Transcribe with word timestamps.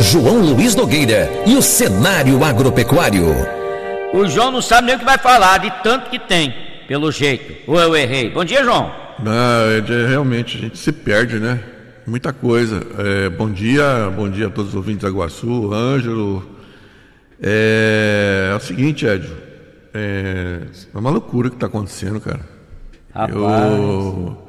João 0.00 0.40
Luiz 0.40 0.74
Nogueira 0.74 1.28
e 1.46 1.56
o 1.56 1.62
cenário 1.62 2.42
agropecuário. 2.44 3.26
O 4.14 4.26
João 4.26 4.50
não 4.50 4.62
sabe 4.62 4.86
nem 4.86 4.96
o 4.96 4.98
que 4.98 5.04
vai 5.04 5.18
falar, 5.18 5.58
de 5.58 5.70
tanto 5.82 6.08
que 6.08 6.18
tem, 6.18 6.54
pelo 6.86 7.10
jeito. 7.10 7.68
Ou 7.70 7.78
eu 7.78 7.96
errei? 7.96 8.30
Bom 8.30 8.44
dia, 8.44 8.64
João. 8.64 8.90
Não, 9.18 9.32
é, 9.32 10.08
realmente 10.08 10.56
a 10.56 10.60
gente 10.60 10.78
se 10.78 10.92
perde, 10.92 11.38
né? 11.38 11.60
Muita 12.06 12.32
coisa. 12.32 12.80
É, 12.98 13.28
bom 13.28 13.50
dia, 13.50 14.10
bom 14.14 14.30
dia 14.30 14.46
a 14.46 14.50
todos 14.50 14.70
os 14.70 14.76
ouvintes 14.76 15.02
da 15.02 15.10
Guaçu, 15.10 15.72
Ângelo. 15.72 16.48
É, 17.42 18.50
é 18.52 18.56
o 18.56 18.60
seguinte, 18.60 19.04
Edio. 19.04 19.36
É, 19.92 20.60
é 20.94 20.98
uma 20.98 21.10
loucura 21.10 21.48
o 21.48 21.50
que 21.50 21.56
está 21.56 21.66
acontecendo, 21.66 22.20
cara. 22.20 22.40
Rapaz. 23.12 23.34
Eu, 23.36 24.48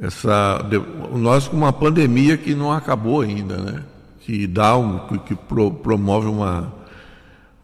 essa, 0.00 0.66
nós 1.12 1.46
com 1.46 1.56
uma 1.56 1.72
pandemia 1.72 2.36
que 2.38 2.54
não 2.54 2.72
acabou 2.72 3.20
ainda, 3.20 3.58
né? 3.58 3.82
Que 4.30 4.46
dá 4.46 4.76
um, 4.76 5.18
que 5.18 5.34
pro, 5.34 5.72
promove 5.72 6.28
uma, 6.28 6.72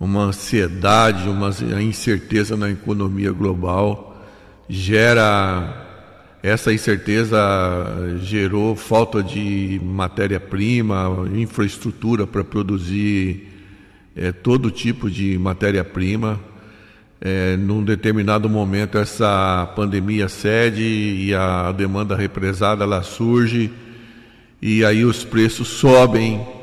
uma 0.01 0.25
ansiedade, 0.25 1.29
uma 1.29 1.51
incerteza 1.81 2.57
na 2.57 2.69
economia 2.69 3.31
global, 3.31 4.21
gera 4.69 5.87
essa 6.43 6.73
incerteza 6.73 7.39
gerou 8.21 8.75
falta 8.75 9.23
de 9.23 9.81
matéria-prima, 9.81 11.31
infraestrutura 11.37 12.27
para 12.27 12.43
produzir 12.43 13.47
é, 14.17 14.33
todo 14.33 14.69
tipo 14.69 15.09
de 15.09 15.39
matéria-prima. 15.39 16.41
É, 17.21 17.57
num 17.57 17.85
determinado 17.85 18.51
momento 18.51 18.99
essa 18.99 19.73
pandemia 19.77 20.29
cede 20.29 20.83
e 20.83 21.33
a 21.33 21.71
demanda 21.71 22.17
represada 22.17 22.83
ela 22.83 23.05
surge 23.05 23.71
e 24.61 24.85
aí 24.85 25.05
os 25.05 25.25
preços 25.25 25.69
sobem 25.69 26.56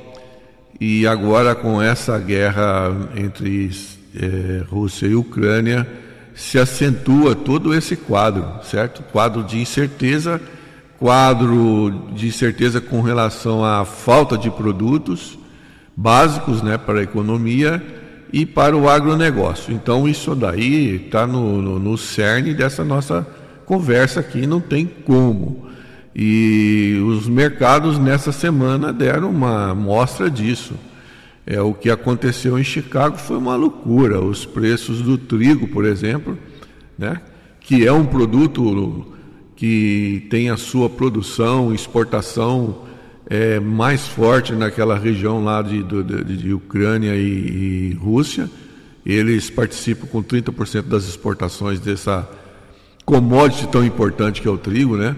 e 0.80 1.06
agora 1.08 1.56
com 1.56 1.82
essa 1.82 2.18
guerra 2.18 2.92
entre 3.16 3.70
é, 4.16 4.64
Rússia 4.70 5.08
e 5.08 5.16
Ucrânia 5.16 5.88
se 6.36 6.58
acentua 6.58 7.36
todo 7.36 7.74
esse 7.74 7.96
quadro, 7.96 8.46
certo? 8.64 9.04
Quadro 9.12 9.44
de 9.44 9.60
incerteza, 9.60 10.42
quadro 11.00 12.10
de 12.16 12.28
incerteza 12.28 12.82
com 12.82 13.02
relação 13.02 13.64
à 13.64 13.86
falta 13.86 14.38
de 14.38 14.50
produtos 14.50 15.38
básicos 15.96 16.62
né, 16.62 16.78
para 16.78 17.00
a 17.00 17.04
economia 17.04 17.82
e 18.32 18.46
para 18.46 18.76
o 18.76 18.90
agronegócio. 18.90 19.72
Então, 19.74 20.08
isso 20.08 20.34
daí 20.34 21.06
está 21.06 21.28
no, 21.28 21.62
no, 21.62 21.80
no 21.80 21.98
cerne 21.98 22.54
dessa 22.54 22.84
nossa 22.84 23.28
conversa 23.66 24.20
aqui, 24.20 24.48
não 24.48 24.60
tem 24.60 24.86
como. 24.86 25.68
E 26.16 27.02
os 27.06 27.28
mercados 27.28 27.98
nessa 27.98 28.32
semana 28.32 28.94
deram 28.94 29.32
uma 29.32 29.74
mostra 29.74 30.30
disso. 30.30 30.76
É, 31.46 31.60
o 31.60 31.74
que 31.74 31.90
aconteceu 31.90 32.58
em 32.58 32.64
Chicago 32.64 33.18
foi 33.18 33.38
uma 33.38 33.56
loucura. 33.56 34.22
Os 34.22 34.46
preços 34.46 35.02
do 35.02 35.18
trigo, 35.18 35.68
por 35.68 35.86
exemplo, 35.86 36.38
né, 36.98 37.20
que 37.60 37.86
é 37.86 37.92
um 37.92 38.06
produto 38.06 39.08
que 39.56 40.28
tem 40.30 40.50
a 40.50 40.58
sua 40.58 40.90
produção, 40.90 41.74
exportação 41.74 42.84
é, 43.26 43.60
mais 43.60 44.08
forte 44.08 44.54
naquela 44.54 44.98
região 44.98 45.44
lá 45.44 45.62
de, 45.62 45.82
de, 45.84 46.38
de 46.38 46.54
Ucrânia 46.54 47.16
e, 47.16 47.92
e, 47.92 47.94
Rússia. 47.96 48.50
Eles 49.06 49.50
participam 49.50 50.08
com 50.08 50.24
30% 50.24 50.84
das 50.84 51.06
exportações 51.06 51.80
dessa 51.80 52.30
commodity 53.06 53.68
tão 53.68 53.84
importante 53.84 54.42
que 54.42 54.48
é 54.48 54.52
o 54.52 54.58
trigo, 54.58 54.96
né? 54.96 55.16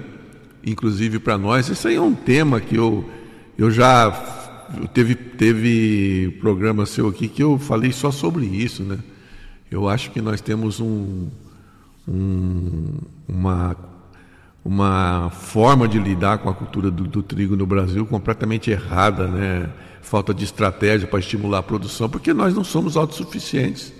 Inclusive 0.66 1.20
para 1.20 1.38
nós. 1.38 1.70
Isso 1.70 1.88
aí 1.88 1.96
é 1.96 2.02
um 2.02 2.16
tema 2.16 2.60
que 2.60 2.76
eu, 2.76 3.08
eu 3.58 3.70
já 3.70 4.12
teve, 4.94 5.16
teve 5.16 6.38
programa 6.40 6.86
seu 6.86 7.08
aqui 7.08 7.28
que 7.28 7.44
eu 7.44 7.58
falei 7.58 7.92
só 7.92 8.12
sobre 8.12 8.46
isso, 8.46 8.84
né? 8.84 8.98
Eu 9.70 9.90
acho 9.90 10.12
que 10.12 10.22
nós 10.22 10.42
temos 10.42 10.80
um, 10.80 11.28
um, 12.08 12.94
uma, 13.28 13.76
uma 14.64 15.30
forma 15.32 15.88
de 15.88 16.00
lidar 16.00 16.38
com 16.40 16.50
a 16.50 16.54
cultura 16.54 16.90
do, 16.90 17.04
do, 17.04 17.22
trigo 17.22 17.56
no 17.56 17.66
Brasil 17.66 18.06
completamente 18.06 18.72
errada, 18.72 19.28
né? 19.28 19.70
Falta 20.02 20.34
de 20.34 20.44
estratégia 20.44 21.08
para 21.08 21.20
estimular 21.20 21.60
a 21.60 21.64
produção, 21.64 22.08
porque 22.10 22.34
nós 22.34 22.54
não 22.54 22.64
somos 22.64 22.96
autossuficientes. 22.96 23.92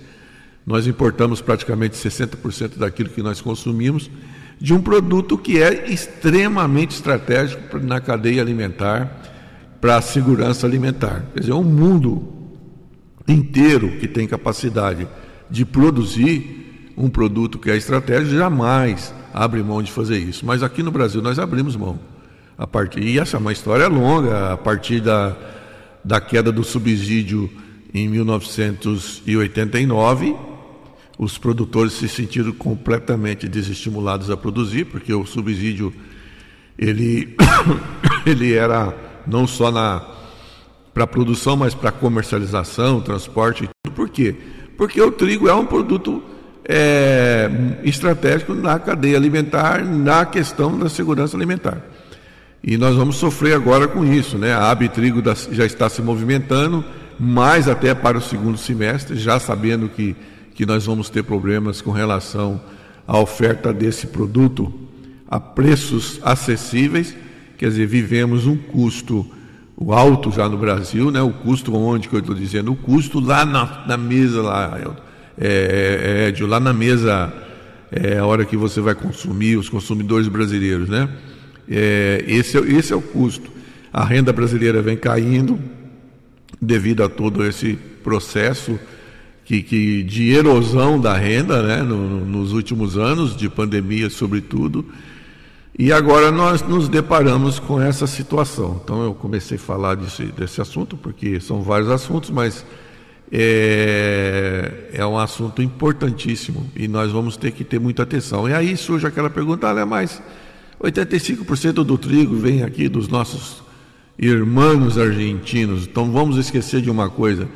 Nós 0.64 0.86
importamos 0.86 1.40
praticamente 1.40 1.96
60% 1.96 2.78
daquilo 2.78 3.10
que 3.10 3.22
nós 3.22 3.40
consumimos 3.40 4.10
de 4.58 4.72
um 4.72 4.80
produto 4.80 5.36
que 5.36 5.62
é 5.62 5.90
extremamente 5.90 6.92
estratégico 6.92 7.78
na 7.78 8.00
cadeia 8.00 8.40
alimentar 8.40 9.10
para 9.80 9.96
a 9.96 10.02
segurança 10.02 10.66
alimentar. 10.66 11.24
Quer 11.34 11.40
dizer, 11.40 11.52
um 11.52 11.62
mundo 11.62 12.32
inteiro 13.28 13.98
que 13.98 14.08
tem 14.08 14.26
capacidade 14.26 15.06
de 15.50 15.64
produzir 15.64 16.92
um 16.96 17.10
produto 17.10 17.58
que 17.58 17.70
é 17.70 17.76
estratégico 17.76 18.36
jamais 18.36 19.12
abre 19.34 19.62
mão 19.62 19.82
de 19.82 19.92
fazer 19.92 20.16
isso. 20.18 20.46
Mas 20.46 20.62
aqui 20.62 20.82
no 20.82 20.90
Brasil 20.90 21.20
nós 21.20 21.38
abrimos 21.38 21.76
mão. 21.76 21.98
A 22.56 22.66
partir, 22.66 23.02
e 23.02 23.18
essa 23.18 23.36
é 23.36 23.40
uma 23.40 23.52
história 23.52 23.86
longa, 23.86 24.54
a 24.54 24.56
partir 24.56 25.02
da, 25.02 25.36
da 26.02 26.18
queda 26.22 26.50
do 26.50 26.64
subsídio 26.64 27.50
em 27.92 28.08
1989, 28.08 30.34
os 31.18 31.38
produtores 31.38 31.94
se 31.94 32.08
sentiram 32.08 32.52
completamente 32.52 33.48
desestimulados 33.48 34.30
a 34.30 34.36
produzir, 34.36 34.84
porque 34.84 35.12
o 35.12 35.24
subsídio 35.24 35.92
ele, 36.78 37.34
ele 38.26 38.52
era 38.52 38.94
não 39.26 39.46
só 39.46 39.70
para 40.92 41.06
produção, 41.06 41.56
mas 41.56 41.74
para 41.74 41.90
comercialização, 41.90 43.00
transporte 43.00 43.64
e 43.64 43.68
tudo. 43.68 43.94
Por 43.94 44.08
quê? 44.08 44.34
Porque 44.76 45.00
o 45.00 45.10
trigo 45.10 45.48
é 45.48 45.54
um 45.54 45.64
produto 45.64 46.22
é, 46.68 47.50
estratégico 47.84 48.54
na 48.54 48.78
cadeia 48.78 49.16
alimentar, 49.16 49.84
na 49.84 50.26
questão 50.26 50.78
da 50.78 50.88
segurança 50.88 51.36
alimentar. 51.36 51.80
E 52.62 52.76
nós 52.76 52.96
vamos 52.96 53.16
sofrer 53.16 53.54
agora 53.54 53.86
com 53.86 54.04
isso, 54.04 54.36
né? 54.36 54.52
A 54.52 54.70
Abitrigo 54.70 55.22
já 55.52 55.64
está 55.64 55.88
se 55.88 56.02
movimentando, 56.02 56.84
mais 57.18 57.68
até 57.68 57.94
para 57.94 58.18
o 58.18 58.20
segundo 58.20 58.58
semestre, 58.58 59.16
já 59.16 59.38
sabendo 59.38 59.88
que, 59.88 60.16
que 60.56 60.66
nós 60.66 60.86
vamos 60.86 61.08
ter 61.08 61.22
problemas 61.22 61.80
com 61.80 61.92
relação 61.92 62.60
à 63.06 63.16
oferta 63.16 63.72
desse 63.72 64.08
produto 64.08 64.72
a 65.28 65.38
preços 65.38 66.18
acessíveis 66.24 67.14
Quer 67.56 67.70
dizer, 67.70 67.86
vivemos 67.86 68.46
um 68.46 68.56
custo 68.56 69.26
alto 69.88 70.30
já 70.30 70.48
no 70.48 70.58
Brasil, 70.58 71.10
né? 71.10 71.22
O 71.22 71.32
custo 71.32 71.74
onde 71.74 72.08
que 72.08 72.14
eu 72.14 72.20
estou 72.20 72.34
dizendo? 72.34 72.72
O 72.72 72.76
custo 72.76 73.18
lá 73.18 73.46
na, 73.46 73.84
na 73.86 73.96
mesa 73.96 74.42
lá, 74.42 74.78
é, 75.38 76.28
é, 76.28 76.38
é, 76.38 76.46
lá 76.46 76.60
na 76.60 76.72
mesa 76.72 77.32
é 77.90 78.18
a 78.18 78.26
hora 78.26 78.44
que 78.44 78.56
você 78.56 78.80
vai 78.80 78.94
consumir, 78.94 79.56
os 79.56 79.70
consumidores 79.70 80.28
brasileiros, 80.28 80.88
né? 80.88 81.08
É, 81.68 82.24
esse, 82.26 82.58
é, 82.58 82.60
esse 82.60 82.92
é 82.92 82.96
o 82.96 83.00
custo. 83.00 83.50
A 83.90 84.04
renda 84.04 84.32
brasileira 84.34 84.82
vem 84.82 84.96
caindo 84.96 85.58
devido 86.60 87.02
a 87.02 87.08
todo 87.08 87.44
esse 87.46 87.78
processo 88.04 88.78
que, 89.46 89.62
que 89.62 90.02
de 90.02 90.32
erosão 90.32 91.00
da 91.00 91.16
renda, 91.16 91.62
né? 91.62 91.82
No, 91.82 92.26
nos 92.26 92.52
últimos 92.52 92.98
anos, 92.98 93.36
de 93.36 93.48
pandemia 93.48 94.10
sobretudo. 94.10 94.84
E 95.78 95.92
agora 95.92 96.32
nós 96.32 96.62
nos 96.62 96.88
deparamos 96.88 97.60
com 97.60 97.80
essa 97.80 98.06
situação. 98.06 98.80
Então 98.82 99.04
eu 99.04 99.14
comecei 99.14 99.56
a 99.56 99.60
falar 99.60 99.94
desse, 99.94 100.24
desse 100.24 100.60
assunto, 100.60 100.96
porque 100.96 101.38
são 101.38 101.62
vários 101.62 101.90
assuntos, 101.90 102.30
mas 102.30 102.66
é, 103.30 104.90
é 104.92 105.06
um 105.06 105.18
assunto 105.18 105.62
importantíssimo 105.62 106.68
e 106.74 106.88
nós 106.88 107.12
vamos 107.12 107.36
ter 107.36 107.52
que 107.52 107.62
ter 107.62 107.78
muita 107.78 108.02
atenção. 108.02 108.48
E 108.48 108.54
aí 108.54 108.76
surge 108.76 109.06
aquela 109.06 109.30
pergunta, 109.30 109.68
olha, 109.68 109.86
mas 109.86 110.20
85% 110.82 111.84
do 111.84 111.96
trigo 111.96 112.34
vem 112.34 112.64
aqui 112.64 112.88
dos 112.88 113.06
nossos 113.06 113.62
irmãos 114.18 114.98
argentinos. 114.98 115.86
Então 115.86 116.10
vamos 116.10 116.36
esquecer 116.36 116.80
de 116.80 116.90
uma 116.90 117.08
coisa. 117.08 117.48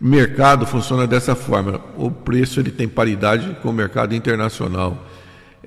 Mercado 0.00 0.66
funciona 0.66 1.06
dessa 1.06 1.34
forma. 1.34 1.80
O 1.96 2.10
preço 2.10 2.60
ele 2.60 2.70
tem 2.70 2.86
paridade 2.86 3.56
com 3.62 3.70
o 3.70 3.72
mercado 3.72 4.14
internacional 4.14 5.06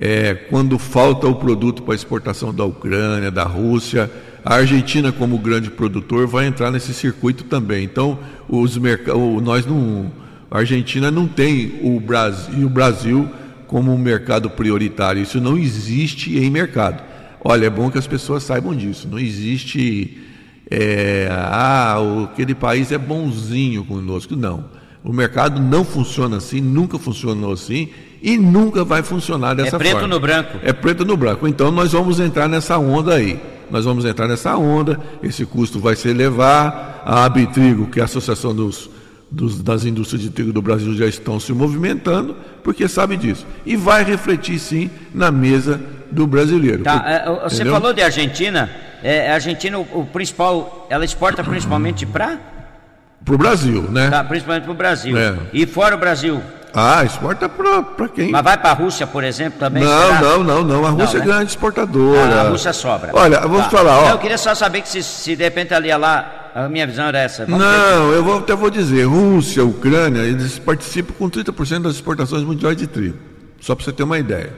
é, 0.00 0.32
quando 0.32 0.78
falta 0.78 1.26
o 1.26 1.34
produto 1.34 1.82
para 1.82 1.94
exportação 1.94 2.54
da 2.54 2.64
Ucrânia, 2.64 3.30
da 3.30 3.44
Rússia, 3.44 4.10
a 4.42 4.54
Argentina, 4.54 5.12
como 5.12 5.36
grande 5.36 5.70
produtor, 5.70 6.26
vai 6.26 6.46
entrar 6.46 6.70
nesse 6.70 6.94
circuito 6.94 7.44
também. 7.44 7.84
Então, 7.84 8.18
os 8.48 8.78
nós 9.42 9.66
não, 9.66 10.10
a 10.50 10.58
Argentina 10.58 11.10
não 11.10 11.28
tem 11.28 11.78
o 11.82 12.00
Brasil, 12.00 12.66
o 12.66 12.70
Brasil 12.70 13.28
como 13.66 13.92
um 13.92 13.98
mercado 13.98 14.48
prioritário. 14.48 15.20
Isso 15.20 15.38
não 15.38 15.58
existe 15.58 16.38
em 16.38 16.48
mercado. 16.48 17.02
Olha, 17.44 17.66
é 17.66 17.70
bom 17.70 17.90
que 17.90 17.98
as 17.98 18.06
pessoas 18.06 18.42
saibam 18.42 18.74
disso. 18.74 19.06
Não 19.06 19.18
existe, 19.18 20.18
é, 20.70 21.28
ah, 21.30 21.96
aquele 22.24 22.54
país 22.54 22.92
é 22.92 22.98
bonzinho 22.98 23.84
conosco. 23.84 24.36
Não. 24.36 24.64
O 25.02 25.12
mercado 25.12 25.60
não 25.60 25.84
funciona 25.84 26.36
assim, 26.36 26.60
nunca 26.60 26.98
funcionou 26.98 27.52
assim 27.52 27.88
e 28.22 28.36
nunca 28.36 28.84
vai 28.84 29.02
funcionar 29.02 29.54
dessa 29.54 29.70
forma. 29.70 29.84
É 29.84 29.88
preto 29.88 30.00
forma. 30.00 30.14
no 30.14 30.20
branco. 30.20 30.58
É 30.62 30.72
preto 30.72 31.04
no 31.04 31.16
branco. 31.16 31.48
Então 31.48 31.70
nós 31.70 31.92
vamos 31.92 32.20
entrar 32.20 32.48
nessa 32.48 32.78
onda 32.78 33.14
aí. 33.14 33.40
nós 33.70 33.84
vamos 33.84 34.04
entrar 34.04 34.26
nessa 34.28 34.56
onda, 34.56 35.00
esse 35.22 35.46
custo 35.46 35.78
vai 35.78 35.94
se 35.94 36.08
elevar, 36.08 37.02
a 37.04 37.24
Abitrigo, 37.24 37.86
que 37.86 38.00
é 38.00 38.02
a 38.02 38.04
Associação 38.04 38.54
dos, 38.54 38.90
dos, 39.30 39.62
das 39.62 39.84
Indústrias 39.84 40.22
de 40.22 40.30
Trigo 40.30 40.52
do 40.52 40.60
Brasil, 40.60 40.94
já 40.94 41.06
estão 41.06 41.38
se 41.38 41.52
movimentando, 41.52 42.36
porque 42.64 42.88
sabe 42.88 43.16
disso. 43.16 43.46
E 43.64 43.76
vai 43.76 44.02
refletir 44.02 44.58
sim 44.58 44.90
na 45.14 45.30
mesa 45.30 45.80
do 46.10 46.26
brasileiro. 46.26 46.82
Tá, 46.82 47.04
é, 47.06 47.48
você 47.48 47.56
entendeu? 47.56 47.74
falou 47.74 47.92
de 47.92 48.02
Argentina, 48.02 48.68
é, 49.02 49.30
a 49.30 49.34
Argentina, 49.34 49.78
o, 49.78 50.00
o 50.00 50.06
principal, 50.06 50.86
ela 50.90 51.04
exporta 51.04 51.44
principalmente 51.44 52.04
para? 52.04 52.38
Para 53.24 53.34
o 53.34 53.38
Brasil, 53.38 53.82
né? 53.82 54.10
Tá, 54.10 54.24
principalmente 54.24 54.64
para 54.64 54.72
o 54.72 54.76
Brasil. 54.76 55.16
É. 55.16 55.36
E 55.52 55.66
fora 55.66 55.94
o 55.94 55.98
Brasil? 55.98 56.42
Ah, 56.72 57.04
exporta 57.04 57.48
para 57.48 58.08
quem? 58.08 58.30
Mas 58.30 58.42
vai 58.42 58.56
para 58.56 58.70
a 58.70 58.74
Rússia, 58.74 59.06
por 59.06 59.24
exemplo, 59.24 59.58
também? 59.58 59.82
Não, 59.82 60.06
será? 60.06 60.20
não, 60.20 60.44
não, 60.44 60.64
não. 60.64 60.86
A 60.86 60.90
Rússia 60.90 61.18
não, 61.18 61.24
é 61.24 61.28
né? 61.28 61.34
grande 61.34 61.50
exportadora. 61.50 62.34
Ah, 62.36 62.40
a 62.42 62.48
Rússia 62.48 62.72
sobra. 62.72 63.10
Olha, 63.12 63.40
vamos 63.40 63.64
tá. 63.64 63.70
falar. 63.70 63.98
Ó. 63.98 64.02
Não, 64.02 64.10
eu 64.10 64.18
queria 64.18 64.38
só 64.38 64.54
saber 64.54 64.82
que 64.82 64.88
se, 64.88 65.02
se 65.02 65.34
de 65.34 65.42
repente 65.42 65.74
ali 65.74 65.92
lá, 65.96 66.39
a 66.54 66.68
minha 66.68 66.86
visão 66.86 67.06
era 67.06 67.18
essa. 67.18 67.44
Vamos 67.46 67.60
não, 67.60 68.12
eu 68.12 68.24
vou, 68.24 68.38
até 68.38 68.54
vou 68.54 68.70
dizer, 68.70 69.04
Rússia, 69.04 69.64
Ucrânia, 69.64 70.20
eles 70.20 70.58
participam 70.58 71.14
com 71.14 71.30
30% 71.30 71.82
das 71.82 71.94
exportações 71.94 72.42
mundiais 72.42 72.76
de 72.76 72.86
trigo. 72.86 73.16
Só 73.60 73.74
para 73.74 73.84
você 73.84 73.92
ter 73.92 74.02
uma 74.02 74.18
ideia. 74.18 74.52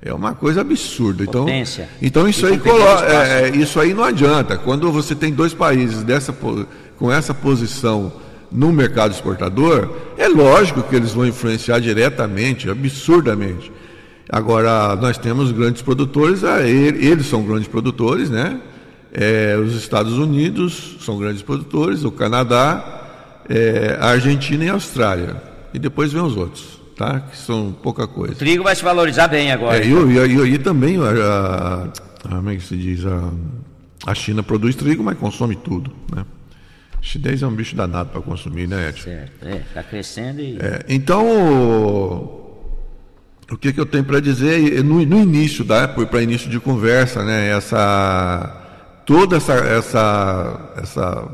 É 0.00 0.14
uma 0.14 0.32
coisa 0.32 0.60
absurda. 0.60 1.24
Então, 1.24 1.44
Potência. 1.44 1.88
então 2.00 2.28
isso 2.28 2.46
aí 2.46 2.56
coloca, 2.58 3.04
é, 3.04 3.48
é, 3.48 3.56
isso 3.56 3.80
aí 3.80 3.92
não 3.92 4.04
adianta. 4.04 4.56
Quando 4.56 4.92
você 4.92 5.14
tem 5.14 5.32
dois 5.32 5.52
países 5.52 6.04
dessa, 6.04 6.32
com 6.96 7.10
essa 7.10 7.34
posição 7.34 8.12
no 8.50 8.72
mercado 8.72 9.12
exportador, 9.12 9.90
é 10.16 10.28
lógico 10.28 10.82
que 10.82 10.94
eles 10.94 11.12
vão 11.12 11.26
influenciar 11.26 11.80
diretamente, 11.80 12.70
absurdamente. 12.70 13.72
Agora, 14.30 14.94
nós 14.96 15.18
temos 15.18 15.50
grandes 15.50 15.82
produtores, 15.82 16.42
eles 16.64 17.26
são 17.26 17.42
grandes 17.42 17.66
produtores, 17.66 18.30
né? 18.30 18.60
É, 19.12 19.56
os 19.56 19.74
Estados 19.74 20.14
Unidos 20.14 20.96
são 21.00 21.18
grandes 21.18 21.42
produtores, 21.42 22.04
o 22.04 22.10
Canadá, 22.10 23.44
é, 23.48 23.96
a 24.00 24.08
Argentina 24.10 24.64
e 24.64 24.68
a 24.68 24.74
Austrália. 24.74 25.42
E 25.72 25.78
depois 25.78 26.12
vem 26.12 26.22
os 26.22 26.36
outros, 26.36 26.80
tá? 26.96 27.20
Que 27.20 27.36
são 27.36 27.72
pouca 27.72 28.06
coisa. 28.06 28.34
O 28.34 28.36
trigo 28.36 28.64
vai 28.64 28.76
se 28.76 28.82
valorizar 28.82 29.28
bem 29.28 29.50
agora. 29.52 29.78
É, 29.78 29.86
então. 29.86 30.10
e, 30.26 30.54
e, 30.54 30.58
também, 30.58 30.98
a, 30.98 31.88
a, 32.24 32.28
como 32.28 32.50
é 32.50 32.56
que 32.56 32.62
se 32.62 32.76
diz? 32.76 33.04
A, 33.06 33.30
a 34.06 34.14
China 34.14 34.42
produz 34.42 34.76
trigo, 34.76 35.02
mas 35.02 35.18
consome 35.18 35.56
tudo, 35.56 35.92
né? 36.14 36.24
Chinês 37.00 37.42
é 37.42 37.46
um 37.46 37.54
bicho 37.54 37.76
danado 37.76 38.10
para 38.10 38.20
consumir, 38.20 38.66
né, 38.66 38.88
Edson? 38.88 39.04
Certo, 39.04 39.46
é, 39.46 39.56
está 39.56 39.82
crescendo 39.82 40.40
e. 40.40 40.58
É, 40.58 40.84
então, 40.88 41.24
o 43.50 43.56
que, 43.58 43.72
que 43.72 43.80
eu 43.80 43.86
tenho 43.86 44.04
para 44.04 44.20
dizer 44.20 44.82
no, 44.84 45.04
no 45.06 45.22
início, 45.22 45.64
tá? 45.64 45.86
para 45.88 46.22
início 46.22 46.50
de 46.50 46.58
conversa, 46.58 47.24
né? 47.24 47.50
Essa 47.50 48.57
toda 49.08 49.38
essa, 49.38 49.54
essa, 49.54 50.70
essa 50.76 51.28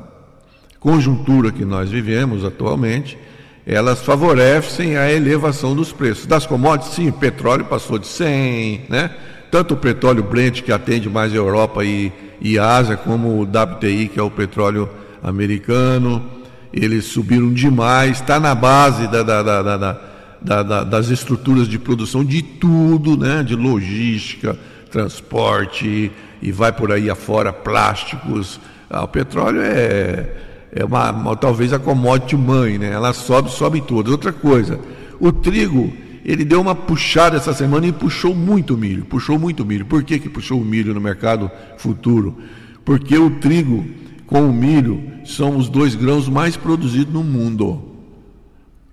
conjuntura 0.78 1.50
que 1.50 1.64
nós 1.64 1.90
vivemos 1.90 2.44
atualmente, 2.44 3.18
elas 3.66 4.00
favorecem 4.00 4.96
a 4.96 5.10
elevação 5.10 5.74
dos 5.74 5.92
preços. 5.92 6.24
Das 6.24 6.46
commodities, 6.46 6.94
sim, 6.94 7.10
petróleo 7.10 7.64
passou 7.64 7.98
de 7.98 8.06
100, 8.06 8.82
né? 8.88 9.10
Tanto 9.50 9.74
o 9.74 9.76
petróleo 9.76 10.22
Brent, 10.22 10.62
que 10.62 10.70
atende 10.70 11.10
mais 11.10 11.32
a 11.32 11.36
Europa 11.36 11.84
e, 11.84 12.12
e 12.40 12.60
Ásia, 12.60 12.96
como 12.96 13.40
o 13.40 13.42
WTI, 13.42 14.06
que 14.06 14.20
é 14.20 14.22
o 14.22 14.30
petróleo 14.30 14.88
americano, 15.20 16.24
eles 16.72 17.06
subiram 17.06 17.52
demais, 17.52 18.20
está 18.20 18.38
na 18.38 18.54
base 18.54 19.08
da, 19.08 19.22
da, 19.24 19.98
da, 20.40 20.84
das 20.84 21.08
estruturas 21.08 21.66
de 21.66 21.78
produção 21.80 22.24
de 22.24 22.40
tudo, 22.40 23.16
né? 23.16 23.42
de 23.42 23.56
logística, 23.56 24.56
transporte, 24.92 26.12
e 26.44 26.52
vai 26.52 26.70
por 26.70 26.92
aí 26.92 27.08
afora, 27.08 27.54
plásticos. 27.54 28.60
Ah, 28.90 29.02
o 29.02 29.08
petróleo 29.08 29.62
é, 29.62 30.28
é 30.70 30.84
uma, 30.84 31.10
uma, 31.10 31.36
talvez 31.36 31.72
a 31.72 31.78
commodity 31.78 32.36
mãe, 32.36 32.76
né? 32.76 32.90
ela 32.90 33.14
sobe, 33.14 33.50
sobe 33.50 33.80
todas. 33.80 34.12
Outra 34.12 34.30
coisa, 34.30 34.78
o 35.18 35.32
trigo, 35.32 35.90
ele 36.22 36.44
deu 36.44 36.60
uma 36.60 36.74
puxada 36.74 37.38
essa 37.38 37.54
semana 37.54 37.86
e 37.86 37.92
puxou 37.92 38.34
muito 38.34 38.76
milho, 38.76 39.06
puxou 39.06 39.38
muito 39.38 39.64
milho. 39.64 39.86
Por 39.86 40.04
que, 40.04 40.18
que 40.18 40.28
puxou 40.28 40.60
o 40.60 40.64
milho 40.64 40.92
no 40.92 41.00
mercado 41.00 41.50
futuro? 41.78 42.36
Porque 42.84 43.16
o 43.16 43.30
trigo 43.30 43.86
com 44.26 44.46
o 44.46 44.52
milho 44.52 45.02
são 45.24 45.56
os 45.56 45.70
dois 45.70 45.94
grãos 45.94 46.28
mais 46.28 46.58
produzidos 46.58 47.12
no 47.12 47.24
mundo. 47.24 47.90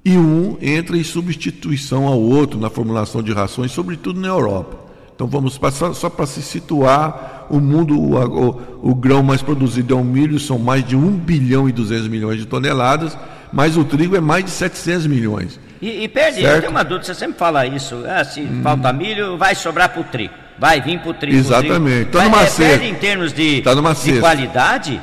E 0.05 0.17
um 0.17 0.57
entra 0.61 0.97
em 0.97 1.03
substituição 1.03 2.07
ao 2.07 2.19
outro 2.19 2.57
na 2.57 2.69
formulação 2.69 3.21
de 3.21 3.33
rações, 3.33 3.73
sobretudo 3.73 4.21
na 4.21 4.29
Europa. 4.29 4.90
Então 5.21 5.29
vamos 5.29 5.55
passar 5.55 5.93
só 5.93 6.09
para 6.09 6.25
se 6.25 6.41
situar, 6.41 7.45
o 7.47 7.59
mundo, 7.59 7.93
o, 7.95 8.15
o, 8.15 8.89
o, 8.89 8.95
grão 8.95 9.21
mais 9.21 9.39
produzido 9.39 9.93
é 9.93 9.95
o 9.95 10.03
milho, 10.03 10.39
são 10.39 10.57
mais 10.57 10.83
de 10.83 10.95
1 10.95 11.11
bilhão 11.11 11.69
e 11.69 11.71
200 11.71 12.07
milhões 12.07 12.39
de 12.39 12.47
toneladas, 12.47 13.15
mas 13.53 13.77
o 13.77 13.83
trigo 13.83 14.15
é 14.15 14.19
mais 14.19 14.43
de 14.43 14.49
700 14.49 15.05
milhões. 15.05 15.59
E, 15.79 16.05
e 16.05 16.07
perdi, 16.07 16.41
eu 16.41 16.59
tenho 16.59 16.71
uma 16.71 16.81
dúvida, 16.81 17.05
você 17.05 17.13
sempre 17.13 17.37
fala 17.37 17.67
isso, 17.67 18.03
ah, 18.07 18.23
se 18.23 18.41
hum. 18.41 18.61
falta 18.63 18.91
milho, 18.91 19.37
vai 19.37 19.53
sobrar 19.53 19.89
para 19.89 20.01
o 20.01 20.05
trigo, 20.05 20.33
vai 20.57 20.81
vir 20.81 20.97
para 20.99 21.11
o 21.11 21.13
trigo. 21.13 21.37
Exatamente, 21.37 22.07
está 22.07 22.23
numa 22.23 22.41
é, 22.41 22.87
em 22.87 22.95
termos 22.95 23.31
de, 23.31 23.61
tá 23.61 23.75
de 23.75 24.19
qualidade? 24.19 24.99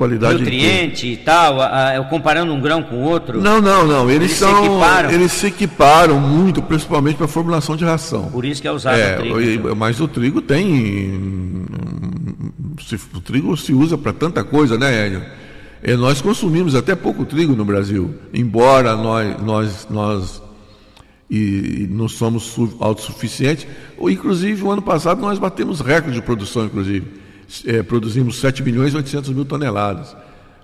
Qualidade 0.00 0.38
nutriente 0.38 1.08
e 1.08 1.16
tal, 1.18 1.60
a, 1.60 1.98
a, 1.98 2.04
comparando 2.04 2.54
um 2.54 2.60
grão 2.60 2.82
com 2.82 3.02
outro? 3.02 3.38
Não, 3.38 3.60
não, 3.60 3.86
não. 3.86 4.08
Eles, 4.08 4.30
eles 4.30 4.38
são, 4.38 4.56
se 4.56 4.64
equiparam. 4.64 5.10
eles 5.10 5.32
se 5.32 5.46
equiparam 5.46 6.18
muito, 6.18 6.62
principalmente 6.62 7.16
para 7.16 7.26
a 7.26 7.28
formulação 7.28 7.76
de 7.76 7.84
ração. 7.84 8.30
Por 8.30 8.46
isso 8.46 8.62
que 8.62 8.66
é 8.66 8.72
usado 8.72 8.96
é, 8.96 9.16
o 9.16 9.20
trigo. 9.20 9.40
Então. 9.42 9.76
Mas 9.76 10.00
o 10.00 10.08
trigo 10.08 10.40
tem, 10.40 11.66
se, 12.82 12.94
o 13.14 13.20
trigo 13.20 13.54
se 13.58 13.74
usa 13.74 13.98
para 13.98 14.14
tanta 14.14 14.42
coisa, 14.42 14.78
né, 14.78 15.06
Hélio? 15.06 15.22
E 15.82 15.94
nós 15.96 16.22
consumimos 16.22 16.74
até 16.74 16.94
pouco 16.94 17.26
trigo 17.26 17.54
no 17.54 17.66
Brasil, 17.66 18.14
embora 18.32 18.96
nós, 18.96 19.42
nós, 19.42 19.88
nós 19.90 20.42
e, 21.28 21.82
e 21.82 21.88
não 21.90 22.08
somos 22.08 22.56
autossuficientes. 22.80 23.66
Inclusive, 24.00 24.62
o 24.62 24.70
ano 24.70 24.80
passado 24.80 25.20
nós 25.20 25.38
batemos 25.38 25.80
recorde 25.80 26.14
de 26.16 26.22
produção, 26.22 26.64
inclusive 26.64 27.19
é, 27.66 27.82
produzimos 27.82 28.38
7 28.38 28.62
milhões 28.62 28.92
e 28.92 28.96
800 28.96 29.30
mil 29.30 29.44
toneladas. 29.44 30.16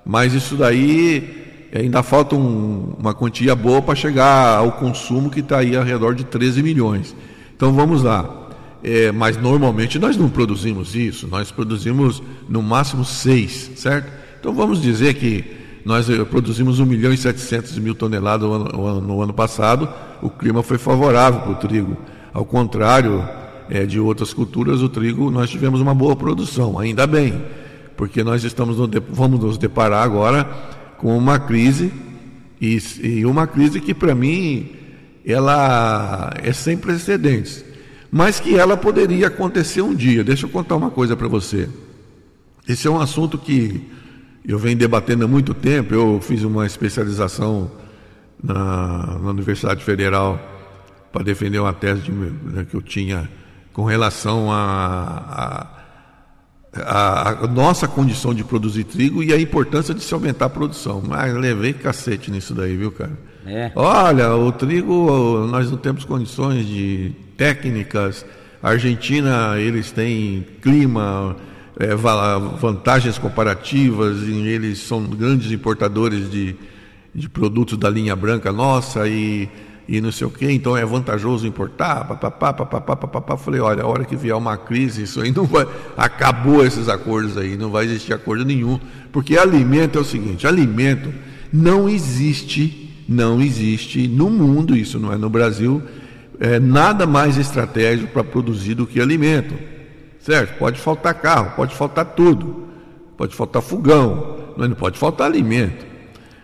Mas 0.04 0.32
isso 0.32 0.56
daí 0.56 1.68
ainda 1.74 2.02
falta 2.02 2.36
um, 2.36 2.94
uma 2.98 3.14
quantia 3.14 3.54
boa 3.54 3.82
para 3.82 3.94
chegar 3.94 4.58
ao 4.58 4.72
consumo 4.72 5.30
que 5.30 5.40
está 5.40 5.58
aí 5.58 5.76
ao 5.76 5.84
redor 5.84 6.14
de 6.14 6.24
13 6.24 6.62
milhões. 6.62 7.14
Então 7.54 7.72
vamos 7.72 8.02
lá. 8.02 8.44
É, 8.82 9.10
mas 9.10 9.36
normalmente 9.36 9.98
nós 9.98 10.16
não 10.16 10.28
produzimos 10.28 10.94
isso, 10.94 11.26
nós 11.26 11.50
produzimos 11.50 12.22
no 12.48 12.62
máximo 12.62 13.04
6, 13.04 13.72
certo? 13.74 14.12
Então 14.38 14.54
vamos 14.54 14.80
dizer 14.80 15.14
que 15.14 15.44
nós 15.84 16.11
eh, 16.11 16.25
produzimos 16.25 16.78
1 16.80 16.84
milhão 16.84 17.12
e 17.12 17.16
700 17.16 17.78
mil 17.78 17.94
toneladas 17.94 18.49
no 18.49 18.87
ano, 18.87 19.00
no 19.00 19.22
ano 19.22 19.32
passado, 19.32 19.88
o 20.20 20.28
clima 20.28 20.61
foi 20.62 20.78
favorável 20.78 21.40
para 21.40 21.52
o 21.52 21.54
trigo. 21.54 21.96
Ao 22.34 22.44
contrário, 22.44 23.26
é, 23.70 23.85
de 23.85 23.99
outras 23.99 24.32
culturas, 24.32 24.82
o 24.82 24.88
trigo, 24.88 25.30
nós 25.30 25.50
tivemos 25.50 25.80
uma 25.80 25.94
boa 25.94 26.14
produção, 26.16 26.78
ainda 26.78 27.06
bem, 27.06 27.42
porque 27.96 28.23
nós 28.23 28.44
estamos 28.44 28.78
no, 28.78 28.88
vamos 29.11 29.40
nos 29.40 29.58
deparar 29.58 30.02
agora 30.02 30.44
com 30.99 31.16
uma 31.16 31.38
crise, 31.38 31.92
e, 32.61 32.78
e 33.02 33.26
uma 33.26 33.46
crise 33.46 33.80
que 33.80 33.92
para 33.92 34.14
mim 34.14 34.70
ela 35.25 36.32
é 36.42 36.52
sem 36.52 36.76
precedentes, 36.76 37.64
mas 38.11 38.40
que 38.40 38.56
ela 38.56 38.76
poderia 38.76 39.26
acontecer 39.26 39.82
um 39.82 39.94
dia. 39.94 40.23
Deixa 40.23 40.46
eu 40.46 40.50
contar 40.50 40.76
uma 40.76 40.90
coisa 40.90 41.16
para 41.16 41.28
você. 41.28 41.68
Esse 42.68 42.87
é 42.87 42.90
um 42.90 43.00
assunto 43.00 43.37
que 43.37 43.80
eu 44.46 44.58
venho 44.58 44.76
debatendo 44.76 45.25
há 45.25 45.28
muito 45.28 45.52
tempo. 45.52 45.92
Eu 45.92 46.20
fiz 46.23 46.44
uma 46.44 46.64
especialização 46.64 47.70
na, 48.42 49.18
na 49.20 49.30
Universidade 49.30 49.85
Federal 49.85 50.40
para 51.12 51.25
defender 51.25 51.58
uma 51.58 51.73
tese 51.73 52.02
de, 52.02 52.12
né, 52.12 52.66
que 52.68 52.75
eu 52.75 52.82
tinha 52.82 53.28
com 53.76 53.85
relação 53.85 54.50
à 54.50 55.66
nossa 57.52 57.87
condição 57.87 58.33
de 58.33 58.42
produzir 58.42 58.85
trigo 58.85 59.23
e 59.23 59.35
a 59.35 59.38
importância 59.38 59.92
de 59.92 60.02
se 60.02 60.14
aumentar 60.14 60.47
a 60.47 60.49
produção. 60.49 61.02
Mas 61.06 61.35
levei 61.35 61.75
cacete 61.75 62.30
nisso 62.30 62.54
daí, 62.54 62.75
viu, 62.75 62.90
cara? 62.90 63.12
É. 63.45 63.71
Olha, 63.76 64.35
o 64.35 64.50
trigo, 64.50 65.47
nós 65.50 65.71
não 65.71 65.76
temos 65.76 66.06
condições 66.06 66.66
de 66.66 67.12
técnicas. 67.37 68.25
A 68.62 68.71
Argentina, 68.71 69.59
eles 69.59 69.92
têm 69.92 70.47
clima, 70.62 71.37
é, 71.78 71.95
vantagens 71.95 73.18
comparativas, 73.18 74.23
e 74.23 74.49
eles 74.49 74.78
são 74.78 75.04
grandes 75.04 75.52
importadores 75.52 76.30
de, 76.30 76.56
de 77.14 77.28
produtos 77.28 77.76
da 77.76 77.90
linha 77.90 78.16
branca 78.16 78.50
nossa 78.50 79.06
e 79.06 79.50
e 79.88 80.00
não 80.00 80.11
sei 80.11 80.26
o 80.26 80.31
quê, 80.31 80.50
então 80.50 80.76
é 80.76 80.85
vantajoso 80.85 81.47
importar, 81.47 82.05
papapá, 82.05 82.52
papapá, 82.52 82.97
papapá. 82.97 83.37
Falei, 83.37 83.61
olha, 83.61 83.85
a 83.85 83.87
hora 83.87 84.05
que 84.05 84.16
vier 84.16 84.35
uma 84.35 84.57
crise, 84.57 85.05
isso 85.05 85.21
aí 85.21 85.31
não 85.31 85.45
vai. 85.45 85.66
Acabou 85.97 86.66
esses 86.66 86.88
acordos 86.88 87.38
aí, 87.38 87.57
não 87.57 87.71
vai 87.71 87.85
existir 87.85 88.12
acordo 88.12 88.45
nenhum. 88.45 88.81
Porque 89.12 89.38
alimento 89.38 89.97
é 89.97 90.00
o 90.00 90.05
seguinte: 90.05 90.47
alimento 90.47 91.12
não 91.52 91.88
existe, 91.88 93.05
não 93.09 93.40
existe 93.40 94.09
no 94.09 94.28
mundo, 94.28 94.76
isso 94.76 94.99
não 94.99 95.12
é 95.12 95.16
no 95.16 95.31
Brasil, 95.31 95.81
é 96.40 96.59
nada 96.59 97.07
mais 97.07 97.37
estratégico 97.37 98.12
para 98.12 98.25
produzir 98.25 98.75
do 98.75 98.87
que 98.87 99.00
alimento. 99.00 99.55
certo? 100.19 100.59
Pode 100.59 100.81
faltar 100.81 101.14
carro, 101.14 101.52
pode 101.55 101.76
faltar 101.76 102.05
tudo, 102.07 102.66
pode 103.16 103.37
faltar 103.37 103.62
fogão, 103.62 104.37
mas 104.57 104.69
não 104.69 104.75
pode 104.75 104.99
faltar 104.99 105.28
alimento. 105.28 105.87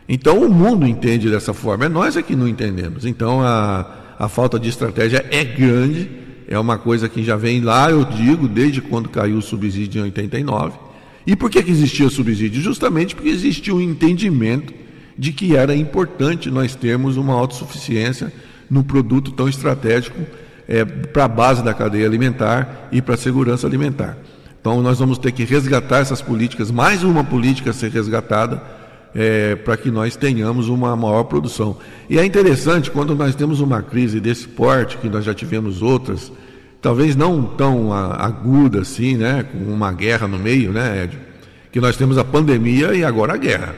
Então 0.09 0.43
o 0.43 0.49
mundo 0.49 0.87
entende 0.87 1.31
dessa 1.31 1.55
forma, 1.55 1.87
é 1.87 1.89
nós 1.89 2.17
é 2.17 2.23
que 2.23 2.37
não 2.37 2.49
entendemos. 2.49 3.05
Então 3.05 3.41
a, 3.41 3.87
a 4.19 4.29
falta 4.29 4.59
de 4.59 4.69
estratégia 4.69 5.25
é 5.31 5.45
grande, 5.45 6.11
é 6.49 6.59
uma 6.59 6.79
coisa 6.79 7.09
que 7.09 7.23
já 7.23 7.37
vem 7.37 7.61
lá, 7.61 7.91
eu 7.91 8.05
digo, 8.05 8.49
desde 8.49 8.81
quando 8.81 9.09
caiu 9.09 9.39
o 9.39 9.43
subsídio 9.43 10.01
em 10.01 10.05
89. 10.05 10.79
E 11.27 11.37
por 11.37 11.51
que, 11.51 11.63
que 11.63 11.71
existia 11.71 12.09
subsídio? 12.11 12.61
Justamente 12.61 13.15
porque 13.15 13.29
existia 13.29 13.75
um 13.75 13.81
entendimento 13.81 14.75
de 15.17 15.33
que 15.33 15.55
era 15.55 15.75
importante 15.75 16.51
nós 16.51 16.75
termos 16.75 17.17
uma 17.17 17.35
autossuficiência 17.35 18.33
no 18.69 18.83
produto 18.83 19.31
tão 19.31 19.49
estratégico 19.49 20.19
é, 20.67 20.85
para 20.85 21.25
a 21.25 21.29
base 21.29 21.63
da 21.63 21.75
cadeia 21.75 22.07
alimentar 22.07 22.89
e 22.91 23.01
para 23.01 23.15
a 23.15 23.19
segurança 23.19 23.67
alimentar. 23.67 24.17
Então, 24.61 24.81
nós 24.81 24.99
vamos 24.99 25.19
ter 25.19 25.33
que 25.33 25.45
resgatar 25.45 25.99
essas 25.99 26.23
políticas, 26.23 26.71
mais 26.71 27.03
uma 27.03 27.25
política 27.25 27.71
a 27.71 27.73
ser 27.73 27.91
resgatada, 27.91 28.63
é, 29.15 29.57
para 29.57 29.77
que 29.77 29.91
nós 29.91 30.17
tenhamos 30.17 30.69
uma 30.69 30.97
maior 30.97 31.25
produção. 31.25 31.77
E 32.09 32.19
é 32.19 32.25
interessante, 32.25 32.91
quando 32.91 33.15
nós 33.15 33.35
temos 33.35 33.61
uma 33.61 33.83
crise 33.83 34.21
desse 34.21 34.49
porte, 34.49 34.97
que 34.99 35.09
nós 35.09 35.25
já 35.25 35.35
tivemos 35.35 35.83
outras, 35.83 36.33
talvez 36.81 37.15
não 37.15 37.43
tão 37.45 37.93
aguda 37.93 38.81
assim, 38.81 39.17
né, 39.17 39.45
com 39.45 39.59
uma 39.59 39.93
guerra 39.93 40.27
no 40.27 40.39
meio, 40.39 40.73
né, 40.73 41.05
Ed? 41.05 41.19
Que 41.71 41.81
nós 41.81 41.97
temos 41.97 42.19
a 42.19 42.25
pandemia 42.25 42.95
e 42.95 43.05
agora 43.05 43.35
a 43.35 43.37
guerra. 43.37 43.75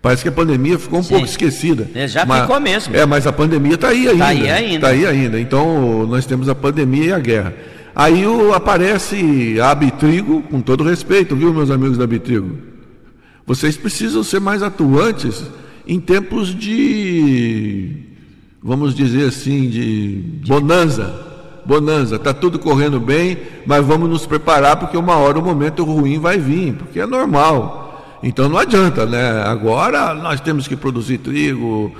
Parece 0.00 0.22
que 0.22 0.28
a 0.28 0.32
pandemia 0.32 0.78
ficou 0.78 1.00
um 1.00 1.02
Sim. 1.02 1.14
pouco 1.14 1.26
esquecida. 1.26 1.88
É, 1.94 2.06
já 2.06 2.24
mas, 2.24 2.42
ficou 2.42 2.60
mesmo. 2.60 2.94
É, 2.96 3.04
mas 3.04 3.26
a 3.26 3.32
pandemia 3.32 3.74
está 3.74 3.88
aí 3.88 4.08
ainda. 4.08 4.12
Está 4.12 4.26
aí 4.28 4.50
ainda. 4.50 4.74
Está 4.74 4.88
aí 4.88 5.06
ainda. 5.06 5.40
Então, 5.40 6.06
nós 6.06 6.24
temos 6.24 6.48
a 6.48 6.54
pandemia 6.54 7.06
e 7.06 7.12
a 7.12 7.18
guerra. 7.18 7.54
Aí 7.94 8.26
o, 8.26 8.54
aparece 8.54 9.58
a 9.60 9.70
Abitrigo, 9.70 10.42
com 10.42 10.60
todo 10.60 10.84
respeito, 10.84 11.34
viu, 11.34 11.52
meus 11.52 11.70
amigos 11.70 11.98
da 11.98 12.04
Abitrigo? 12.04 12.56
Vocês 13.46 13.76
precisam 13.76 14.24
ser 14.24 14.40
mais 14.40 14.60
atuantes 14.60 15.44
em 15.86 16.00
tempos 16.00 16.52
de, 16.52 17.92
vamos 18.60 18.92
dizer 18.92 19.28
assim, 19.28 19.68
de 19.68 20.20
bonança. 20.44 21.24
Bonança, 21.64 22.16
está 22.16 22.34
tudo 22.34 22.58
correndo 22.58 22.98
bem, 22.98 23.38
mas 23.64 23.84
vamos 23.84 24.08
nos 24.08 24.26
preparar 24.26 24.76
porque 24.76 24.96
uma 24.96 25.16
hora 25.16 25.38
o 25.38 25.42
momento 25.42 25.84
ruim 25.84 26.18
vai 26.18 26.38
vir, 26.38 26.74
porque 26.74 26.98
é 26.98 27.06
normal. 27.06 28.18
Então 28.22 28.48
não 28.48 28.58
adianta, 28.58 29.06
né? 29.06 29.42
Agora 29.42 30.14
nós 30.14 30.40
temos 30.40 30.66
que 30.66 30.76
produzir 30.76 31.18
trigo, 31.18 31.92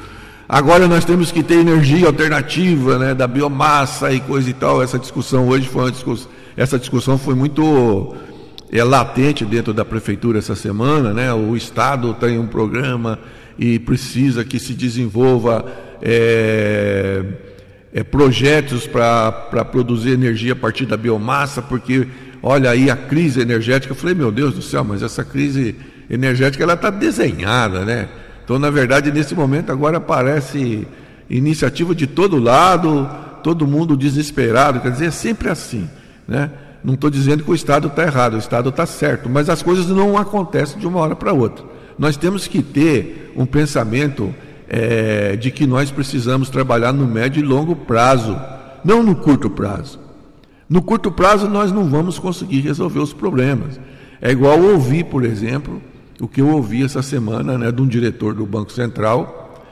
agora 0.48 0.88
nós 0.88 1.04
temos 1.04 1.30
que 1.30 1.42
ter 1.42 1.60
energia 1.60 2.06
alternativa, 2.06 2.98
né? 2.98 3.14
Da 3.14 3.26
biomassa 3.26 4.12
e 4.12 4.20
coisa 4.20 4.50
e 4.50 4.52
tal. 4.52 4.82
Essa 4.82 4.98
discussão 4.98 5.48
hoje 5.48 5.68
foi 5.68 5.82
uma 5.82 5.92
discussão, 5.92 6.28
essa 6.56 6.78
discussão 6.78 7.18
foi 7.18 7.34
muito 7.34 8.14
é, 8.70 8.82
latente 8.82 9.44
dentro 9.44 9.72
da 9.72 9.84
prefeitura 9.84 10.38
essa 10.38 10.56
semana, 10.56 11.12
né? 11.12 11.32
O 11.32 11.56
Estado 11.56 12.14
tem 12.14 12.38
um 12.38 12.46
programa 12.46 13.18
e 13.58 13.78
precisa 13.78 14.44
que 14.44 14.58
se 14.58 14.74
desenvolva 14.74 15.64
é, 16.02 17.24
é, 17.92 18.02
projetos 18.02 18.86
para 18.86 19.64
produzir 19.70 20.10
energia 20.10 20.52
a 20.52 20.56
partir 20.56 20.86
da 20.86 20.96
biomassa, 20.96 21.62
porque 21.62 22.06
olha 22.42 22.70
aí 22.70 22.90
a 22.90 22.96
crise 22.96 23.40
energética. 23.40 23.92
Eu 23.92 23.96
falei, 23.96 24.14
meu 24.14 24.30
Deus 24.30 24.54
do 24.54 24.62
céu, 24.62 24.84
mas 24.84 25.02
essa 25.02 25.24
crise 25.24 25.76
energética 26.10 26.62
ela 26.62 26.74
está 26.74 26.90
desenhada, 26.90 27.84
né? 27.84 28.08
Então, 28.44 28.58
na 28.58 28.70
verdade, 28.70 29.10
nesse 29.10 29.34
momento 29.34 29.72
agora 29.72 29.96
aparece 29.96 30.86
iniciativa 31.28 31.94
de 31.94 32.06
todo 32.06 32.38
lado, 32.38 33.08
todo 33.42 33.66
mundo 33.66 33.96
desesperado, 33.96 34.80
quer 34.80 34.92
dizer, 34.92 35.06
é 35.06 35.10
sempre 35.10 35.48
assim, 35.48 35.88
né? 36.28 36.50
Não 36.82 36.94
estou 36.94 37.10
dizendo 37.10 37.42
que 37.42 37.50
o 37.50 37.54
Estado 37.54 37.88
está 37.88 38.02
errado, 38.02 38.34
o 38.34 38.38
Estado 38.38 38.68
está 38.68 38.86
certo, 38.86 39.28
mas 39.28 39.48
as 39.48 39.62
coisas 39.62 39.86
não 39.88 40.16
acontecem 40.16 40.78
de 40.78 40.86
uma 40.86 41.00
hora 41.00 41.16
para 41.16 41.32
outra. 41.32 41.64
Nós 41.98 42.16
temos 42.16 42.46
que 42.46 42.62
ter 42.62 43.32
um 43.36 43.46
pensamento 43.46 44.34
é, 44.68 45.36
de 45.36 45.50
que 45.50 45.66
nós 45.66 45.90
precisamos 45.90 46.50
trabalhar 46.50 46.92
no 46.92 47.06
médio 47.06 47.40
e 47.40 47.46
longo 47.46 47.74
prazo, 47.74 48.38
não 48.84 49.02
no 49.02 49.16
curto 49.16 49.48
prazo. 49.48 49.98
No 50.68 50.82
curto 50.82 51.10
prazo 51.10 51.48
nós 51.48 51.72
não 51.72 51.88
vamos 51.88 52.18
conseguir 52.18 52.60
resolver 52.60 52.98
os 52.98 53.12
problemas. 53.12 53.80
É 54.20 54.30
igual 54.30 54.60
ouvir, 54.60 55.04
por 55.04 55.24
exemplo, 55.24 55.80
o 56.20 56.26
que 56.26 56.40
eu 56.40 56.48
ouvi 56.48 56.84
essa 56.84 57.02
semana 57.02 57.58
né, 57.58 57.70
de 57.70 57.80
um 57.80 57.86
diretor 57.86 58.34
do 58.34 58.46
Banco 58.46 58.72
Central, 58.72 59.64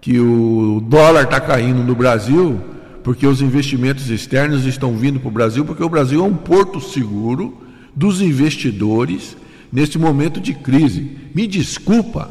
que 0.00 0.18
o 0.18 0.80
dólar 0.80 1.24
está 1.24 1.40
caindo 1.40 1.82
no 1.82 1.94
Brasil 1.94 2.60
porque 3.02 3.26
os 3.26 3.40
investimentos 3.40 4.10
externos 4.10 4.66
estão 4.66 4.96
vindo 4.96 5.18
para 5.18 5.28
o 5.28 5.32
Brasil, 5.32 5.64
porque 5.64 5.82
o 5.82 5.88
Brasil 5.88 6.20
é 6.20 6.24
um 6.24 6.34
porto 6.34 6.80
seguro 6.80 7.58
dos 7.94 8.20
investidores 8.20 9.36
neste 9.72 9.98
momento 9.98 10.40
de 10.40 10.54
crise. 10.54 11.16
Me 11.34 11.46
desculpa, 11.46 12.30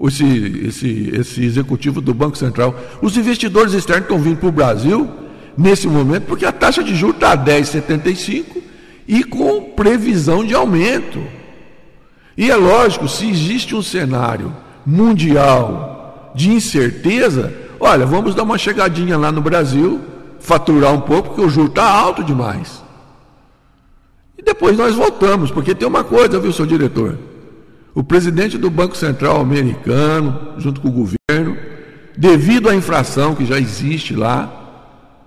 esse, 0.00 0.24
esse, 0.66 1.10
esse 1.14 1.44
executivo 1.44 2.00
do 2.00 2.14
Banco 2.14 2.36
Central, 2.36 2.78
os 3.00 3.16
investidores 3.16 3.72
externos 3.72 4.04
estão 4.04 4.18
vindo 4.18 4.38
para 4.38 4.48
o 4.48 4.52
Brasil 4.52 5.08
nesse 5.56 5.86
momento 5.86 6.24
porque 6.24 6.44
a 6.44 6.52
taxa 6.52 6.82
de 6.82 6.94
juros 6.94 7.16
está 7.16 7.32
a 7.32 7.38
10,75 7.38 8.44
e 9.06 9.22
com 9.24 9.70
previsão 9.70 10.44
de 10.44 10.54
aumento. 10.54 11.22
E 12.36 12.50
é 12.50 12.56
lógico, 12.56 13.08
se 13.08 13.28
existe 13.28 13.74
um 13.74 13.82
cenário 13.82 14.52
mundial 14.84 16.32
de 16.34 16.50
incerteza, 16.50 17.63
olha, 17.80 18.06
vamos 18.06 18.34
dar 18.34 18.42
uma 18.42 18.58
chegadinha 18.58 19.16
lá 19.16 19.30
no 19.30 19.40
Brasil, 19.40 20.00
faturar 20.40 20.92
um 20.92 21.00
pouco, 21.00 21.30
porque 21.30 21.42
o 21.42 21.48
juro 21.48 21.68
está 21.68 21.84
alto 21.90 22.22
demais. 22.22 22.82
E 24.38 24.42
depois 24.42 24.76
nós 24.76 24.94
voltamos, 24.94 25.50
porque 25.50 25.74
tem 25.74 25.86
uma 25.86 26.04
coisa, 26.04 26.38
viu, 26.38 26.52
seu 26.52 26.66
diretor? 26.66 27.18
O 27.94 28.02
presidente 28.02 28.58
do 28.58 28.70
Banco 28.70 28.96
Central 28.96 29.40
americano, 29.40 30.54
junto 30.58 30.80
com 30.80 30.88
o 30.88 30.92
governo, 30.92 31.56
devido 32.16 32.68
à 32.68 32.74
inflação 32.74 33.34
que 33.34 33.46
já 33.46 33.58
existe 33.58 34.14
lá, 34.14 34.64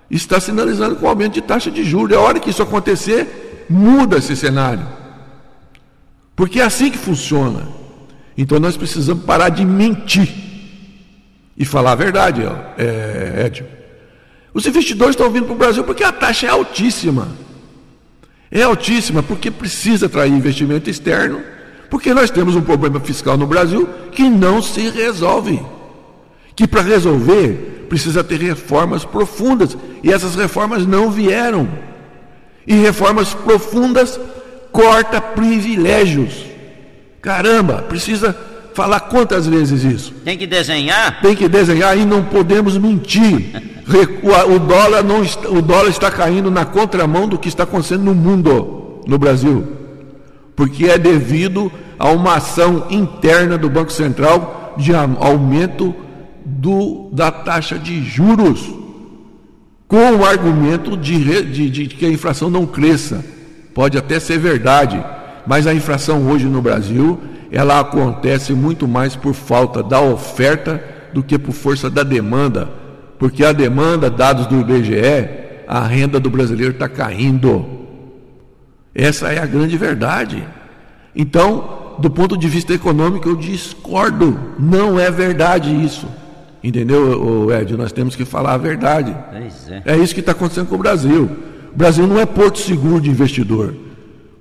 está 0.10 0.40
sinalizando 0.40 0.96
com 0.96 1.08
aumento 1.08 1.34
de 1.34 1.42
taxa 1.42 1.72
de 1.72 1.84
juros. 1.84 2.16
É 2.16 2.20
hora 2.20 2.40
que 2.40 2.50
isso 2.50 2.62
acontecer, 2.62 3.66
muda 3.70 4.18
esse 4.18 4.36
cenário. 4.36 4.86
Porque 6.36 6.60
é 6.60 6.64
assim 6.64 6.92
que 6.92 6.98
funciona. 6.98 7.68
Então 8.38 8.60
nós 8.60 8.78
precisamos 8.78 9.24
parar 9.24 9.50
de 9.50 9.66
mentir 9.66 10.47
e 11.58 11.66
falar 11.66 11.94
a 11.94 11.96
verdade, 11.96 12.44
é, 12.78 13.46
Edio. 13.46 13.66
Os 14.54 14.66
investidores 14.66 15.16
estão 15.16 15.30
vindo 15.30 15.46
para 15.46 15.56
o 15.56 15.58
Brasil 15.58 15.84
porque 15.84 16.04
a 16.04 16.12
taxa 16.12 16.48
é 16.48 16.50
altíssima. 16.50 17.30
É 18.52 18.64
altíssima 18.64 19.24
porque 19.24 19.52
precisa 19.52 20.06
atrair 20.06 20.32
investimento 20.32 20.90
externo, 20.90 21.42
porque 21.90 22.14
nós 22.14 22.30
temos 22.30 22.56
um 22.56 22.62
problema 22.62 23.00
fiscal 23.00 23.38
no 23.38 23.48
Brasil 23.48 23.90
que 24.12 24.30
não 24.30 24.62
se 24.62 24.90
resolve. 24.90 25.60
Que 26.56 26.68
para 26.68 26.82
resolver 26.82 27.86
precisa 27.90 28.24
ter 28.24 28.40
reformas 28.40 29.04
profundas 29.04 29.78
e 30.04 30.12
essas 30.12 30.36
reformas 30.36 30.86
não 30.86 31.12
vieram. 31.12 31.68
E 32.66 32.76
reformas 32.76 33.34
profundas 33.34 34.20
corta 34.72 35.20
privilégios. 35.20 36.46
Caramba, 37.22 37.82
precisa 37.82 38.36
falar 38.78 39.00
quantas 39.00 39.48
vezes 39.48 39.84
isso? 39.84 40.14
Tem 40.24 40.38
que 40.38 40.46
desenhar? 40.46 41.20
Tem 41.20 41.36
que 41.36 41.50
desenhar 41.50 41.98
e 41.98 42.06
não 42.06 42.24
podemos 42.24 42.78
mentir. 42.78 43.52
O 44.54 44.60
dólar, 44.60 45.04
não 45.04 45.24
está, 45.24 45.50
o 45.50 45.64
dólar 45.64 45.90
está 45.90 46.12
caindo 46.12 46.52
na 46.52 46.64
contramão 46.64 47.28
do 47.28 47.40
que 47.40 47.48
está 47.48 47.64
acontecendo 47.64 48.04
no 48.04 48.14
mundo, 48.14 49.02
no 49.08 49.18
Brasil. 49.18 49.66
Porque 50.56 50.86
é 50.86 50.98
devido 51.00 51.72
a 51.98 52.12
uma 52.12 52.36
ação 52.36 52.86
interna 52.92 53.58
do 53.58 53.68
Banco 53.68 53.92
Central 53.92 54.76
de 54.78 54.94
aumento 54.94 55.96
do, 56.46 57.10
da 57.12 57.32
taxa 57.32 57.80
de 57.80 58.04
juros, 58.04 58.62
com 59.88 60.18
o 60.18 60.24
argumento 60.26 60.96
de, 60.96 61.42
de, 61.42 61.70
de 61.70 61.88
que 61.88 62.06
a 62.06 62.10
inflação 62.10 62.48
não 62.48 62.68
cresça. 62.68 63.26
Pode 63.74 63.98
até 63.98 64.20
ser 64.20 64.38
verdade, 64.38 65.04
mas 65.48 65.66
a 65.66 65.74
inflação 65.74 66.30
hoje 66.30 66.46
no 66.46 66.62
Brasil, 66.62 67.18
ela 67.50 67.80
acontece 67.80 68.54
muito 68.54 68.88
mais 68.88 69.16
por 69.16 69.34
falta 69.34 69.82
da 69.82 70.02
oferta 70.02 70.84
do 71.14 71.24
que 71.24 71.40
por 71.40 71.54
força 71.54 71.90
da 71.90 72.04
demanda, 72.04 72.70
porque 73.18 73.46
a 73.46 73.54
demanda, 73.54 74.10
dados 74.10 74.46
do 74.46 74.60
IBGE, 74.60 75.30
a 75.66 75.82
renda 75.82 76.20
do 76.20 76.30
brasileiro 76.30 76.74
está 76.74 76.90
caindo. 76.90 77.66
Essa 78.94 79.32
é 79.32 79.40
a 79.40 79.46
grande 79.46 79.78
verdade. 79.78 80.46
Então, 81.16 81.96
do 81.98 82.10
ponto 82.10 82.38
de 82.38 82.48
vista 82.48 82.74
econômico, 82.74 83.30
eu 83.30 83.36
discordo. 83.36 84.38
Não 84.60 85.00
é 85.00 85.10
verdade 85.10 85.74
isso. 85.74 86.08
Entendeu, 86.64 87.50
Ed? 87.52 87.78
Nós 87.78 87.92
temos 87.92 88.16
que 88.16 88.26
falar 88.26 88.54
a 88.54 88.58
verdade. 88.58 89.16
É. 89.86 89.94
é 89.94 89.98
isso 89.98 90.14
que 90.14 90.20
está 90.20 90.34
acontecendo 90.34 90.68
com 90.68 90.76
o 90.76 90.80
Brasil. 90.80 91.30
O 91.74 91.78
Brasil 91.78 92.06
não 92.06 92.20
é 92.20 92.26
porto 92.26 92.60
seguro 92.60 93.00
de 93.00 93.10
investidor. 93.10 93.87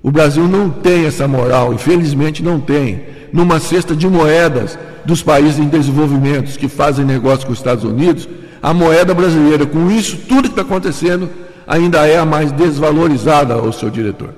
O 0.01 0.11
Brasil 0.11 0.47
não 0.47 0.69
tem 0.69 1.05
essa 1.05 1.27
moral, 1.27 1.73
infelizmente 1.73 2.43
não 2.43 2.59
tem. 2.59 3.05
Numa 3.33 3.59
cesta 3.59 3.95
de 3.95 4.07
moedas 4.07 4.77
dos 5.03 5.21
países 5.21 5.59
em 5.59 5.67
desenvolvimento 5.67 6.57
que 6.57 6.67
fazem 6.67 7.05
negócio 7.05 7.45
com 7.45 7.51
os 7.51 7.59
Estados 7.59 7.83
Unidos, 7.83 8.27
a 8.61 8.73
moeda 8.73 9.13
brasileira, 9.13 9.65
com 9.65 9.89
isso 9.89 10.17
tudo 10.27 10.43
que 10.43 10.49
está 10.49 10.61
acontecendo, 10.61 11.29
ainda 11.67 12.07
é 12.07 12.17
a 12.17 12.25
mais 12.25 12.51
desvalorizada, 12.51 13.57
o 13.57 13.73
seu 13.73 13.89
diretor. 13.89 14.33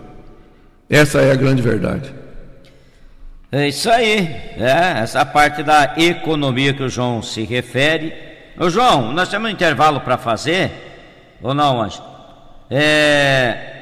Essa 0.89 1.21
é 1.21 1.31
a 1.31 1.35
grande 1.35 1.61
verdade. 1.61 2.13
É 3.51 3.67
isso 3.67 3.89
aí, 3.89 4.19
é, 4.57 4.99
essa 5.01 5.25
parte 5.25 5.63
da 5.63 5.95
economia 5.97 6.73
que 6.73 6.83
o 6.83 6.89
João 6.89 7.21
se 7.21 7.43
refere. 7.43 8.13
Ô 8.59 8.69
João, 8.69 9.11
nós 9.11 9.29
temos 9.29 9.49
um 9.49 9.51
intervalo 9.51 10.01
para 10.01 10.17
fazer, 10.17 10.71
ou 11.41 11.53
não, 11.53 11.81
Anjo? 11.81 12.01
É, 12.69 13.78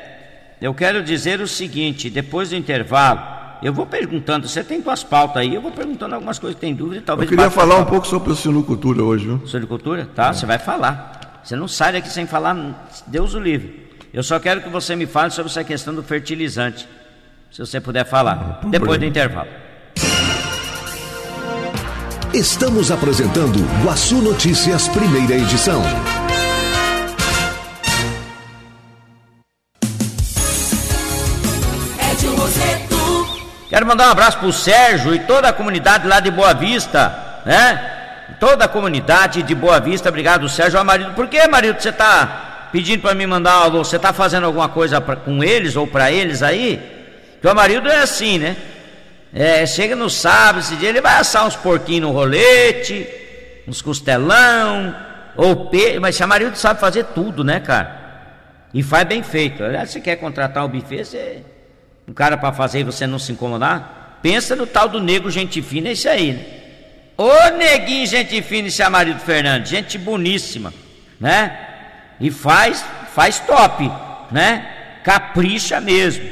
eu 0.59 0.73
quero 0.73 1.03
dizer 1.03 1.39
o 1.39 1.47
seguinte, 1.47 2.09
depois 2.09 2.49
do 2.49 2.55
intervalo, 2.55 3.21
eu 3.61 3.73
vou 3.73 3.85
perguntando, 3.85 4.47
você 4.47 4.63
tem 4.63 4.81
tuas 4.81 5.03
pautas 5.03 5.37
aí, 5.37 5.53
eu 5.53 5.61
vou 5.61 5.71
perguntando 5.71 6.15
algumas 6.15 6.39
coisas 6.39 6.55
que 6.55 6.61
tem 6.61 6.73
dúvida, 6.73 7.01
talvez... 7.05 7.29
Eu 7.29 7.37
queria 7.37 7.51
falar 7.51 7.77
um 7.77 7.85
pouco 7.85 8.07
sobre 8.07 8.31
o 8.31 8.35
sinocultura 8.35 9.03
hoje, 9.03 9.25
viu? 9.25 9.47
Sinocultura? 9.47 10.07
Tá, 10.15 10.29
é. 10.29 10.33
você 10.33 10.45
vai 10.45 10.59
falar. 10.59 11.41
Você 11.43 11.55
não 11.55 11.67
sai 11.67 11.93
daqui 11.93 12.09
sem 12.09 12.25
falar, 12.27 12.87
Deus 13.07 13.33
o 13.33 13.39
livre. 13.39 13.87
Eu 14.13 14.23
só 14.23 14.39
quero 14.39 14.61
que 14.61 14.69
você 14.69 14.95
me 14.95 15.05
fale 15.05 15.31
sobre 15.31 15.49
essa 15.49 15.63
questão 15.63 15.93
do 15.93 16.03
fertilizante 16.03 16.87
se 17.51 17.59
você 17.59 17.79
puder 17.79 18.05
falar, 18.05 18.61
depois 18.69 18.99
do 18.99 19.05
intervalo. 19.05 19.49
Estamos 22.33 22.91
apresentando 22.91 23.59
Guaçu 23.83 24.21
Notícias, 24.21 24.87
primeira 24.89 25.35
edição. 25.35 25.81
Quero 33.77 33.85
mandar 33.85 34.07
um 34.07 34.11
abraço 34.11 34.39
pro 34.39 34.51
Sérgio 34.51 35.13
e 35.13 35.19
toda 35.19 35.49
a 35.49 35.53
comunidade 35.53 36.07
lá 36.07 36.19
de 36.19 36.31
Boa 36.31 36.51
Vista, 36.51 37.15
né? 37.45 38.25
Toda 38.39 38.65
a 38.65 38.67
comunidade 38.67 39.43
de 39.43 39.53
Boa 39.53 39.79
Vista, 39.79 40.09
obrigado, 40.09 40.49
Sérgio. 40.49 40.79
Ó, 40.79 40.83
marido, 40.83 41.13
por 41.13 41.27
que, 41.27 41.47
marido, 41.47 41.79
você 41.79 41.91
tá 41.91 42.69
pedindo 42.71 43.03
para 43.03 43.13
me 43.13 43.27
mandar 43.27 43.51
alô? 43.51 43.83
Você 43.83 43.99
tá 43.99 44.11
fazendo 44.11 44.47
alguma 44.47 44.67
coisa 44.67 44.99
pra, 44.99 45.15
com 45.15 45.43
eles 45.43 45.75
ou 45.75 45.85
para 45.85 46.11
eles 46.11 46.41
aí? 46.41 46.81
Porque 47.33 47.47
o 47.47 47.53
marido 47.53 47.87
é 47.87 47.97
assim, 47.97 48.39
né? 48.39 48.57
É, 49.31 49.63
chega 49.67 49.95
no 49.95 50.09
sábado, 50.09 50.61
esse 50.61 50.75
dia 50.75 50.89
ele 50.89 50.99
vai 50.99 51.19
assar 51.19 51.45
uns 51.45 51.55
porquinhos 51.55 52.01
no 52.01 52.11
rolete, 52.11 53.07
uns 53.67 53.79
costelão, 53.79 54.95
ou 55.35 55.67
peixe, 55.67 55.99
mas 55.99 56.19
o 56.19 56.27
marido 56.27 56.55
sabe 56.55 56.79
fazer 56.79 57.03
tudo, 57.13 57.43
né, 57.43 57.59
cara? 57.59 57.95
E 58.73 58.81
faz 58.81 59.07
bem 59.07 59.21
feito. 59.21 59.63
Aliás, 59.63 59.91
você 59.91 60.01
quer 60.01 60.15
contratar 60.15 60.65
um 60.65 60.67
buffet, 60.67 61.05
você, 61.05 61.43
um 62.07 62.13
cara 62.13 62.37
para 62.37 62.53
fazer 62.53 62.79
e 62.79 62.83
você 62.83 63.05
não 63.05 63.19
se 63.19 63.31
incomodar? 63.31 64.19
Pensa 64.21 64.55
no 64.55 64.65
tal 64.65 64.87
do 64.87 65.01
nego 65.01 65.29
gente 65.29 65.61
fina, 65.61 65.89
esse 65.89 66.07
aí, 66.07 66.33
né? 66.33 66.45
Ô 67.17 67.57
neguinho 67.57 68.05
gente 68.05 68.41
fina, 68.41 68.67
esse 68.67 68.81
é 68.81 68.87
marido 68.89 69.19
Fernandes, 69.19 69.69
gente 69.69 69.97
boníssima, 69.97 70.73
né? 71.19 71.57
E 72.19 72.31
faz, 72.31 72.85
faz 73.13 73.39
top, 73.39 73.91
né? 74.31 74.65
Capricha 75.03 75.81
mesmo. 75.81 76.29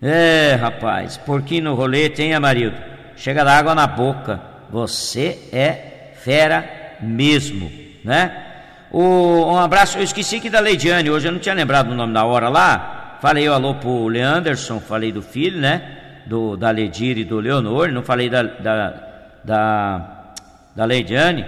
É, 0.00 0.56
rapaz, 0.60 1.16
porquinho 1.16 1.64
no 1.64 1.74
rolete, 1.74 2.22
hein, 2.22 2.34
Amarildo? 2.34 2.76
Chega 3.16 3.44
da 3.44 3.56
água 3.56 3.74
na 3.74 3.86
boca. 3.86 4.40
Você 4.70 5.38
é 5.52 6.12
fera 6.22 6.96
mesmo, 7.00 7.70
né? 8.04 8.44
O, 8.90 9.52
um 9.52 9.58
abraço, 9.58 9.98
eu 9.98 10.02
esqueci 10.02 10.38
que 10.40 10.50
da 10.50 10.60
Leidiane, 10.60 11.10
hoje 11.10 11.26
eu 11.26 11.32
não 11.32 11.38
tinha 11.38 11.54
lembrado 11.54 11.90
o 11.90 11.94
nome 11.94 12.12
da 12.12 12.24
hora 12.24 12.48
lá. 12.48 13.03
Falei 13.24 13.48
o 13.48 13.54
alô 13.54 13.76
pro 13.76 14.06
Leanderson, 14.06 14.78
falei 14.78 15.10
do 15.10 15.22
filho, 15.22 15.58
né? 15.58 15.80
Do, 16.26 16.58
da 16.58 16.70
Ledir 16.70 17.16
e 17.16 17.24
do 17.24 17.40
Leonor, 17.40 17.88
não 17.88 18.02
falei 18.02 18.28
da, 18.28 18.42
da, 18.42 18.94
da, 19.42 20.24
da 20.76 20.84
Leidiane. 20.84 21.42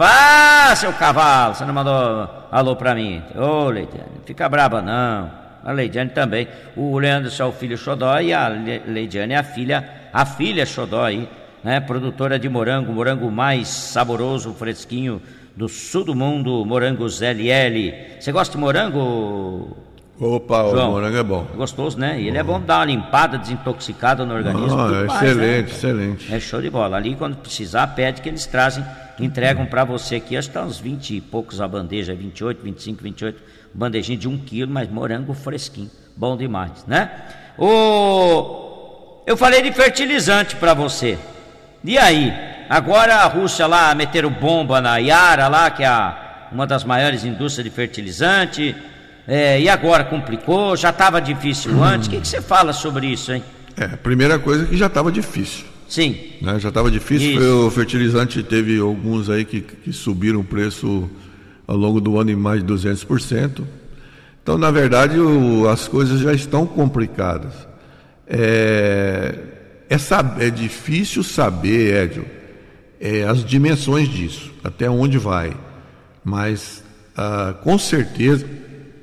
ah, 0.00 0.74
seu 0.74 0.92
cavalo, 0.92 1.54
você 1.54 1.64
não 1.64 1.72
mandou 1.72 2.28
alô 2.50 2.74
pra 2.74 2.92
mim. 2.92 3.22
Ô, 3.36 3.66
oh, 3.66 3.70
Leidiane, 3.70 4.18
fica 4.26 4.48
braba 4.48 4.82
não 4.82 5.30
a 5.64 5.70
Leidiane 5.70 6.10
também. 6.10 6.48
O 6.76 6.98
Leandro 6.98 7.30
é 7.38 7.44
o 7.44 7.52
filho 7.52 7.78
Xodó 7.78 8.18
e 8.18 8.34
a 8.34 8.48
Leidiane 8.48 9.34
é 9.34 9.36
a 9.36 9.44
filha, 9.44 10.08
a 10.12 10.26
filha 10.26 10.66
Xodó 10.66 11.04
aí, 11.04 11.28
né? 11.62 11.78
Produtora 11.78 12.36
de 12.36 12.48
morango, 12.48 12.92
morango 12.92 13.30
mais 13.30 13.68
saboroso, 13.68 14.52
fresquinho 14.54 15.22
do 15.54 15.68
sul 15.68 16.02
do 16.02 16.16
mundo, 16.16 16.64
morangos 16.66 17.20
LL. 17.20 18.18
Você 18.18 18.32
gosta 18.32 18.56
de 18.56 18.60
morango? 18.60 19.91
Opa, 20.20 20.62
João? 20.70 20.90
o 20.90 20.92
morango 20.92 21.16
é 21.16 21.22
bom. 21.22 21.46
Gostoso, 21.56 21.98
né? 21.98 22.20
E 22.20 22.28
ele 22.28 22.38
é 22.38 22.42
bom 22.42 22.60
dar 22.60 22.78
uma 22.78 22.84
limpada, 22.84 23.38
desintoxicada 23.38 24.24
no 24.24 24.34
organismo. 24.34 24.78
Ah, 24.78 24.86
é 24.86 25.06
mais, 25.06 25.22
excelente, 25.22 25.66
né? 25.66 25.70
excelente. 25.70 26.34
É 26.34 26.40
show 26.40 26.60
de 26.60 26.70
bola. 26.70 26.96
Ali, 26.96 27.16
quando 27.16 27.36
precisar, 27.36 27.86
pede 27.88 28.20
que 28.22 28.28
eles 28.28 28.46
trazem, 28.46 28.84
entregam 29.18 29.66
para 29.66 29.84
você 29.84 30.16
aqui. 30.16 30.36
Acho 30.36 30.48
que 30.48 30.56
está 30.56 30.66
uns 30.66 30.78
20 30.78 31.16
e 31.16 31.20
poucos 31.20 31.60
a 31.60 31.66
bandeja, 31.66 32.14
28, 32.14 32.62
25, 32.62 33.02
28 33.02 33.42
bandejinha 33.74 34.18
de 34.18 34.28
um 34.28 34.38
quilo, 34.38 34.70
mas 34.70 34.88
morango 34.88 35.32
fresquinho, 35.34 35.90
bom 36.16 36.36
demais, 36.36 36.84
né? 36.86 37.10
O... 37.58 39.22
Eu 39.26 39.36
falei 39.36 39.62
de 39.62 39.72
fertilizante 39.72 40.56
para 40.56 40.74
você. 40.74 41.18
E 41.84 41.98
aí? 41.98 42.32
Agora 42.68 43.16
a 43.16 43.26
Rússia 43.26 43.66
lá 43.66 43.94
meteram 43.94 44.30
bomba 44.30 44.80
na 44.80 44.96
Yara 44.96 45.48
lá, 45.48 45.70
que 45.70 45.82
é 45.82 45.86
a, 45.86 46.48
uma 46.50 46.66
das 46.66 46.84
maiores 46.84 47.24
indústrias 47.24 47.64
de 47.64 47.70
fertilizante. 47.70 48.74
É, 49.26 49.60
e 49.60 49.68
agora 49.68 50.04
complicou, 50.04 50.76
já 50.76 50.90
estava 50.90 51.20
difícil 51.20 51.72
hum. 51.72 51.84
antes. 51.84 52.08
O 52.08 52.10
que, 52.10 52.20
que, 52.20 52.28
você 52.28 52.40
fala 52.40 52.72
sobre 52.72 53.06
isso, 53.06 53.32
hein? 53.32 53.42
É, 53.76 53.84
a 53.84 53.96
primeira 53.96 54.38
coisa 54.38 54.64
é 54.64 54.66
que 54.66 54.76
já 54.76 54.86
estava 54.86 55.10
difícil. 55.10 55.64
Sim. 55.88 56.16
Né? 56.40 56.58
Já 56.58 56.70
estava 56.70 56.90
difícil, 56.90 57.66
o 57.66 57.70
fertilizante 57.70 58.42
teve 58.42 58.78
alguns 58.78 59.28
aí 59.28 59.44
que, 59.44 59.60
que 59.60 59.92
subiram 59.92 60.40
o 60.40 60.44
preço 60.44 61.08
ao 61.66 61.76
longo 61.76 62.00
do 62.00 62.18
ano 62.18 62.30
em 62.30 62.36
mais 62.36 62.64
de 62.64 62.72
200%. 62.72 63.62
Então, 64.42 64.58
na 64.58 64.70
verdade, 64.70 65.18
o, 65.20 65.68
as 65.68 65.86
coisas 65.86 66.20
já 66.20 66.32
estão 66.32 66.66
complicadas. 66.66 67.52
É, 68.26 69.34
é, 69.88 70.46
é 70.46 70.50
difícil 70.50 71.22
saber, 71.22 72.04
Edio, 72.04 72.24
é, 73.00 73.24
as 73.24 73.44
dimensões 73.44 74.08
disso, 74.08 74.52
até 74.64 74.88
onde 74.88 75.18
vai. 75.18 75.54
Mas, 76.24 76.82
ah, 77.16 77.54
com 77.62 77.78
certeza, 77.78 78.46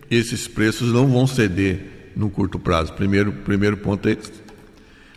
esses 0.09 0.47
preços 0.47 0.91
não 0.91 1.07
vão 1.07 1.27
ceder 1.27 2.11
no 2.15 2.29
curto 2.29 2.57
prazo. 2.57 2.93
Primeiro, 2.93 3.31
primeiro 3.31 3.77
ponto 3.77 4.07
é 4.07 4.13
esse. 4.13 4.31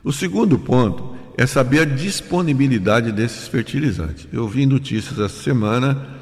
O 0.04 0.12
segundo 0.12 0.58
ponto 0.58 1.16
é 1.36 1.46
saber 1.46 1.80
a 1.80 1.84
disponibilidade 1.84 3.10
desses 3.12 3.48
fertilizantes. 3.48 4.28
Eu 4.32 4.46
vi 4.46 4.66
notícias 4.66 5.18
essa 5.18 5.42
semana 5.42 6.20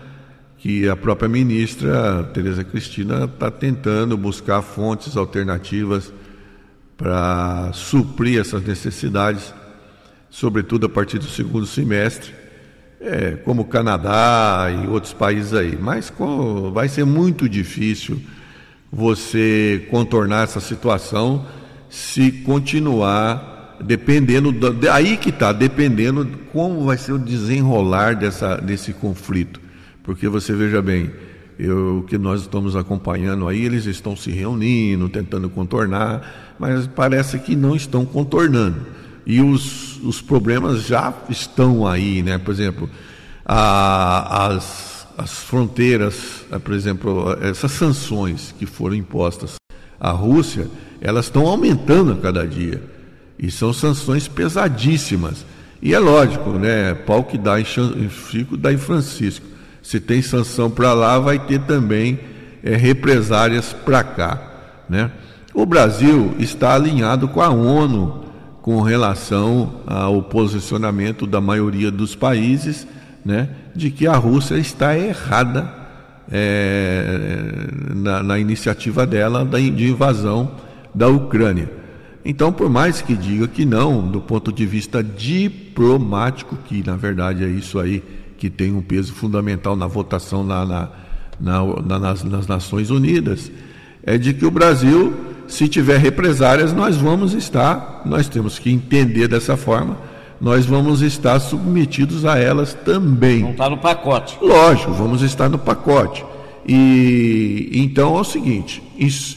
que 0.59 0.88
a 0.88 0.94
própria 0.94 1.28
ministra 1.28 2.24
Tereza 2.35 2.62
Cristina 2.62 3.24
está 3.24 3.50
tentando 3.50 4.16
buscar 4.16 4.62
fontes 4.62 5.16
alternativas 5.16 6.12
para 6.96 7.72
suprir 7.72 8.38
essas 8.38 8.62
necessidades, 8.62 9.54
sobretudo 10.28 10.85
a 10.85 10.88
partir 10.88 11.18
do 11.18 11.24
segundo 11.24 11.64
semestre, 11.64 12.35
é, 13.00 13.33
como 13.37 13.62
o 13.62 13.64
Canadá 13.64 14.66
e 14.70 14.87
outros 14.87 15.14
países 15.14 15.54
aí. 15.54 15.78
Mas 15.80 16.11
com, 16.11 16.70
vai 16.70 16.88
ser 16.88 17.06
muito 17.06 17.48
difícil 17.48 18.20
você 18.92 19.87
contornar 19.90 20.44
essa 20.44 20.61
situação 20.61 21.46
se 21.88 22.31
continuar 22.31 23.79
dependendo 23.85 24.53
da, 24.53 24.94
aí 24.94 25.16
que 25.16 25.31
está 25.31 25.53
dependendo 25.53 26.29
como 26.53 26.85
vai 26.85 26.98
ser 26.98 27.12
o 27.12 27.18
desenrolar 27.18 28.14
dessa, 28.14 28.57
desse 28.57 28.92
conflito 28.92 29.61
porque 30.03 30.29
você 30.29 30.53
veja 30.55 30.81
bem, 30.81 31.11
o 31.61 32.03
que 32.03 32.16
nós 32.16 32.40
estamos 32.40 32.74
acompanhando 32.74 33.46
aí, 33.46 33.64
eles 33.64 33.85
estão 33.87 34.16
se 34.16 34.31
reunindo, 34.31 35.09
tentando 35.09 35.48
contornar, 35.48 36.57
mas 36.59 36.87
parece 36.87 37.38
que 37.38 37.55
não 37.55 37.76
estão 37.76 38.05
contornando. 38.05 38.79
E 39.26 39.40
os, 39.40 40.03
os 40.03 40.20
problemas 40.22 40.85
já 40.85 41.14
estão 41.29 41.87
aí, 41.87 42.22
né? 42.22 42.38
Por 42.38 42.53
exemplo, 42.53 42.90
a, 43.44 44.46
as, 44.46 44.89
as 45.20 45.38
fronteiras, 45.40 46.46
por 46.64 46.72
exemplo, 46.72 47.37
essas 47.42 47.72
sanções 47.72 48.54
que 48.59 48.64
foram 48.64 48.94
impostas 48.94 49.56
à 50.00 50.11
Rússia, 50.11 50.66
elas 50.98 51.26
estão 51.26 51.46
aumentando 51.46 52.12
a 52.12 52.16
cada 52.16 52.46
dia. 52.46 52.83
E 53.38 53.50
são 53.50 53.70
sanções 53.72 54.26
pesadíssimas. 54.26 55.44
E 55.83 55.94
é 55.94 55.98
lógico, 55.98 56.52
né? 56.52 56.94
Pau 56.94 57.24
que 57.24 57.37
dá 57.37 57.61
em 57.61 57.64
Chico, 57.64 58.56
dá 58.56 58.72
em 58.72 58.78
Francisco. 58.78 59.44
Se 59.83 60.00
tem 60.00 60.22
sanção 60.22 60.70
para 60.70 60.94
lá, 60.94 61.18
vai 61.18 61.38
ter 61.38 61.61
também 61.61 62.18
é, 62.62 62.74
represárias 62.76 63.74
para 63.74 64.02
cá. 64.02 64.40
Né? 64.88 65.11
O 65.52 65.66
Brasil 65.66 66.35
está 66.38 66.74
alinhado 66.74 67.28
com 67.28 67.42
a 67.42 67.50
ONU 67.50 68.24
com 68.62 68.80
relação 68.80 69.83
ao 69.87 70.22
posicionamento 70.22 71.26
da 71.26 71.40
maioria 71.40 71.90
dos 71.90 72.14
países 72.14 72.87
né, 73.24 73.48
de 73.74 73.90
que 73.90 74.06
a 74.06 74.16
Rússia 74.16 74.56
está 74.56 74.96
errada 74.96 75.72
é, 76.30 77.68
na, 77.94 78.22
na, 78.22 78.38
iniciativa 78.38 79.06
dela 79.06 79.44
de 79.44 79.90
invasão 79.90 80.52
da 80.94 81.09
Ucrânia. 81.09 81.70
Então, 82.24 82.52
por 82.52 82.68
mais 82.68 83.00
que 83.00 83.16
diga 83.16 83.48
que 83.48 83.64
não, 83.64 84.06
do 84.06 84.20
ponto 84.20 84.52
de 84.52 84.66
vista 84.66 85.02
diplomático, 85.02 86.56
que 86.66 86.83
na 86.87 86.96
verdade 86.96 87.44
é 87.44 87.48
isso 87.48 87.78
aí 87.78 88.02
que 88.37 88.48
tem 88.48 88.72
um 88.74 88.83
peso 88.83 89.12
fundamental 89.12 89.74
na 89.74 89.87
votação 89.87 90.44
na, 90.44 90.64
na, 90.64 90.88
na, 91.40 91.98
nas, 91.98 92.24
nas 92.24 92.46
Nações 92.46 92.90
Unidas, 92.90 93.50
é 94.02 94.16
de 94.16 94.33
que 94.33 94.46
o 94.46 94.50
Brasil, 94.50 95.14
se 95.46 95.68
tiver 95.68 95.98
represárias, 95.98 96.72
nós 96.72 96.96
vamos 96.96 97.35
estar, 97.35 98.02
nós 98.04 98.28
temos 98.28 98.59
que 98.59 98.70
entender 98.70 99.28
dessa 99.28 99.56
forma, 99.56 99.96
nós 100.40 100.64
vamos 100.64 101.03
estar 101.03 101.38
submetidos 101.38 102.24
a 102.24 102.38
elas 102.38 102.72
também. 102.72 103.42
Não 103.42 103.50
está 103.50 103.68
no 103.68 103.79
pacote. 103.79 104.38
Lógico, 104.40 104.92
vamos 104.92 105.22
estar 105.22 105.48
no 105.48 105.59
pacote. 105.59 106.24
E 106.66 107.70
então 107.72 108.16
é 108.16 108.20
o 108.20 108.24
seguinte: 108.24 108.83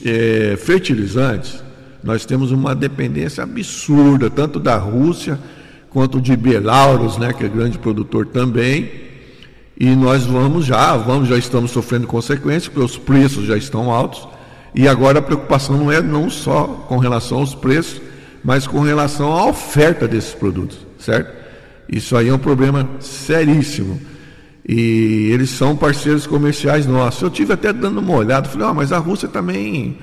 é, 0.06 0.56
fertilizantes, 0.58 1.64
nós 2.04 2.26
temos 2.26 2.52
uma 2.52 2.74
dependência 2.74 3.44
absurda, 3.44 4.30
tanto 4.30 4.60
da 4.60 4.78
Rússia 4.78 5.40
quanto 5.90 6.20
de 6.20 6.36
Belarus, 6.36 7.18
né, 7.18 7.32
que 7.34 7.46
é 7.46 7.48
grande 7.48 7.78
produtor 7.78 8.26
também. 8.28 8.90
E 9.80 9.96
nós 9.96 10.26
vamos 10.26 10.66
já, 10.66 10.96
vamos, 10.98 11.28
já 11.28 11.38
estamos 11.38 11.72
sofrendo 11.72 12.08
consequências, 12.08 12.68
porque 12.68 12.86
os 12.86 12.98
preços 12.98 13.46
já 13.46 13.58
estão 13.58 13.92
altos. 13.92 14.28
E 14.76 14.88
agora 14.88 15.20
a 15.20 15.22
preocupação 15.22 15.78
não 15.78 15.92
é 15.92 16.02
não 16.02 16.30
só 16.30 16.66
com 16.88 16.98
relação 16.98 17.40
aos 17.40 17.54
preços, 17.54 18.02
mas 18.44 18.68
com 18.68 18.82
relação 18.82 19.32
à 19.32 19.46
oferta 19.46 20.08
desses 20.08 20.34
produtos, 20.34 20.80
certo? 21.04 21.34
Isso 21.90 22.16
aí 22.16 22.30
é 22.30 22.34
um 22.34 22.40
problema 22.40 22.90
seríssimo. 23.00 24.00
E 24.68 25.30
eles 25.32 25.50
são 25.50 25.76
parceiros 25.76 26.26
comerciais 26.26 26.86
nossos. 26.86 27.22
Eu 27.22 27.30
tive 27.30 27.54
até 27.54 27.74
dando 27.74 28.00
uma 28.00 28.16
olhada, 28.16 28.48
falei, 28.48 28.68
oh, 28.68 28.74
mas 28.74 28.92
a 28.92 28.98
Rússia 28.98 29.28
também, 29.28 29.98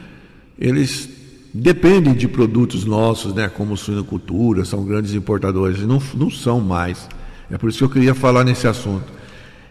eles 0.58 1.08
dependem 1.52 2.14
de 2.14 2.28
produtos 2.28 2.84
nossos, 2.84 3.34
né, 3.34 3.48
como 3.48 3.76
suinocultura, 3.76 4.64
são 4.64 4.84
grandes 4.84 5.14
importadores, 5.14 5.80
não, 5.80 6.00
não 6.14 6.30
são 6.30 6.60
mais. 6.60 7.08
É 7.50 7.56
por 7.56 7.70
isso 7.70 7.78
que 7.78 7.84
eu 7.84 7.90
queria 7.90 8.14
falar 8.14 8.44
nesse 8.44 8.68
assunto. 8.68 9.06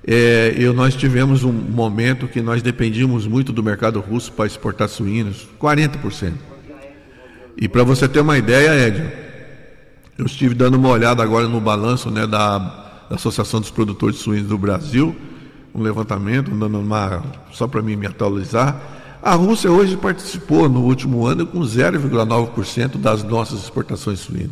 É, 0.06 0.56
eu, 0.58 0.74
nós 0.74 0.96
tivemos 0.96 1.44
um 1.44 1.52
momento 1.52 2.28
que 2.28 2.42
nós 2.42 2.62
dependíamos 2.62 3.28
muito 3.28 3.54
do 3.54 3.62
mercado 3.62 4.00
russo 4.00 4.32
para 4.32 4.48
exportar 4.48 4.90
suínos, 4.90 5.48
40%. 5.62 6.34
E 7.56 7.68
para 7.68 7.84
você 7.84 8.08
ter 8.08 8.22
uma 8.22 8.38
ideia, 8.38 8.88
Ed, 8.88 9.29
eu 10.20 10.26
estive 10.26 10.54
dando 10.54 10.76
uma 10.76 10.90
olhada 10.90 11.24
agora 11.24 11.48
no 11.48 11.62
balanço 11.62 12.12
né, 12.12 12.28
da, 12.28 12.58
da 12.58 13.16
Associação 13.16 13.62
dos 13.62 13.72
Produtores 13.72 14.18
de 14.18 14.22
Suínos 14.22 14.50
do 14.50 14.58
Brasil, 14.58 15.16
um 15.74 15.82
levantamento, 15.82 16.52
dando 16.52 16.78
uma, 16.78 17.24
só 17.54 17.70
para 17.70 17.82
mim 17.82 17.96
me 17.96 18.06
atualizar. 18.06 18.76
A 19.24 19.34
Rússia 19.36 19.72
hoje 19.72 19.96
participou 19.96 20.68
no 20.68 20.82
último 20.82 21.26
ano 21.26 21.48
com 21.48 21.62
0,9% 21.62 22.98
das 22.98 23.24
nossas 23.24 23.60
exportações 23.64 24.20
suínas. 24.20 24.52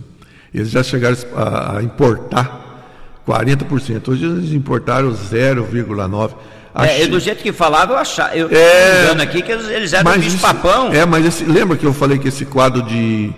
Eles 0.54 0.70
já 0.70 0.82
chegaram 0.82 1.18
a, 1.36 1.84
importar 1.84 3.22
40%. 3.28 4.08
Hoje 4.08 4.26
eles 4.26 4.54
importaram 4.54 5.12
0,9%. 5.12 6.32
É, 6.76 7.08
do 7.08 7.20
jeito 7.20 7.44
que 7.44 7.52
falava, 7.52 7.94
eu 7.94 7.98
achava, 7.98 8.36
eu 8.38 8.50
é, 8.52 9.12
aqui 9.22 9.42
que 9.42 9.52
eles, 9.52 9.68
eles 9.68 9.94
eram 9.94 10.18
bicho 10.18 10.38
papão. 10.38 10.94
É, 10.94 11.06
mas 11.06 11.26
esse, 11.26 11.44
lembra 11.44 11.76
que 11.76 11.86
eu 11.86 11.94
falei 11.94 12.20
que 12.20 12.28
esse 12.28 12.46
quadro 12.46 12.84
de 12.84 13.34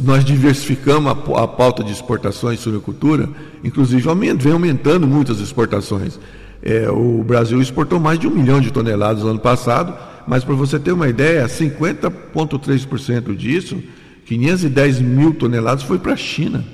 nós 0.00 0.24
diversificamos 0.24 1.12
a, 1.12 1.46
pauta 1.46 1.84
de 1.84 1.92
exportações 1.92 2.58
e 2.58 2.62
suinocultura, 2.62 3.28
inclusive 3.62 4.08
aumenta, 4.08 4.42
vem 4.42 4.52
aumentando 4.52 5.06
muito 5.06 5.30
as 5.30 5.40
exportações. 5.40 6.18
É, 6.62 6.90
o 6.90 7.22
Brasil 7.22 7.60
exportou 7.60 8.00
mais 8.00 8.18
de 8.18 8.26
um 8.26 8.30
milhão 8.30 8.60
de 8.60 8.72
toneladas 8.72 9.22
no 9.22 9.30
ano 9.30 9.38
passado, 9.38 9.94
mas 10.26 10.42
para 10.42 10.54
você 10.54 10.78
ter 10.78 10.92
uma 10.92 11.08
ideia, 11.08 11.46
50,3% 11.46 13.36
disso, 13.36 13.82
510 14.24 15.00
mil 15.00 15.34
toneladas, 15.34 15.82
foi 15.82 15.98
para 15.98 16.14
a 16.14 16.16
China. 16.16 16.64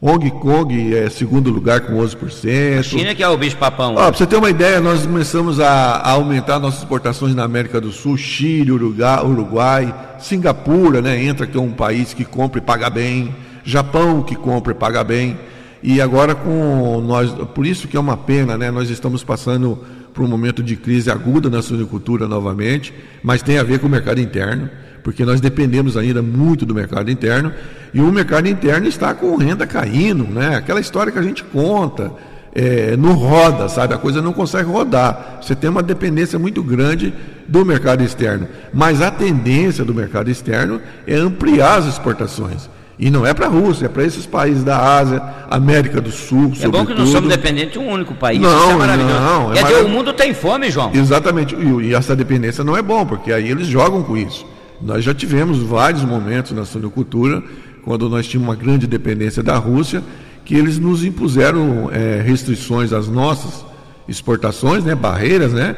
Hong 0.00 0.30
Kong 0.30 0.94
é 0.94 1.10
segundo 1.10 1.50
lugar 1.50 1.80
com 1.80 1.94
11%. 1.94 2.78
A 2.78 2.82
China 2.84 3.14
que 3.16 3.22
é 3.22 3.28
o 3.28 3.36
bicho-papão. 3.36 3.96
Para 3.96 4.12
você 4.12 4.26
ter 4.28 4.36
uma 4.36 4.48
ideia, 4.48 4.80
nós 4.80 5.04
começamos 5.04 5.58
a, 5.58 5.68
a, 5.68 6.10
aumentar 6.12 6.60
nossas 6.60 6.80
exportações 6.80 7.34
na 7.34 7.42
América 7.42 7.80
do 7.80 7.90
Sul, 7.90 8.16
Chile, 8.16 8.70
Uruguai, 8.70 9.24
Uruguai, 9.24 9.94
Singapura, 10.20 11.02
né? 11.02 11.20
Entra 11.24 11.48
que 11.48 11.58
é 11.58 11.60
um 11.60 11.72
país 11.72 12.14
que 12.14 12.24
compra 12.24 12.60
e 12.60 12.62
paga 12.62 12.88
bem, 12.88 13.34
Japão 13.64 14.22
que 14.22 14.36
compra 14.36 14.70
e 14.70 14.76
paga 14.76 15.02
bem. 15.02 15.36
E 15.82 16.00
agora 16.00 16.32
com 16.32 17.00
nós, 17.00 17.32
por 17.52 17.66
isso 17.66 17.88
que 17.88 17.96
é 17.96 18.00
uma 18.00 18.16
pena, 18.16 18.56
né? 18.56 18.70
Nós 18.70 18.90
estamos 18.90 19.24
passando 19.24 19.84
por 20.14 20.24
um 20.24 20.28
momento 20.28 20.62
de 20.62 20.76
crise 20.76 21.10
aguda 21.10 21.50
na 21.50 21.60
suinicultura 21.60 22.28
novamente, 22.28 22.94
mas 23.20 23.42
tem 23.42 23.58
a 23.58 23.64
ver 23.64 23.80
com 23.80 23.88
o 23.88 23.90
mercado 23.90 24.20
interno 24.20 24.70
porque 25.08 25.24
nós 25.24 25.40
dependemos 25.40 25.96
ainda 25.96 26.20
muito 26.20 26.66
do 26.66 26.74
mercado 26.74 27.10
interno 27.10 27.50
e 27.92 28.00
o 28.00 28.12
mercado 28.12 28.48
interno 28.48 28.86
está 28.86 29.14
com 29.14 29.36
renda 29.36 29.66
caindo, 29.66 30.24
né? 30.24 30.56
Aquela 30.56 30.80
história 30.80 31.12
que 31.12 31.18
a 31.18 31.22
gente 31.22 31.42
conta, 31.44 32.12
é, 32.54 32.96
não 32.96 33.12
roda, 33.12 33.68
sabe? 33.68 33.94
A 33.94 33.98
coisa 33.98 34.20
não 34.20 34.32
consegue 34.32 34.68
rodar. 34.68 35.38
Você 35.40 35.54
tem 35.54 35.70
uma 35.70 35.82
dependência 35.82 36.38
muito 36.38 36.62
grande 36.62 37.14
do 37.46 37.64
mercado 37.64 38.02
externo. 38.02 38.48
Mas 38.72 39.00
a 39.00 39.10
tendência 39.10 39.84
do 39.84 39.94
mercado 39.94 40.30
externo 40.30 40.80
é 41.06 41.14
ampliar 41.14 41.78
as 41.78 41.86
exportações. 41.86 42.68
E 42.98 43.10
não 43.10 43.24
é 43.24 43.32
para 43.32 43.46
a 43.46 43.48
Rússia, 43.48 43.86
é 43.86 43.88
para 43.88 44.04
esses 44.04 44.26
países 44.26 44.64
da 44.64 44.76
Ásia, 44.76 45.22
América 45.48 46.00
do 46.00 46.10
Sul, 46.10 46.52
É 46.60 46.66
bom 46.66 46.84
que 46.84 46.92
não 46.92 47.06
somos 47.06 47.30
dependentes 47.30 47.74
de 47.74 47.78
um 47.78 47.88
único 47.88 48.12
país, 48.12 48.40
não, 48.40 48.50
isso 48.50 48.70
é 48.70 48.74
maravilhoso. 48.74 49.20
Não, 49.20 49.52
é 49.52 49.54
Quer 49.54 49.62
dizer, 49.66 49.84
o 49.84 49.88
mundo 49.88 50.12
tem 50.12 50.34
fome, 50.34 50.68
João. 50.68 50.90
Exatamente, 50.92 51.54
e, 51.54 51.86
e 51.86 51.94
essa 51.94 52.16
dependência 52.16 52.64
não 52.64 52.76
é 52.76 52.82
bom, 52.82 53.06
porque 53.06 53.32
aí 53.32 53.48
eles 53.48 53.68
jogam 53.68 54.02
com 54.02 54.16
isso. 54.16 54.44
Nós 54.82 55.04
já 55.04 55.14
tivemos 55.14 55.58
vários 55.58 56.02
momentos 56.02 56.50
na 56.50 56.64
suinocultura, 56.64 57.40
quando 57.88 58.06
nós 58.10 58.26
tínhamos 58.26 58.50
uma 58.50 58.54
grande 58.54 58.86
dependência 58.86 59.42
da 59.42 59.56
Rússia, 59.56 60.02
que 60.44 60.54
eles 60.54 60.78
nos 60.78 61.02
impuseram 61.06 61.88
é, 61.90 62.20
restrições 62.20 62.92
às 62.92 63.08
nossas 63.08 63.64
exportações, 64.06 64.84
né, 64.84 64.94
barreiras, 64.94 65.54
né? 65.54 65.74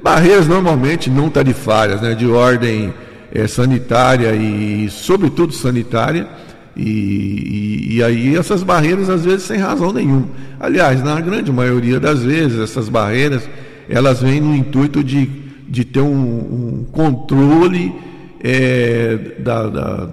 Barreiras 0.00 0.46
normalmente 0.46 1.10
não 1.10 1.28
tarifárias, 1.28 2.00
né, 2.00 2.14
de 2.14 2.28
ordem 2.28 2.94
é, 3.32 3.48
sanitária 3.48 4.36
e, 4.36 4.88
sobretudo, 4.88 5.52
sanitária. 5.52 6.28
E, 6.76 7.88
e, 7.90 7.96
e, 7.96 8.02
aí 8.04 8.36
essas 8.36 8.62
barreiras 8.62 9.10
às 9.10 9.24
vezes 9.24 9.42
sem 9.42 9.58
razão 9.58 9.92
nenhuma. 9.92 10.28
Aliás, 10.60 11.02
na 11.02 11.20
grande 11.20 11.50
maioria 11.50 11.98
das 11.98 12.22
vezes 12.22 12.60
essas 12.60 12.88
barreiras 12.88 13.42
elas 13.88 14.22
vêm 14.22 14.40
no 14.40 14.54
intuito 14.54 15.02
de, 15.02 15.28
de 15.68 15.84
ter 15.84 16.02
um, 16.02 16.06
um 16.06 16.86
controle 16.92 17.92
é, 18.40 19.34
da, 19.40 19.68
da, 19.68 20.08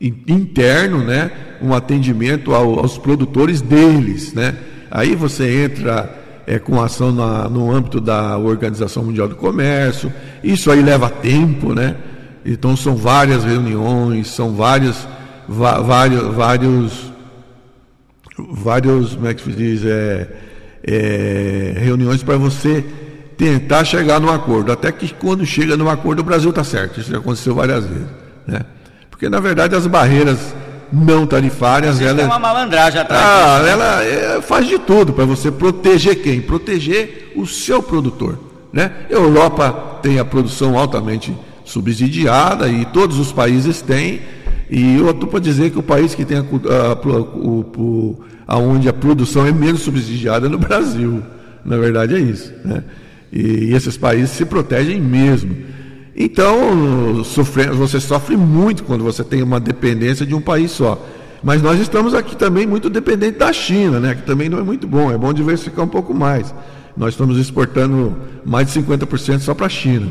interno, 0.00 0.98
né, 0.98 1.30
um 1.60 1.74
atendimento 1.74 2.54
ao, 2.54 2.78
aos 2.78 2.96
produtores 2.96 3.60
deles, 3.60 4.32
né. 4.32 4.54
Aí 4.90 5.14
você 5.14 5.64
entra 5.64 6.14
é, 6.46 6.58
com 6.58 6.80
ação 6.80 7.12
na, 7.12 7.48
no 7.48 7.70
âmbito 7.70 8.00
da 8.00 8.38
Organização 8.38 9.04
Mundial 9.04 9.28
do 9.28 9.36
Comércio, 9.36 10.12
isso 10.42 10.70
aí 10.70 10.82
leva 10.82 11.10
tempo, 11.10 11.74
né. 11.74 11.96
Então 12.44 12.76
são 12.76 12.96
várias 12.96 13.44
reuniões, 13.44 14.28
são 14.28 14.54
vários, 14.54 15.06
vários, 15.48 16.34
vários, 16.34 17.12
vários, 18.38 19.14
como 19.14 19.26
é 19.26 19.34
que 19.34 19.42
se 19.42 19.52
diz, 19.52 19.84
é, 19.84 20.28
é, 20.82 21.74
reuniões 21.76 22.22
para 22.22 22.36
você 22.36 22.84
tentar 23.36 23.84
chegar 23.84 24.20
num 24.20 24.30
acordo. 24.30 24.72
Até 24.72 24.90
que 24.90 25.12
quando 25.14 25.44
chega 25.44 25.76
num 25.76 25.88
acordo, 25.88 26.20
o 26.20 26.24
Brasil 26.24 26.50
está 26.50 26.64
certo. 26.64 27.00
Isso 27.00 27.10
já 27.10 27.18
aconteceu 27.18 27.54
várias 27.54 27.84
vezes. 27.86 28.08
Né? 28.46 28.60
Porque, 29.18 29.28
na 29.28 29.40
verdade, 29.40 29.74
as 29.74 29.84
barreiras 29.84 30.38
não 30.92 31.26
tarifárias. 31.26 32.00
ela 32.00 32.22
é 32.22 32.24
uma 32.24 32.38
malandragem 32.38 33.00
atrás. 33.00 33.20
Ah, 33.20 33.58
disso, 33.58 33.70
ela 33.72 34.04
é, 34.04 34.40
faz 34.40 34.68
de 34.68 34.78
tudo 34.78 35.12
para 35.12 35.24
você 35.24 35.50
proteger 35.50 36.22
quem? 36.22 36.40
Proteger 36.40 37.32
o 37.34 37.44
seu 37.44 37.82
produtor. 37.82 38.38
Né? 38.72 38.92
Europa 39.10 39.98
tem 40.00 40.20
a 40.20 40.24
produção 40.24 40.78
altamente 40.78 41.36
subsidiada 41.64 42.68
e 42.68 42.84
todos 42.84 43.18
os 43.18 43.32
países 43.32 43.82
têm. 43.82 44.20
E 44.70 44.98
eu 44.98 45.10
estou 45.10 45.28
para 45.28 45.40
dizer 45.40 45.72
que 45.72 45.78
o 45.80 45.82
país 45.82 46.14
que 46.14 46.24
tem 46.24 46.38
a, 46.38 46.42
a, 46.42 46.92
a, 46.92 48.54
a, 48.54 48.58
onde 48.58 48.88
a 48.88 48.92
produção 48.92 49.44
é 49.44 49.50
menos 49.50 49.80
subsidiada 49.80 50.46
é 50.46 50.48
no 50.48 50.58
Brasil. 50.58 51.24
Na 51.64 51.76
verdade 51.76 52.14
é 52.14 52.20
isso. 52.20 52.52
Né? 52.64 52.84
E, 53.32 53.74
esses 53.74 53.96
países 53.96 54.30
se 54.30 54.44
protegem 54.44 55.00
mesmo. 55.00 55.56
Então, 56.20 57.22
sofre, 57.22 57.68
você 57.68 58.00
sofre 58.00 58.36
muito 58.36 58.82
quando 58.82 59.04
você 59.04 59.22
tem 59.22 59.40
uma 59.40 59.60
dependência 59.60 60.26
de 60.26 60.34
um 60.34 60.40
país 60.40 60.72
só. 60.72 61.00
Mas 61.44 61.62
nós 61.62 61.78
estamos 61.78 62.12
aqui 62.12 62.34
também 62.34 62.66
muito 62.66 62.90
dependentes 62.90 63.38
da 63.38 63.52
China, 63.52 64.00
né? 64.00 64.16
que 64.16 64.22
também 64.22 64.48
não 64.48 64.58
é 64.58 64.62
muito 64.64 64.88
bom, 64.88 65.12
é 65.12 65.16
bom 65.16 65.32
diversificar 65.32 65.84
um 65.84 65.88
pouco 65.88 66.12
mais. 66.12 66.52
Nós 66.96 67.10
estamos 67.10 67.38
exportando 67.38 68.16
mais 68.44 68.66
de 68.66 68.80
50% 68.82 69.38
só 69.38 69.54
para 69.54 69.66
a 69.66 69.68
China. 69.68 70.08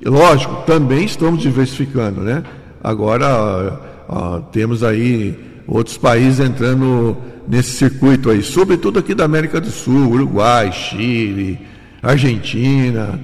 E 0.00 0.08
lógico, 0.08 0.62
também 0.64 1.04
estamos 1.04 1.42
diversificando, 1.42 2.22
né? 2.22 2.42
Agora 2.82 3.78
ó, 4.08 4.38
temos 4.38 4.82
aí 4.82 5.38
outros 5.66 5.98
países 5.98 6.40
entrando 6.40 7.14
nesse 7.46 7.72
circuito 7.72 8.30
aí, 8.30 8.42
sobretudo 8.42 8.98
aqui 8.98 9.14
da 9.14 9.24
América 9.24 9.60
do 9.60 9.70
Sul, 9.70 10.12
Uruguai, 10.12 10.72
Chile, 10.72 11.58
Argentina, 12.02 13.20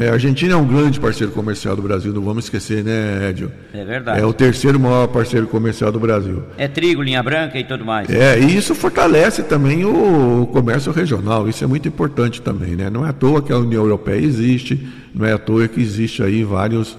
É, 0.00 0.10
a 0.10 0.12
Argentina 0.12 0.54
é 0.54 0.56
um 0.56 0.64
grande 0.64 1.00
parceiro 1.00 1.32
comercial 1.32 1.74
do 1.74 1.82
Brasil, 1.82 2.12
não 2.12 2.22
vamos 2.22 2.44
esquecer, 2.44 2.84
né, 2.84 3.28
Edio? 3.30 3.50
É 3.74 3.84
verdade. 3.84 4.20
É 4.20 4.24
o 4.24 4.32
terceiro 4.32 4.78
maior 4.78 5.08
parceiro 5.08 5.48
comercial 5.48 5.90
do 5.90 5.98
Brasil. 5.98 6.44
É 6.56 6.68
trigo, 6.68 7.02
linha 7.02 7.20
branca 7.20 7.58
e 7.58 7.64
tudo 7.64 7.84
mais. 7.84 8.08
É, 8.08 8.38
e 8.38 8.56
isso 8.56 8.76
fortalece 8.76 9.42
também 9.42 9.84
o 9.84 10.48
comércio 10.52 10.92
regional, 10.92 11.48
isso 11.48 11.64
é 11.64 11.66
muito 11.66 11.88
importante 11.88 12.40
também, 12.40 12.76
né? 12.76 12.88
Não 12.88 13.04
é 13.04 13.08
à 13.08 13.12
toa 13.12 13.42
que 13.42 13.52
a 13.52 13.58
União 13.58 13.82
Europeia 13.82 14.24
existe, 14.24 14.86
não 15.12 15.26
é 15.26 15.32
à 15.32 15.38
toa 15.38 15.66
que 15.66 15.80
existe 15.80 16.22
aí 16.22 16.44
vários, 16.44 16.96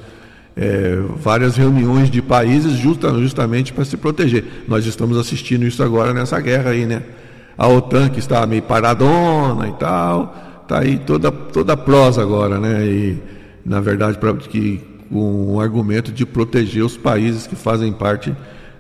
é, 0.58 0.98
várias 1.16 1.56
reuniões 1.56 2.12
de 2.12 2.22
países 2.22 2.74
justa, 2.74 3.14
justamente 3.14 3.72
para 3.72 3.86
se 3.86 3.96
proteger. 3.96 4.44
Nós 4.68 4.86
estamos 4.86 5.18
assistindo 5.18 5.66
isso 5.66 5.82
agora 5.82 6.14
nessa 6.14 6.38
guerra 6.42 6.72
aí, 6.72 6.86
né? 6.86 7.02
A 7.58 7.66
OTAN 7.66 8.10
que 8.10 8.20
está 8.20 8.46
meio 8.46 8.62
paradona 8.62 9.70
e 9.70 9.74
tal 9.74 10.49
está 10.70 10.80
aí 10.80 11.00
toda, 11.00 11.32
toda 11.32 11.74
a 11.74 11.78
prosa 11.78 12.22
agora, 12.22 12.60
né? 12.60 12.86
E, 12.86 13.18
na 13.66 13.80
verdade, 13.80 14.20
pra, 14.20 14.36
que, 14.36 14.80
com 15.12 15.56
o 15.56 15.60
argumento 15.60 16.12
de 16.12 16.26
proteger 16.26 16.86
os 16.86 16.96
países 16.96 17.48
que 17.48 17.56
fazem 17.56 17.92
parte 17.92 18.32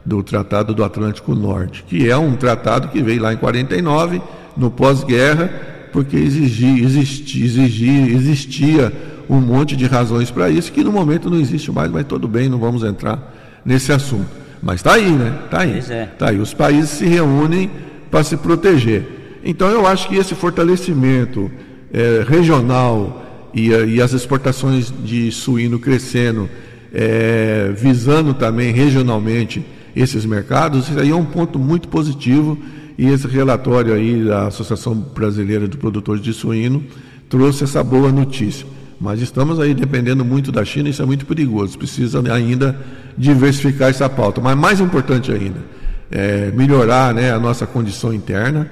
do 0.05 0.21
Tratado 0.21 0.73
do 0.73 0.83
Atlântico 0.83 1.33
Norte, 1.33 1.83
que 1.87 2.07
é 2.07 2.15
um 2.15 2.35
tratado 2.35 2.89
que 2.89 3.01
veio 3.01 3.21
lá 3.21 3.33
em 3.33 3.37
49, 3.37 4.21
no 4.55 4.69
pós-guerra, 4.69 5.49
porque 5.91 6.15
exigia, 6.15 6.83
existia, 6.83 7.45
exigia, 7.45 8.07
existia 8.11 8.93
um 9.27 9.41
monte 9.41 9.75
de 9.75 9.85
razões 9.85 10.29
para 10.29 10.49
isso, 10.49 10.71
que 10.71 10.83
no 10.83 10.91
momento 10.91 11.29
não 11.29 11.39
existe 11.39 11.71
mais, 11.71 11.91
mas 11.91 12.05
tudo 12.05 12.27
bem, 12.27 12.47
não 12.47 12.59
vamos 12.59 12.83
entrar 12.83 13.61
nesse 13.65 13.91
assunto. 13.91 14.29
Mas 14.61 14.75
está 14.75 14.93
aí, 14.93 15.09
né? 15.09 15.39
Está 15.45 15.61
aí. 15.61 15.71
Pois 15.71 15.89
é. 15.89 16.05
Tá 16.05 16.29
aí. 16.29 16.39
Os 16.39 16.53
países 16.53 16.89
se 16.91 17.05
reúnem 17.05 17.71
para 18.11 18.23
se 18.23 18.35
proteger. 18.37 19.39
Então 19.43 19.69
eu 19.69 19.87
acho 19.87 20.09
que 20.09 20.17
esse 20.17 20.35
fortalecimento 20.35 21.49
é, 21.93 22.23
regional 22.27 23.25
e, 23.53 23.69
e, 23.69 24.01
as 24.01 24.13
exportações 24.13 24.93
de 25.03 25.31
suíno 25.31 25.79
crescendo, 25.79 26.49
é, 26.93 27.73
visando 27.75 28.33
também 28.33 28.71
regionalmente 28.71 29.65
esses 29.95 30.25
mercados, 30.25 30.87
isso 30.87 30.99
aí 30.99 31.09
é 31.09 31.15
um 31.15 31.25
ponto 31.25 31.57
muito 31.57 31.87
positivo 31.87 32.57
e 32.97 33.07
esse 33.07 33.27
relatório 33.27 33.93
aí 33.93 34.23
da 34.23 34.47
Associação 34.47 34.93
Brasileira 34.93 35.67
de 35.67 35.77
Produtores 35.77 36.21
de 36.21 36.33
Suíno 36.33 36.83
trouxe 37.29 37.63
essa 37.63 37.83
boa 37.83 38.11
notícia. 38.11 38.67
Mas 38.99 39.21
estamos 39.21 39.59
aí 39.59 39.73
dependendo 39.73 40.25
muito 40.25 40.51
da 40.51 40.65
China, 40.65 40.89
isso 40.89 41.01
é 41.01 41.05
muito 41.05 41.25
perigoso. 41.25 41.77
Precisa 41.77 42.21
ainda 42.33 42.77
diversificar 43.17 43.89
essa 43.89 44.09
pauta. 44.09 44.41
Mas 44.41 44.57
mais 44.57 44.81
importante 44.81 45.31
ainda, 45.31 45.59
é 46.11 46.51
melhorar 46.51 47.13
né, 47.13 47.31
a 47.31 47.39
nossa 47.39 47.65
condição 47.65 48.13
interna 48.13 48.69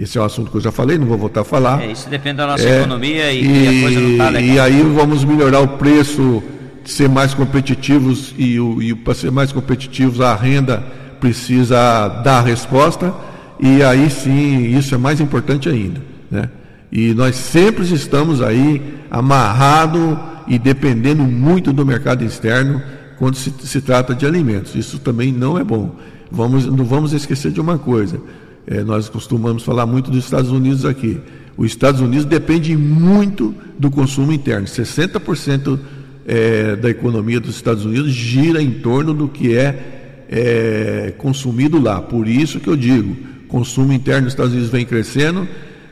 esse 0.00 0.16
é 0.16 0.20
um 0.20 0.24
assunto 0.24 0.50
que 0.50 0.56
eu 0.56 0.60
já 0.62 0.72
falei, 0.72 0.96
não 0.96 1.06
vou 1.06 1.18
voltar 1.18 1.42
a 1.42 1.44
falar. 1.44 1.82
É, 1.82 1.92
isso 1.92 2.08
depende 2.08 2.38
da 2.38 2.46
nossa 2.46 2.66
é, 2.66 2.78
economia 2.78 3.30
e, 3.32 3.44
e, 3.44 3.68
a 3.68 3.82
coisa 3.82 4.00
não 4.00 4.10
está 4.12 4.28
legal. 4.30 4.54
E 4.54 4.58
aí 4.58 4.82
vamos 4.82 5.24
melhorar 5.24 5.60
o 5.60 5.68
preço, 5.68 6.42
ser 6.86 7.06
mais 7.06 7.34
competitivos 7.34 8.34
e, 8.38 8.56
e 8.56 8.94
para 8.94 9.12
ser 9.12 9.30
mais 9.30 9.52
competitivos 9.52 10.22
a 10.22 10.34
renda 10.34 10.82
precisa 11.20 12.08
dar 12.24 12.40
resposta 12.40 13.12
e 13.60 13.82
aí 13.82 14.08
sim 14.08 14.74
isso 14.74 14.94
é 14.94 14.98
mais 14.98 15.20
importante 15.20 15.68
ainda, 15.68 16.00
né? 16.30 16.48
E 16.90 17.12
nós 17.12 17.36
sempre 17.36 17.84
estamos 17.92 18.40
aí 18.40 18.82
amarrado 19.10 20.18
e 20.48 20.58
dependendo 20.58 21.22
muito 21.22 21.74
do 21.74 21.84
mercado 21.84 22.24
externo 22.24 22.82
quando 23.18 23.36
se, 23.36 23.52
se 23.62 23.82
trata 23.82 24.14
de 24.14 24.24
alimentos. 24.24 24.74
Isso 24.74 24.98
também 24.98 25.30
não 25.30 25.58
é 25.58 25.62
bom. 25.62 25.94
Vamos, 26.30 26.64
não 26.64 26.86
vamos 26.86 27.12
esquecer 27.12 27.52
de 27.52 27.60
uma 27.60 27.76
coisa 27.76 28.18
é, 28.66 28.82
nós 28.82 29.08
costumamos 29.08 29.62
falar 29.62 29.86
muito 29.86 30.10
dos 30.10 30.24
Estados 30.24 30.50
Unidos 30.50 30.84
aqui. 30.84 31.18
Os 31.56 31.66
Estados 31.66 32.00
Unidos 32.00 32.24
depende 32.24 32.76
muito 32.76 33.54
do 33.78 33.90
consumo 33.90 34.32
interno. 34.32 34.66
60% 34.66 35.78
é, 36.26 36.76
da 36.76 36.88
economia 36.88 37.40
dos 37.40 37.56
Estados 37.56 37.84
Unidos 37.84 38.12
gira 38.12 38.62
em 38.62 38.70
torno 38.70 39.12
do 39.12 39.28
que 39.28 39.56
é, 39.56 40.26
é 40.28 41.14
consumido 41.18 41.80
lá. 41.80 42.00
Por 42.00 42.28
isso 42.28 42.60
que 42.60 42.68
eu 42.68 42.76
digo, 42.76 43.16
consumo 43.48 43.92
interno 43.92 44.22
dos 44.22 44.32
Estados 44.32 44.52
Unidos 44.52 44.70
vem 44.70 44.86
crescendo, 44.86 45.46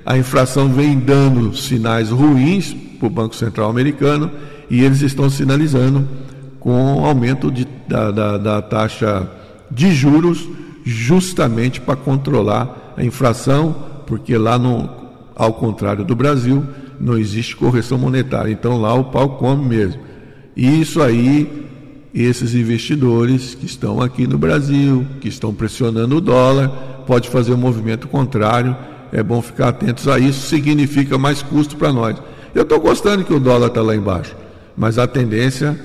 a 0.06 0.16
inflação 0.16 0.72
vem 0.72 0.98
dando 0.98 1.54
sinais 1.54 2.10
ruins 2.10 2.74
para 2.98 3.06
o 3.06 3.10
Banco 3.10 3.34
Central 3.34 3.68
americano 3.68 4.30
e 4.70 4.82
eles 4.82 5.02
estão 5.02 5.28
sinalizando 5.28 6.08
com 6.60 7.04
aumento 7.04 7.50
de, 7.50 7.66
da, 7.86 8.10
da, 8.10 8.38
da 8.38 8.62
taxa 8.62 9.28
de 9.70 9.92
juros 9.92 10.48
justamente 10.88 11.82
para 11.82 11.96
controlar 11.96 12.94
a 12.96 13.04
inflação, 13.04 13.76
porque 14.06 14.36
lá, 14.38 14.58
no, 14.58 14.88
ao 15.36 15.52
contrário 15.52 16.02
do 16.02 16.16
Brasil, 16.16 16.64
não 16.98 17.18
existe 17.18 17.54
correção 17.54 17.98
monetária. 17.98 18.50
Então 18.50 18.80
lá 18.80 18.94
o 18.94 19.04
pau 19.04 19.36
come 19.36 19.66
mesmo. 19.66 20.00
E 20.56 20.80
isso 20.80 21.02
aí, 21.02 21.66
esses 22.14 22.54
investidores 22.54 23.54
que 23.54 23.66
estão 23.66 24.00
aqui 24.00 24.26
no 24.26 24.38
Brasil, 24.38 25.06
que 25.20 25.28
estão 25.28 25.52
pressionando 25.52 26.16
o 26.16 26.20
dólar, 26.22 26.68
pode 27.06 27.28
fazer 27.28 27.52
um 27.52 27.58
movimento 27.58 28.08
contrário. 28.08 28.74
É 29.12 29.22
bom 29.22 29.42
ficar 29.42 29.68
atentos 29.68 30.08
a 30.08 30.18
isso, 30.18 30.48
significa 30.48 31.18
mais 31.18 31.42
custo 31.42 31.76
para 31.76 31.92
nós. 31.92 32.16
Eu 32.54 32.62
estou 32.62 32.80
gostando 32.80 33.24
que 33.24 33.32
o 33.32 33.38
dólar 33.38 33.68
está 33.68 33.82
lá 33.82 33.94
embaixo, 33.94 34.34
mas 34.74 34.98
a 34.98 35.06
tendência 35.06 35.78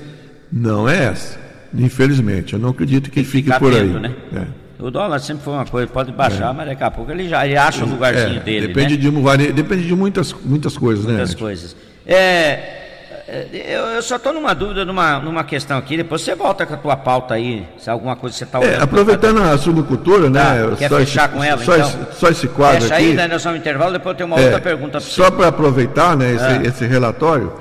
não 0.50 0.88
é 0.88 1.04
essa. 1.04 1.38
Infelizmente, 1.76 2.54
eu 2.54 2.58
não 2.58 2.70
acredito 2.70 3.10
que 3.10 3.22
fique 3.22 3.50
por 3.58 3.72
atento, 3.72 3.96
aí. 3.96 4.02
Né? 4.02 4.14
É. 4.34 4.63
O 4.78 4.90
dólar 4.90 5.18
sempre 5.20 5.44
foi 5.44 5.54
uma 5.54 5.64
coisa, 5.64 5.86
pode 5.86 6.10
baixar, 6.12 6.50
é. 6.50 6.52
mas 6.52 6.66
daqui 6.68 6.82
a 6.82 6.90
pouco 6.90 7.10
ele 7.10 7.28
já 7.28 7.46
ele 7.46 7.56
acha 7.56 7.84
o 7.84 7.86
um 7.86 7.90
lugarzinho 7.90 8.38
é, 8.38 8.40
dele. 8.40 8.68
Depende, 8.68 9.10
né? 9.10 9.36
de, 9.36 9.52
depende 9.52 9.86
de 9.86 9.94
muitas, 9.94 10.34
muitas 10.44 10.76
coisas, 10.76 11.04
muitas 11.04 11.18
né? 11.18 11.24
Muitas 11.24 11.40
coisas. 11.40 11.76
É, 12.06 12.84
é, 13.26 13.46
eu, 13.52 13.80
eu, 13.86 14.02
só 14.02 14.16
estou 14.16 14.32
numa 14.32 14.52
dúvida, 14.52 14.84
numa, 14.84 15.18
numa 15.20 15.44
questão 15.44 15.78
aqui, 15.78 15.96
depois 15.96 16.22
você 16.22 16.34
volta 16.34 16.66
com 16.66 16.74
a 16.74 16.76
tua 16.76 16.96
pauta 16.96 17.34
aí, 17.34 17.66
se 17.78 17.88
alguma 17.88 18.16
coisa 18.16 18.36
você 18.36 18.44
está 18.44 18.58
olhando. 18.58 18.80
É, 18.80 18.82
aproveitando 18.82 19.40
a 19.42 19.56
suinocultura, 19.56 20.28
né? 20.28 20.40
Tá, 20.40 20.76
quer 20.76 20.90
fechar 20.90 21.28
esse, 21.28 21.34
com 21.34 21.42
ela, 21.42 21.64
só 21.64 21.76
então? 21.76 21.88
Esse, 21.88 22.20
só 22.20 22.28
esse 22.28 22.48
quadro 22.48 22.82
Fecha 22.82 22.94
aqui. 22.94 23.04
aí, 23.04 23.16
daí 23.16 23.28
nós 23.28 23.42
vamos 23.42 23.60
intervalo, 23.60 23.92
depois 23.92 24.12
eu 24.12 24.16
tenho 24.18 24.26
uma 24.26 24.40
outra 24.40 24.60
pergunta 24.60 24.90
para 24.92 25.00
você. 25.00 25.10
Só 25.10 25.30
para 25.30 25.48
aproveitar 25.48 26.16
né, 26.16 26.34
esse, 26.34 26.44
ah. 26.44 26.62
esse 26.64 26.84
relatório, 26.84 27.52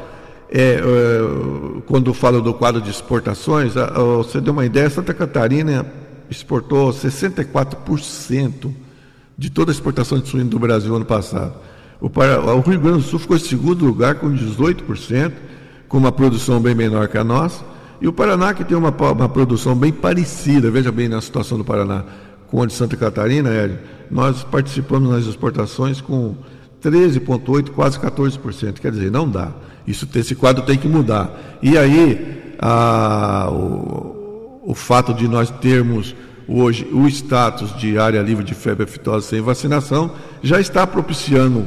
é, 0.51 0.81
quando 1.87 2.13
falo 2.13 2.41
do 2.41 2.53
quadro 2.53 2.81
de 2.81 2.89
exportações, 2.89 3.73
você 4.17 4.41
deu 4.41 4.51
uma 4.51 4.65
ideia, 4.65 4.89
Santa 4.89 5.13
Catarina 5.13 5.85
exportou 6.37 6.91
64% 6.91 8.71
de 9.37 9.49
toda 9.49 9.71
a 9.71 9.73
exportação 9.73 10.19
de 10.19 10.27
suíno 10.27 10.49
do 10.49 10.59
Brasil 10.59 10.95
ano 10.95 11.05
passado. 11.05 11.55
O, 11.99 12.07
o 12.07 12.61
Rio 12.61 12.79
Grande 12.79 12.97
do 12.97 13.03
Sul 13.03 13.19
ficou 13.19 13.37
em 13.37 13.39
segundo 13.39 13.85
lugar 13.85 14.15
com 14.15 14.29
18%, 14.29 15.31
com 15.87 15.97
uma 15.97 16.11
produção 16.11 16.59
bem 16.59 16.75
menor 16.75 17.07
que 17.07 17.17
a 17.17 17.23
nossa. 17.23 17.63
E 18.01 18.07
o 18.07 18.13
Paraná, 18.13 18.53
que 18.53 18.65
tem 18.65 18.75
uma, 18.75 18.89
uma 18.89 19.29
produção 19.29 19.75
bem 19.75 19.91
parecida, 19.91 20.69
veja 20.69 20.91
bem 20.91 21.07
na 21.07 21.21
situação 21.21 21.57
do 21.57 21.63
Paraná, 21.63 22.03
com 22.47 22.61
a 22.61 22.65
de 22.65 22.73
Santa 22.73 22.97
Catarina, 22.97 23.49
Hélio, 23.49 23.79
nós 24.11 24.43
participamos 24.43 25.09
nas 25.09 25.25
exportações 25.25 26.01
com 26.01 26.35
13,8%, 26.83 27.69
quase 27.69 27.97
14%. 27.99 28.79
Quer 28.79 28.91
dizer, 28.91 29.09
não 29.09 29.29
dá. 29.29 29.51
Isso, 29.87 30.07
esse 30.15 30.35
quadro 30.35 30.63
tem 30.63 30.77
que 30.77 30.87
mudar. 30.87 31.57
E 31.61 31.77
aí, 31.77 32.53
a, 32.59 33.49
o, 33.49 34.22
o 34.63 34.73
fato 34.73 35.13
de 35.13 35.27
nós 35.27 35.49
termos 35.49 36.15
hoje 36.47 36.87
o 36.91 37.07
status 37.07 37.75
de 37.77 37.97
área 37.97 38.21
livre 38.21 38.43
de 38.43 38.55
febre 38.55 38.85
aftosa 38.85 39.27
sem 39.27 39.41
vacinação 39.41 40.11
já 40.41 40.59
está 40.59 40.87
propiciando 40.87 41.65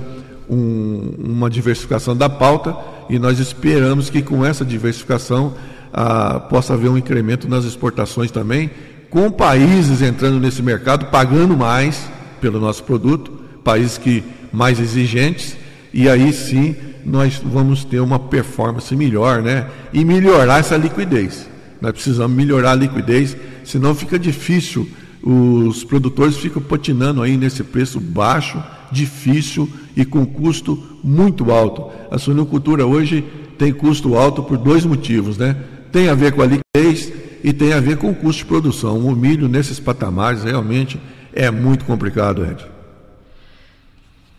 um, 0.48 1.14
uma 1.18 1.50
diversificação 1.50 2.16
da 2.16 2.28
pauta 2.28 2.76
e 3.08 3.18
nós 3.18 3.38
esperamos 3.38 4.10
que 4.10 4.22
com 4.22 4.44
essa 4.44 4.64
diversificação 4.64 5.54
ah, 5.92 6.40
possa 6.40 6.74
haver 6.74 6.88
um 6.90 6.98
incremento 6.98 7.48
nas 7.48 7.64
exportações 7.64 8.30
também, 8.30 8.70
com 9.08 9.30
países 9.30 10.02
entrando 10.02 10.38
nesse 10.40 10.62
mercado 10.62 11.06
pagando 11.06 11.56
mais 11.56 12.08
pelo 12.40 12.60
nosso 12.60 12.82
produto, 12.84 13.30
países 13.64 13.96
que 13.96 14.22
mais 14.52 14.78
exigentes, 14.78 15.56
e 15.92 16.08
aí 16.08 16.32
sim 16.32 16.76
nós 17.04 17.40
vamos 17.44 17.84
ter 17.84 18.00
uma 18.00 18.18
performance 18.18 18.94
melhor, 18.94 19.42
né? 19.42 19.66
E 19.92 20.04
melhorar 20.04 20.58
essa 20.58 20.76
liquidez. 20.76 21.48
Nós 21.80 21.92
precisamos 21.92 22.36
melhorar 22.36 22.72
a 22.72 22.76
liquidez, 22.76 23.36
senão 23.64 23.94
fica 23.94 24.18
difícil. 24.18 24.88
Os 25.22 25.82
produtores 25.84 26.36
ficam 26.36 26.62
patinando 26.62 27.22
aí 27.22 27.36
nesse 27.36 27.64
preço 27.64 27.98
baixo, 28.00 28.62
difícil 28.92 29.68
e 29.96 30.04
com 30.04 30.24
custo 30.24 31.00
muito 31.02 31.50
alto. 31.50 31.90
A 32.10 32.18
suinocultura 32.18 32.86
hoje 32.86 33.24
tem 33.58 33.72
custo 33.72 34.16
alto 34.16 34.42
por 34.42 34.56
dois 34.56 34.84
motivos, 34.84 35.36
né? 35.36 35.56
Tem 35.90 36.08
a 36.08 36.14
ver 36.14 36.32
com 36.32 36.42
a 36.42 36.46
liquidez 36.46 37.12
e 37.42 37.52
tem 37.52 37.72
a 37.72 37.80
ver 37.80 37.96
com 37.96 38.10
o 38.10 38.14
custo 38.14 38.42
de 38.42 38.46
produção. 38.46 38.98
O 38.98 39.16
milho 39.16 39.48
nesses 39.48 39.80
patamares 39.80 40.44
realmente 40.44 41.00
é 41.32 41.50
muito 41.50 41.84
complicado, 41.84 42.44
Ed. 42.44 42.64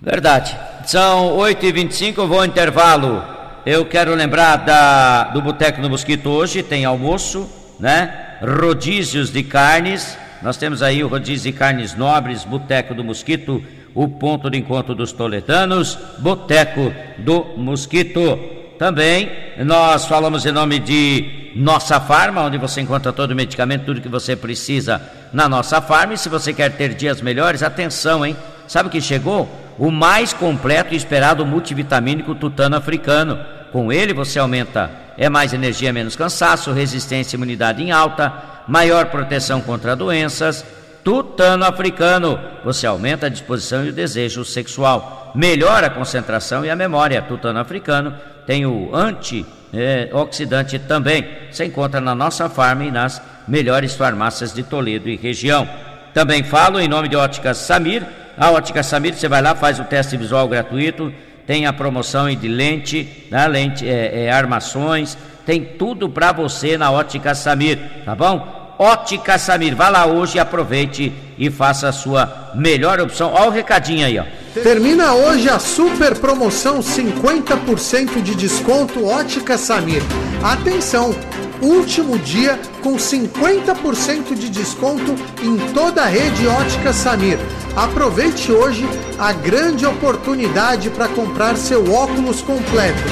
Verdade. 0.01 0.57
São 0.85 1.37
8h25, 1.37 2.17
eu 2.17 2.27
vou 2.27 2.39
ao 2.39 2.45
intervalo. 2.45 3.36
Eu 3.69 3.83
quero 3.83 4.15
lembrar 4.15 4.55
da, 4.55 5.25
do 5.25 5.41
Boteco 5.41 5.81
do 5.81 5.89
Mosquito 5.89 6.29
hoje, 6.29 6.63
tem 6.63 6.85
almoço, 6.85 7.49
né? 7.77 8.37
Rodízios 8.41 9.29
de 9.29 9.43
carnes. 9.43 10.17
Nós 10.41 10.55
temos 10.55 10.81
aí 10.81 11.03
o 11.03 11.09
rodízio 11.09 11.51
de 11.51 11.57
carnes 11.57 11.93
nobres, 11.93 12.45
Boteco 12.45 12.95
do 12.95 13.03
Mosquito, 13.03 13.61
o 13.93 14.07
ponto 14.07 14.49
de 14.49 14.57
encontro 14.57 14.95
dos 14.95 15.11
toledanos, 15.11 15.99
Boteco 16.17 16.93
do 17.17 17.43
Mosquito. 17.57 18.39
Também 18.79 19.29
nós 19.57 20.05
falamos 20.05 20.45
em 20.45 20.53
nome 20.53 20.79
de 20.79 21.51
Nossa 21.53 21.99
Farma, 21.99 22.43
onde 22.43 22.57
você 22.57 22.79
encontra 22.79 23.11
todo 23.11 23.31
o 23.31 23.35
medicamento, 23.35 23.83
tudo 23.83 23.99
que 23.99 24.07
você 24.07 24.33
precisa 24.33 25.01
na 25.33 25.49
Nossa 25.49 25.81
Farma. 25.81 26.13
E 26.13 26.17
se 26.17 26.29
você 26.29 26.53
quer 26.53 26.71
ter 26.77 26.93
dias 26.93 27.19
melhores, 27.19 27.61
atenção, 27.61 28.25
hein? 28.25 28.33
Sabe 28.65 28.87
o 28.87 28.91
que 28.91 29.01
chegou? 29.01 29.49
O 29.77 29.91
mais 29.91 30.31
completo 30.31 30.93
e 30.93 30.97
esperado 30.97 31.45
multivitamínico 31.45 32.33
tutano 32.33 32.77
africano. 32.77 33.56
Com 33.71 33.91
ele 33.91 34.13
você 34.13 34.39
aumenta 34.39 35.07
é 35.17 35.29
mais 35.29 35.51
energia, 35.51 35.91
menos 35.91 36.15
cansaço, 36.15 36.71
resistência 36.71 37.35
e 37.35 37.37
imunidade 37.37 37.81
em 37.81 37.91
alta, 37.91 38.31
maior 38.67 39.07
proteção 39.07 39.59
contra 39.61 39.95
doenças. 39.95 40.63
Tutano 41.03 41.65
africano, 41.65 42.39
você 42.63 42.85
aumenta 42.85 43.25
a 43.25 43.29
disposição 43.29 43.83
e 43.85 43.89
o 43.89 43.93
desejo 43.93 44.45
sexual, 44.45 45.31
melhora 45.33 45.87
a 45.87 45.89
concentração 45.89 46.63
e 46.63 46.69
a 46.69 46.75
memória. 46.75 47.21
Tutano 47.21 47.59
africano 47.59 48.13
tem 48.45 48.65
o 48.65 48.91
antioxidante 48.93 50.77
também. 50.77 51.27
Você 51.49 51.65
encontra 51.65 51.99
na 51.99 52.13
nossa 52.13 52.47
farma 52.49 52.83
e 52.85 52.91
nas 52.91 53.21
melhores 53.47 53.95
farmácias 53.95 54.53
de 54.53 54.63
Toledo 54.63 55.09
e 55.09 55.15
região. 55.15 55.67
Também 56.13 56.43
falo 56.43 56.79
em 56.79 56.87
nome 56.87 57.07
de 57.07 57.15
Ótica 57.15 57.53
Samir. 57.53 58.03
A 58.37 58.51
Ótica 58.51 58.83
Samir, 58.83 59.15
você 59.15 59.27
vai 59.27 59.41
lá, 59.41 59.55
faz 59.55 59.79
o 59.79 59.83
teste 59.83 60.15
visual 60.15 60.47
gratuito 60.47 61.11
tem 61.47 61.65
a 61.65 61.71
promoção 61.71 62.29
de 62.29 62.47
lente, 62.47 63.25
né? 63.31 63.47
lente 63.47 63.87
é, 63.87 64.25
é, 64.25 64.31
armações, 64.31 65.17
tem 65.45 65.63
tudo 65.63 66.09
para 66.09 66.33
você 66.33 66.77
na 66.77 66.91
Ótica 66.91 67.33
Samir, 67.33 67.79
tá 68.03 68.13
bom? 68.13 68.75
Ótica 68.77 69.39
Samir, 69.39 69.75
vá 69.75 69.89
lá 69.89 70.05
hoje, 70.05 70.37
aproveite 70.37 71.11
e 71.39 71.49
faça 71.49 71.87
a 71.87 71.93
sua 71.93 72.51
melhor 72.53 72.99
opção. 72.99 73.31
Olha 73.33 73.47
o 73.47 73.51
recadinho 73.51 74.05
aí, 74.05 74.19
ó. 74.19 74.25
Termina 74.61 75.13
hoje 75.13 75.49
a 75.49 75.57
super 75.57 76.15
promoção 76.19 76.79
50% 76.79 78.21
de 78.21 78.35
desconto 78.35 79.05
Ótica 79.07 79.57
Samir. 79.57 80.03
Atenção! 80.43 81.15
último 81.61 82.17
dia 82.19 82.59
com 82.81 82.95
50% 82.95 84.35
de 84.35 84.49
desconto 84.49 85.15
em 85.41 85.57
toda 85.73 86.03
a 86.03 86.05
rede 86.05 86.47
ótica 86.47 86.93
Samir. 86.93 87.39
Aproveite 87.77 88.51
hoje 88.51 88.83
a 89.19 89.31
grande 89.31 89.85
oportunidade 89.85 90.89
para 90.89 91.07
comprar 91.07 91.55
seu 91.55 91.93
óculos 91.93 92.41
completo, 92.41 93.03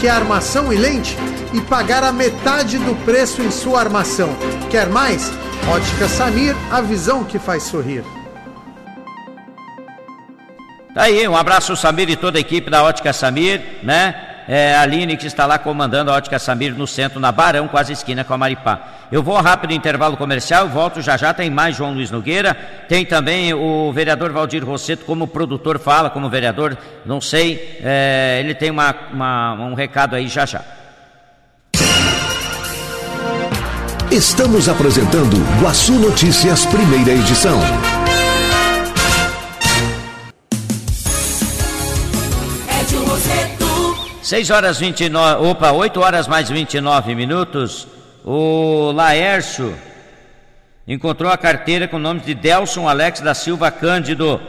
que 0.00 0.06
é 0.06 0.10
armação 0.10 0.72
e 0.72 0.78
lente, 0.78 1.14
e 1.52 1.60
pagar 1.60 2.02
a 2.02 2.10
metade 2.10 2.78
do 2.78 2.94
preço 3.04 3.42
em 3.42 3.50
sua 3.50 3.80
armação. 3.80 4.30
Quer 4.70 4.88
mais? 4.88 5.30
Ótica 5.68 6.08
Samir, 6.08 6.56
a 6.72 6.80
visão 6.80 7.22
que 7.22 7.38
faz 7.38 7.64
sorrir. 7.64 8.02
Tá 10.94 11.02
aí, 11.02 11.28
um 11.28 11.36
abraço 11.36 11.76
Samir 11.76 12.08
e 12.08 12.16
toda 12.16 12.38
a 12.38 12.40
equipe 12.40 12.70
da 12.70 12.82
Ótica 12.82 13.12
Samir, 13.12 13.60
né? 13.82 14.33
É, 14.48 14.76
Aline 14.76 15.16
que 15.16 15.26
está 15.26 15.46
lá 15.46 15.58
comandando 15.58 16.10
a 16.10 16.14
Ótica 16.14 16.38
Samir 16.38 16.74
no 16.74 16.86
centro, 16.86 17.20
na 17.20 17.32
Barão, 17.32 17.68
quase 17.68 17.92
esquina 17.92 18.24
com 18.24 18.34
a 18.34 18.38
Maripá. 18.38 18.80
Eu 19.10 19.22
vou 19.22 19.40
rápido 19.40 19.72
intervalo 19.72 20.16
comercial, 20.16 20.68
volto 20.68 21.00
já 21.00 21.16
já, 21.16 21.32
tem 21.32 21.50
mais 21.50 21.76
João 21.76 21.94
Luiz 21.94 22.10
Nogueira, 22.10 22.54
tem 22.88 23.04
também 23.04 23.54
o 23.54 23.92
vereador 23.92 24.32
Valdir 24.32 24.64
Rosseto, 24.64 25.04
como 25.04 25.26
produtor 25.26 25.78
fala, 25.78 26.10
como 26.10 26.28
vereador, 26.28 26.76
não 27.04 27.20
sei, 27.20 27.78
é, 27.82 28.38
ele 28.42 28.54
tem 28.54 28.70
uma, 28.70 28.94
uma, 29.12 29.52
um 29.54 29.74
recado 29.74 30.16
aí 30.16 30.28
já 30.28 30.44
já. 30.46 30.62
Estamos 34.10 34.68
apresentando 34.68 35.36
Guaçu 35.60 35.94
Notícias, 35.94 36.64
primeira 36.66 37.10
edição. 37.10 37.58
6 44.34 44.50
horas 44.50 44.80
29, 44.80 45.46
opa, 45.46 45.70
8 45.70 46.00
horas 46.00 46.26
mais 46.26 46.50
29 46.50 47.14
minutos. 47.14 47.86
O 48.24 48.90
Laércio 48.90 49.72
encontrou 50.88 51.30
a 51.30 51.38
carteira 51.38 51.86
com 51.86 51.98
o 51.98 52.00
nome 52.00 52.18
de 52.18 52.34
Delson 52.34 52.88
Alex 52.88 53.20
da 53.20 53.32
Silva 53.32 53.70
Cândido. 53.70 54.42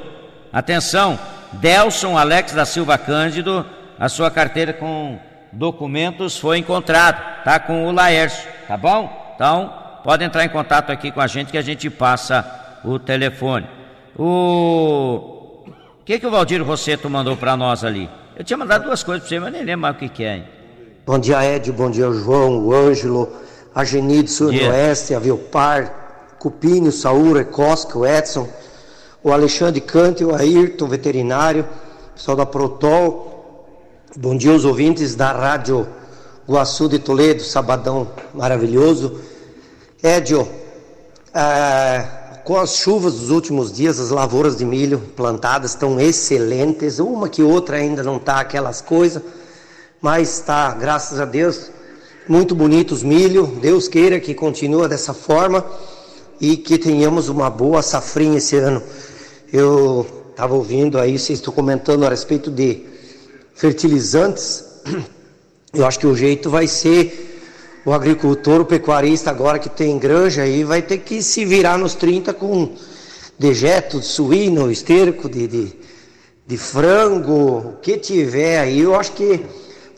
Atenção, 0.52 1.20
Delson 1.52 2.18
Alex 2.18 2.54
da 2.54 2.66
Silva 2.66 2.98
Cândido, 2.98 3.64
a 4.00 4.10
sua 4.10 4.32
carteira 4.32 4.74
com 4.74 5.20
documentos 5.52 6.36
foi 6.36 6.58
encontrada, 6.58 7.20
tá 7.44 7.60
com 7.60 7.86
o 7.86 7.92
Laércio, 7.92 8.50
tá 8.68 8.76
bom? 8.76 9.34
Então, 9.36 9.72
pode 10.04 10.24
entrar 10.24 10.44
em 10.44 10.50
contato 10.50 10.92
aqui 10.92 11.12
com 11.12 11.22
a 11.22 11.28
gente 11.28 11.52
que 11.52 11.60
a 11.60 11.62
gente 11.62 11.92
passa 11.92 12.80
o 12.84 12.98
telefone. 12.98 13.68
O 14.18 15.64
que 16.04 16.18
que 16.18 16.26
o 16.26 16.32
Valdir 16.32 16.64
Rosseto 16.64 17.08
mandou 17.08 17.38
para 17.38 17.56
nós 17.56 17.84
ali? 17.84 18.10
Eu 18.38 18.44
tinha 18.44 18.58
mandado 18.58 18.84
duas 18.84 19.02
coisas 19.02 19.24
para 19.24 19.30
você, 19.30 19.40
mas 19.40 19.54
nem 19.54 19.64
lembro 19.64 19.82
mais 19.84 19.96
o 19.96 20.00
que, 20.00 20.10
que 20.10 20.24
é. 20.26 20.38
Hein? 20.38 20.46
Bom 21.06 21.18
dia, 21.18 21.56
Ed. 21.56 21.72
Bom 21.72 21.90
dia, 21.90 22.12
João, 22.12 22.66
o 22.66 22.74
Ângelo, 22.74 23.32
a 23.74 23.86
Genide, 23.86 24.30
Sul 24.30 24.50
Oeste, 24.50 25.16
a 25.16 25.20
Vilpar, 25.20 26.36
Cupinho, 26.38 26.92
Saúra, 26.92 27.46
Cosca, 27.46 27.98
o 27.98 28.06
Edson, 28.06 28.50
o 29.24 29.32
Alexandre 29.32 29.80
Cante, 29.80 30.26
o 30.26 30.36
Ayrton, 30.36 30.86
veterinário, 30.86 31.66
pessoal 32.14 32.36
da 32.36 32.46
Protol. 32.46 33.66
Bom 34.18 34.36
dia, 34.36 34.52
os 34.52 34.66
ouvintes 34.66 35.16
da 35.16 35.32
Rádio 35.32 35.88
Guaçu 36.48 36.90
de 36.90 37.00
Toledo, 37.00 37.42
sabadão 37.42 38.10
maravilhoso. 38.34 39.22
Edio, 40.04 40.46
é, 41.34 42.06
com 42.46 42.60
as 42.60 42.76
chuvas 42.76 43.16
dos 43.16 43.32
últimos 43.32 43.74
dias, 43.74 44.00
as 44.00 44.12
lavouras 44.12 44.56
de 44.56 44.64
milho 44.64 45.00
plantadas 45.16 45.72
estão 45.72 46.00
excelentes. 46.00 47.00
Uma 47.00 47.28
que 47.28 47.42
outra 47.42 47.78
ainda 47.78 48.04
não 48.04 48.18
está 48.18 48.40
aquelas 48.40 48.82
coisas, 48.82 49.22
mas 50.00 50.38
está, 50.38 50.72
graças 50.76 51.20
a 51.20 51.26
Deus, 51.26 51.72
muito 52.30 52.54
bonitos 52.54 53.02
milho. 53.02 53.48
Deus 53.48 53.88
queira 53.88 54.20
que 54.20 54.36
continue 54.36 54.88
dessa 54.88 55.12
forma 55.12 55.66
e 56.40 56.56
que 56.56 56.78
tenhamos 56.78 57.30
uma 57.30 57.50
boa 57.50 57.82
safrinha 57.82 58.38
esse 58.38 58.58
ano. 58.58 58.82
Eu 59.52 60.06
estava 60.30 60.54
ouvindo 60.54 61.00
aí, 61.00 61.18
vocês 61.18 61.40
estão 61.40 61.52
comentando 61.52 62.06
a 62.06 62.10
respeito 62.10 62.52
de 62.52 62.86
fertilizantes. 63.56 64.64
Eu 65.74 65.84
acho 65.84 65.98
que 65.98 66.06
o 66.08 66.16
jeito 66.16 66.48
vai 66.52 66.68
ser 66.68 67.35
o 67.86 67.94
agricultor, 67.94 68.62
o 68.62 68.66
pecuarista 68.66 69.30
agora 69.30 69.60
que 69.60 69.70
tem 69.70 70.00
granja 70.00 70.42
aí 70.42 70.64
vai 70.64 70.82
ter 70.82 70.98
que 70.98 71.22
se 71.22 71.46
virar 71.46 71.78
nos 71.78 71.94
30 71.94 72.34
com 72.34 72.72
dejeto 73.38 74.00
de 74.00 74.06
suíno, 74.08 74.72
esterco 74.72 75.30
de, 75.30 75.48
de, 75.48 75.80
de 76.48 76.58
frango, 76.58 77.58
o 77.58 77.78
que 77.82 77.96
tiver 77.98 78.58
aí, 78.58 78.80
eu 78.80 78.96
acho 78.96 79.12
que 79.12 79.46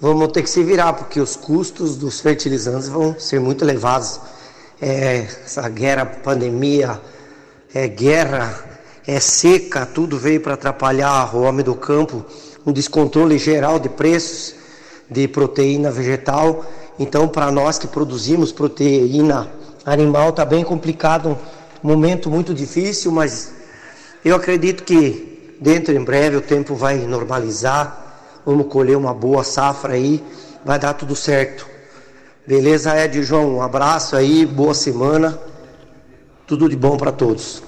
vamos 0.02 0.34
ter 0.34 0.44
que 0.44 0.50
se 0.50 0.62
virar, 0.64 0.94
porque 0.94 1.22
os 1.22 1.38
custos 1.38 1.96
dos 1.96 2.20
fertilizantes 2.20 2.90
vão 2.90 3.18
ser 3.18 3.40
muito 3.40 3.64
elevados. 3.64 4.20
É, 4.82 5.26
essa 5.46 5.68
guerra, 5.70 6.06
pandemia, 6.06 7.00
é 7.74 7.88
guerra, 7.88 8.80
é 9.08 9.20
seca, 9.20 9.86
tudo 9.86 10.20
veio 10.20 10.42
para 10.42 10.56
atrapalhar 10.56 11.34
o 11.34 11.42
homem 11.42 11.64
do 11.64 11.74
campo, 11.74 12.26
um 12.66 12.74
descontrole 12.74 13.38
geral 13.38 13.80
de 13.80 13.88
preços 13.88 14.56
de 15.10 15.26
proteína 15.28 15.90
vegetal 15.90 16.66
então, 17.00 17.28
para 17.28 17.52
nós 17.52 17.78
que 17.78 17.88
produzimos 17.88 18.52
proteína 18.52 19.48
animal, 19.86 20.30
está 20.30 20.44
bem 20.44 20.64
complicado, 20.64 21.38
um 21.84 21.88
momento 21.88 22.30
muito 22.30 22.54
difícil, 22.54 23.12
mas 23.12 23.54
eu 24.26 24.36
acredito 24.36 24.84
que 24.84 25.56
dentro 25.62 25.96
em 25.96 26.04
breve 26.04 26.36
o 26.36 26.42
tempo 26.42 26.76
vai 26.76 26.98
normalizar. 26.98 28.06
Vamos 28.46 28.68
colher 28.68 28.98
uma 28.98 29.14
boa 29.14 29.44
safra 29.44 29.94
aí, 29.94 30.24
vai 30.66 30.80
dar 30.80 30.94
tudo 30.94 31.16
certo. 31.16 31.68
Beleza, 32.48 32.98
Ed 32.98 33.22
João? 33.24 33.58
Um 33.58 33.62
abraço 33.62 34.16
aí, 34.16 34.46
boa 34.46 34.74
semana. 34.74 35.38
Tudo 36.48 36.70
de 36.70 36.76
bom 36.76 36.96
para 36.96 37.12
todos. 37.12 37.62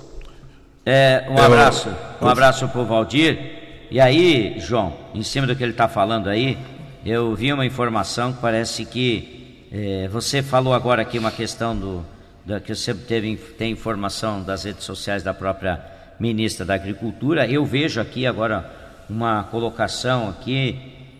É, 0.86 1.28
um 1.30 1.38
abraço, 1.38 1.90
um 2.22 2.28
abraço 2.28 2.68
para 2.68 2.82
o 2.82 2.86
Valdir. 2.86 3.60
E 3.92 4.00
aí, 4.00 4.56
João, 4.58 4.94
em 5.14 5.22
cima 5.22 5.46
do 5.46 5.56
que 5.56 5.62
ele 5.62 5.74
está 5.74 5.88
falando 5.88 6.30
aí, 6.30 6.58
eu 7.06 7.34
vi 7.34 7.54
uma 7.54 7.66
informação 7.66 8.34
que 8.34 8.42
parece 8.42 8.86
que 8.86 9.68
é, 9.72 10.08
você 10.10 10.44
falou 10.44 10.74
agora 10.74 11.02
aqui 11.02 11.18
uma 11.18 11.32
questão 11.32 11.78
do, 11.78 12.06
da, 12.46 12.60
que 12.60 12.76
você 12.76 12.94
teve, 12.94 13.38
tem 13.38 13.72
informação 13.72 14.44
das 14.44 14.64
redes 14.64 14.84
sociais 14.84 15.24
da 15.24 15.34
própria 15.34 15.82
ministra 16.20 16.66
da 16.66 16.74
Agricultura. 16.74 17.48
Eu 17.48 17.66
vejo 17.66 18.02
aqui 18.02 18.28
agora 18.28 18.70
uma 19.10 19.44
colocação 19.46 20.30
aqui 20.30 20.78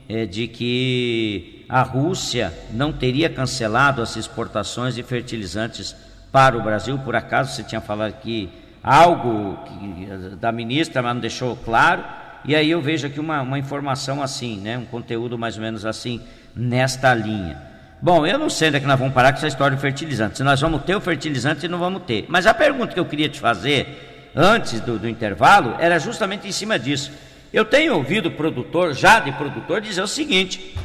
é, 0.10 0.26
de 0.26 0.48
que 0.48 1.66
a 1.70 1.82
Rússia 1.82 2.52
não 2.72 2.92
teria 2.92 3.30
cancelado 3.30 4.02
as 4.02 4.18
exportações 4.18 4.96
de 4.96 5.04
fertilizantes 5.04 5.96
para 6.32 6.58
o 6.58 6.62
Brasil. 6.62 6.98
Por 7.00 7.16
acaso 7.16 7.56
você 7.56 7.64
tinha 7.64 7.80
falado 7.80 8.10
aqui 8.10 8.50
algo 8.84 9.58
que, 9.64 10.36
da 10.36 10.52
ministra, 10.52 11.02
mas 11.02 11.14
não 11.14 11.22
deixou 11.22 11.56
claro. 11.56 12.04
E 12.46 12.56
aí 12.56 12.70
eu 12.70 12.82
vejo 12.82 13.08
aqui 13.08 13.20
uma, 13.20 13.42
uma 13.42 13.60
informação 13.60 14.22
assim, 14.22 14.60
né? 14.60 14.78
um 14.78 14.86
conteúdo 14.86 15.38
mais 15.38 15.56
ou 15.56 15.62
menos 15.62 15.86
assim, 15.86 16.22
nesta 16.56 17.14
linha. 17.14 17.62
Bom, 18.02 18.26
eu 18.26 18.40
não 18.40 18.50
sei 18.50 18.70
onde 18.70 18.78
é 18.78 18.80
que 18.80 18.86
nós 18.86 18.98
vamos 18.98 19.14
parar 19.14 19.32
com 19.32 19.38
essa 19.38 19.48
história 19.48 19.76
do 19.76 19.82
fertilizante. 19.82 20.38
Se 20.38 20.44
nós 20.44 20.60
vamos 20.62 20.84
ter 20.84 20.96
o 20.96 21.02
fertilizante, 21.02 21.68
não 21.68 21.80
vamos 21.80 22.04
ter. 22.04 22.26
Mas 22.30 22.46
a 22.46 22.54
pergunta 22.54 22.94
que 22.94 23.00
eu 23.00 23.06
queria 23.06 23.28
te 23.28 23.40
fazer 23.40 24.32
antes 24.36 24.80
do, 24.80 24.98
do 24.98 25.10
intervalo 25.10 25.76
era 25.80 26.00
justamente 26.00 26.48
em 26.48 26.52
cima 26.52 26.80
disso. 26.80 27.12
Eu 27.52 27.66
tenho 27.66 27.96
ouvido 27.96 28.32
produtor, 28.32 28.94
já 28.94 29.20
de 29.20 29.32
produtor, 29.34 29.82
dizer 29.82 30.02
o 30.02 30.08
seguinte: 30.08 30.76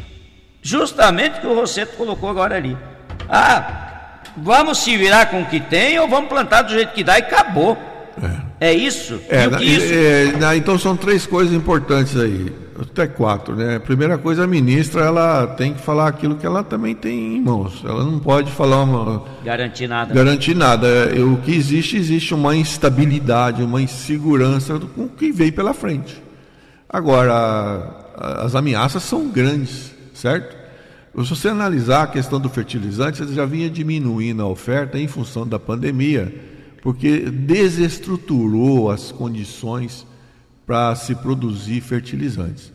Justamente 0.65 1.37
o 1.37 1.41
que 1.43 1.47
o 1.47 1.55
Rosseto 1.55 1.95
colocou 1.95 2.31
agora 2.31 2.57
ali. 2.57 2.75
Ah, 3.29 4.21
vamos 4.35 4.79
se 4.79 4.97
virar 4.97 5.27
com 5.27 5.43
o 5.43 5.47
que 5.47 5.61
tem 5.61 5.99
ou 5.99 6.09
vamos 6.09 6.31
plantar 6.31 6.63
do 6.63 6.73
jeito 6.73 6.95
que 6.95 7.05
dá 7.05 7.19
e 7.19 7.23
acabou. 7.23 7.77
É, 8.61 8.69
é 8.69 8.75
isso? 8.75 9.21
É, 9.29 9.47
na, 9.47 9.63
isso? 9.63 9.93
É, 9.93 10.37
na, 10.39 10.57
então 10.57 10.79
são 10.79 10.97
três 10.97 11.27
coisas 11.27 11.55
importantes 11.55 12.17
aí, 12.17 12.53
até 12.81 13.07
quatro, 13.07 13.57
né? 13.57 13.79
Primeira 13.79 14.17
coisa, 14.19 14.45
a 14.45 14.47
ministra 14.47 15.03
ela 15.03 15.47
tem 15.47 15.75
que 15.75 15.81
falar 15.81 16.09
aquilo 16.09 16.37
que 16.37 16.47
ela 16.47 16.63
também 16.63 16.95
tem 16.95 17.37
em 17.37 17.41
mãos. 17.41 17.83
Ela 17.85 18.05
não 18.05 18.19
pode 18.19 18.51
falar 18.53 18.83
uma 18.83 19.25
garantir 19.45 19.89
nada. 19.89 20.15
Garantir 20.15 20.55
nada. 20.55 20.87
É, 20.87 21.21
o 21.21 21.37
que 21.39 21.53
existe 21.55 21.97
existe 21.97 22.35
uma 22.35 22.55
instabilidade, 22.55 23.63
uma 23.63 23.83
insegurança 23.83 24.79
com 24.95 25.05
o 25.05 25.09
que 25.09 25.33
veio 25.33 25.53
pela 25.53 25.75
frente. 25.75 26.23
Agora, 26.89 28.05
as 28.17 28.55
ameaças 28.55 29.03
são 29.03 29.29
grandes, 29.29 29.93
certo? 30.15 30.65
Se 31.23 31.31
você 31.31 31.49
analisar 31.49 32.03
a 32.03 32.07
questão 32.09 32.41
do 32.41 32.49
fertilizante, 32.49 33.19
você 33.19 33.33
já 33.33 33.47
vinha 33.47 33.71
diminuindo 33.71 34.43
a 34.43 34.49
oferta 34.49 34.99
em 34.99 35.07
função 35.07 35.47
da 35.47 35.61
pandemia, 35.61 36.35
porque 36.85 37.19
desestruturou 37.31 38.91
as 38.91 39.11
condições 39.11 40.07
para 40.67 40.95
se 40.95 41.15
produzir 41.15 41.81
fertilizantes. 41.81 42.71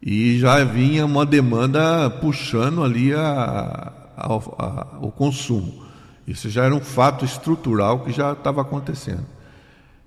E 0.00 0.38
já 0.38 0.62
vinha 0.62 1.04
uma 1.04 1.26
demanda 1.26 2.08
puxando 2.08 2.84
ali 2.84 3.12
a, 3.12 3.92
a, 4.16 4.32
a, 4.32 4.98
o 5.00 5.10
consumo. 5.10 5.82
Isso 6.24 6.48
já 6.48 6.66
era 6.66 6.74
um 6.74 6.80
fato 6.80 7.24
estrutural 7.24 8.04
que 8.04 8.12
já 8.12 8.32
estava 8.32 8.60
acontecendo. 8.62 9.26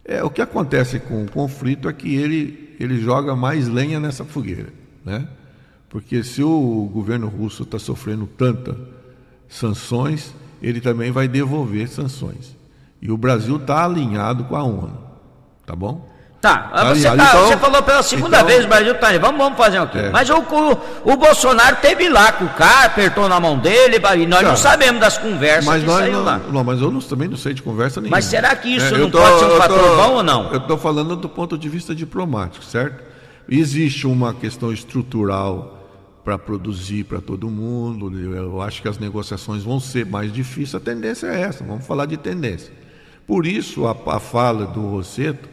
É, 0.06 0.24
o 0.24 0.30
que 0.30 0.42
acontece 0.42 0.98
com 1.02 1.26
o 1.26 1.30
conflito 1.30 1.90
é 1.90 1.94
que 1.94 2.16
ele, 2.16 2.74
ele 2.80 3.02
joga 3.02 3.36
mais 3.36 3.68
lenha 3.68 4.00
nessa 4.00 4.24
fogueira. 4.24 4.70
Né? 5.04 5.28
Porque 5.90 6.24
se 6.24 6.42
o 6.42 6.90
governo 6.94 7.28
russo 7.28 7.64
está 7.64 7.78
sofrendo 7.78 8.28
tantas 8.28 8.78
sanções, 9.50 10.34
ele 10.62 10.80
também 10.80 11.12
vai 11.12 11.28
devolver 11.28 11.90
sanções. 11.90 12.55
E 13.06 13.12
o 13.12 13.18
Brasil 13.18 13.58
está 13.58 13.86
alinhado 13.86 14.46
com 14.46 14.56
a 14.56 14.64
ONU. 14.64 14.98
Tá 15.64 15.76
bom? 15.76 16.10
Tá, 16.42 16.58
tá 16.58 16.86
você, 16.86 17.04
tá, 17.04 17.14
então, 17.14 17.48
você, 17.48 17.58
falou 17.58 17.84
pela 17.84 18.02
segunda 18.02 18.38
então, 18.38 18.48
vez, 18.48 18.66
Brasil 18.66 18.96
tá 18.96 19.16
vamos, 19.20 19.38
vamos 19.38 19.58
fazer 19.58 19.80
o 19.80 19.88
quê? 19.88 19.98
É. 20.00 20.10
Mas 20.10 20.28
o, 20.28 20.38
o, 20.38 21.12
o, 21.14 21.16
Bolsonaro 21.16 21.76
teve 21.78 22.10
lá 22.10 22.32
com 22.32 22.46
o 22.46 22.50
cara, 22.50 22.88
apertou 22.88 23.30
na 23.30 23.40
mão 23.40 23.60
dele, 23.60 24.02
e 24.18 24.26
nós 24.26 24.42
não 24.42 24.58
sabemos 24.58 25.00
das 25.00 25.20
conversas 25.20 25.66
mas 25.66 25.84
que 25.84 25.88
nós 25.88 26.12
não, 26.12 26.24
lá. 26.24 26.40
Não, 26.52 26.64
mas 26.64 26.82
eu 26.82 26.90
não, 26.90 27.00
também 27.00 27.28
não 27.28 27.38
sei 27.38 27.54
de 27.54 27.62
conversa 27.62 28.02
nenhuma. 28.02 28.18
Mas 28.18 28.26
será 28.26 28.56
que 28.56 28.70
isso 28.70 28.94
é, 28.94 28.98
não 28.98 29.10
tô, 29.10 29.20
pode 29.20 29.40
ser 29.40 29.46
um 29.46 29.58
fator 29.58 29.80
tô, 29.80 29.96
bom 29.96 30.14
ou 30.14 30.24
não? 30.24 30.52
Eu 30.52 30.58
estou 30.58 30.78
falando 30.80 31.16
do 31.16 31.30
ponto 31.30 31.60
de 31.60 31.70
vista 31.70 31.94
diplomático, 31.94 32.66
certo? 32.66 33.04
Existe 33.48 34.08
uma 34.08 34.34
questão 34.34 34.72
estrutural 34.72 35.76
para 36.24 36.40
produzir 36.40 37.04
para 37.04 37.22
todo 37.22 37.50
mundo. 37.52 38.12
Eu 38.36 38.62
acho 38.64 38.82
que 38.82 38.88
as 38.88 38.98
negociações 38.98 39.64
vão 39.64 39.80
ser 39.80 40.08
mais 40.08 40.34
difíceis. 40.34 40.74
A 40.74 40.80
tendência 40.80 41.28
é 41.28 41.42
essa. 41.42 41.64
Vamos 41.64 41.86
falar 41.86 42.08
de 42.08 42.18
tendência. 42.18 42.85
Por 43.26 43.46
isso 43.46 43.86
a, 43.86 43.96
a 44.08 44.20
fala 44.20 44.66
do 44.66 44.82
Rosseto, 44.82 45.50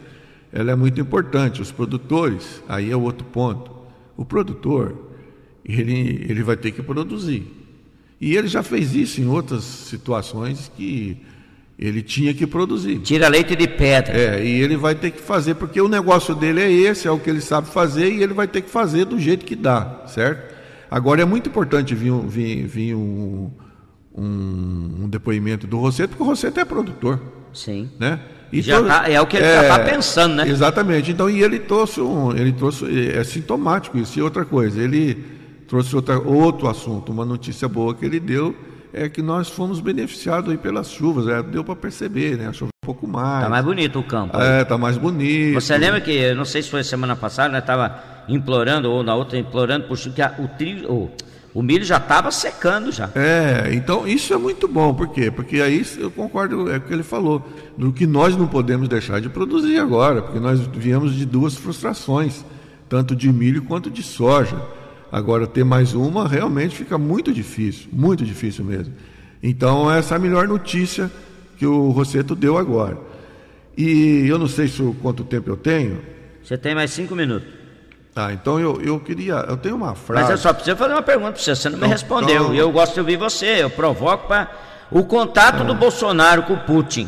ela 0.51 0.71
é 0.71 0.75
muito 0.75 0.99
importante. 1.01 1.61
Os 1.61 1.71
produtores, 1.71 2.61
aí 2.67 2.91
é 2.91 2.95
outro 2.95 3.25
ponto. 3.25 3.71
O 4.15 4.23
produtor, 4.23 5.11
ele, 5.65 6.25
ele 6.29 6.43
vai 6.43 6.55
ter 6.55 6.71
que 6.71 6.81
produzir. 6.81 7.45
E 8.21 8.35
ele 8.35 8.47
já 8.47 8.63
fez 8.63 8.95
isso 8.95 9.19
em 9.19 9.27
outras 9.27 9.63
situações 9.63 10.71
que 10.77 11.17
ele 11.77 12.01
tinha 12.01 12.33
que 12.33 12.45
produzir. 12.45 12.99
Tira 12.99 13.27
leite 13.27 13.55
de 13.55 13.67
pedra. 13.67 14.15
É, 14.15 14.45
e 14.45 14.61
ele 14.61 14.77
vai 14.77 14.95
ter 14.95 15.11
que 15.11 15.21
fazer, 15.21 15.55
porque 15.55 15.81
o 15.81 15.89
negócio 15.89 16.35
dele 16.35 16.61
é 16.61 16.71
esse, 16.71 17.07
é 17.07 17.11
o 17.11 17.19
que 17.19 17.29
ele 17.29 17.41
sabe 17.41 17.67
fazer, 17.67 18.09
e 18.13 18.23
ele 18.23 18.33
vai 18.33 18.47
ter 18.47 18.61
que 18.61 18.69
fazer 18.69 19.05
do 19.05 19.19
jeito 19.19 19.45
que 19.45 19.55
dá, 19.55 20.05
certo? 20.07 20.53
Agora 20.89 21.21
é 21.21 21.25
muito 21.25 21.49
importante 21.49 21.95
vir, 21.95 22.13
vir, 22.27 22.67
vir 22.67 22.95
um, 22.95 23.51
um, 24.15 25.03
um, 25.03 25.09
depoimento 25.09 25.65
do 25.65 25.79
Rosseto, 25.79 26.09
porque 26.09 26.23
o 26.23 26.25
Rosseto 26.27 26.59
é 26.59 26.65
produtor. 26.65 27.19
Sim. 27.53 27.89
Né? 27.99 28.19
E 28.51 28.61
já 28.61 28.83
tá, 28.83 29.09
é 29.09 29.19
o 29.19 29.25
que 29.25 29.37
ele 29.37 29.45
está 29.45 29.79
é, 29.79 29.89
pensando, 29.89 30.35
né? 30.35 30.47
Exatamente. 30.47 31.11
Então, 31.11 31.29
e 31.29 31.41
ele 31.41 31.59
trouxe 31.59 31.99
um, 31.99 32.31
ele 32.31 32.51
trouxe, 32.51 32.85
é 33.09 33.23
sintomático 33.23 33.97
isso. 33.97 34.19
E 34.19 34.21
outra 34.21 34.45
coisa, 34.45 34.81
ele 34.81 35.23
trouxe 35.67 35.95
outra, 35.95 36.19
outro 36.19 36.67
assunto, 36.67 37.11
uma 37.11 37.25
notícia 37.25 37.67
boa 37.67 37.95
que 37.95 38.05
ele 38.05 38.19
deu 38.19 38.55
é 38.93 39.09
que 39.09 39.23
nós 39.23 39.49
fomos 39.49 39.79
beneficiados 39.79 40.51
aí 40.51 40.57
pelas 40.57 40.91
chuvas, 40.91 41.27
é, 41.27 41.41
deu 41.41 41.63
para 41.63 41.75
perceber, 41.75 42.37
né? 42.37 42.53
Choveu 42.53 42.67
um 42.67 42.85
pouco 42.85 43.07
mais. 43.07 43.43
Tá 43.43 43.49
mais 43.49 43.65
bonito 43.65 43.97
o 43.97 44.03
campo. 44.03 44.37
É, 44.37 44.63
tá 44.63 44.77
mais 44.77 44.97
bonito. 44.97 45.55
Você 45.55 45.75
lembra 45.75 45.99
que, 45.99 46.31
não 46.35 46.45
sei 46.45 46.61
se 46.61 46.69
foi 46.69 46.83
semana 46.83 47.15
passada, 47.15 47.51
né? 47.51 47.59
Tava 47.59 47.99
implorando, 48.29 48.91
ou 48.91 49.01
na 49.01 49.15
outra 49.15 49.39
implorando 49.39 49.87
por 49.87 49.97
que 49.97 50.21
a, 50.21 50.35
o 50.37 50.47
trio, 50.47 50.91
o, 50.91 51.11
o 51.53 51.61
milho 51.61 51.85
já 51.85 51.97
estava 51.97 52.31
secando 52.31 52.91
já. 52.91 53.09
É, 53.13 53.73
então 53.73 54.07
isso 54.07 54.33
é 54.33 54.37
muito 54.37 54.67
bom, 54.67 54.93
por 54.93 55.09
quê? 55.09 55.29
Porque 55.29 55.61
aí 55.61 55.85
eu 55.97 56.09
concordo 56.09 56.71
é 56.71 56.77
o 56.77 56.81
que 56.81 56.91
ele 56.91 57.03
falou, 57.03 57.47
do 57.77 57.93
que 57.93 58.07
nós 58.07 58.35
não 58.35 58.47
podemos 58.47 58.87
deixar 58.87 59.21
de 59.21 59.29
produzir 59.29 59.77
agora, 59.77 60.21
porque 60.21 60.39
nós 60.39 60.59
viemos 60.61 61.13
de 61.13 61.25
duas 61.25 61.55
frustrações, 61.55 62.43
tanto 62.89 63.15
de 63.15 63.31
milho 63.31 63.63
quanto 63.63 63.89
de 63.89 64.01
soja. 64.01 64.59
Agora, 65.11 65.45
ter 65.45 65.63
mais 65.63 65.93
uma 65.93 66.27
realmente 66.27 66.75
fica 66.75 66.97
muito 66.97 67.31
difícil, 67.31 67.87
muito 67.93 68.25
difícil 68.25 68.65
mesmo. 68.65 68.95
Então, 69.43 69.91
essa 69.91 70.15
é 70.15 70.17
a 70.17 70.19
melhor 70.19 70.47
notícia 70.47 71.11
que 71.55 71.67
o 71.67 71.91
Rosseto 71.91 72.33
deu 72.33 72.57
agora. 72.57 72.97
E 73.77 74.25
eu 74.27 74.39
não 74.39 74.47
sei 74.47 74.67
se, 74.67 74.81
quanto 75.03 75.23
tempo 75.23 75.51
eu 75.51 75.57
tenho. 75.57 76.01
Você 76.43 76.57
tem 76.57 76.73
mais 76.73 76.89
cinco 76.89 77.15
minutos. 77.15 77.62
Ah, 78.15 78.31
então 78.31 78.59
eu, 78.59 78.79
eu 78.81 78.99
queria. 78.99 79.45
Eu 79.47 79.57
tenho 79.57 79.75
uma 79.75 79.95
frase. 79.95 80.21
Mas 80.21 80.31
eu 80.31 80.37
só 80.37 80.53
preciso 80.53 80.77
fazer 80.77 80.93
uma 80.93 81.01
pergunta 81.01 81.31
para 81.31 81.41
você, 81.41 81.55
você 81.55 81.69
não 81.69 81.77
então, 81.77 81.87
me 81.87 81.93
respondeu. 81.93 82.43
Então... 82.43 82.55
Eu 82.55 82.71
gosto 82.71 82.93
de 82.93 82.99
ouvir 82.99 83.17
você, 83.17 83.63
eu 83.63 83.69
provoco 83.69 84.27
para. 84.27 84.49
O 84.91 85.03
contato 85.03 85.61
ah. 85.61 85.63
do 85.63 85.73
Bolsonaro 85.73 86.43
com 86.43 86.53
o 86.53 86.59
Putin. 86.59 87.07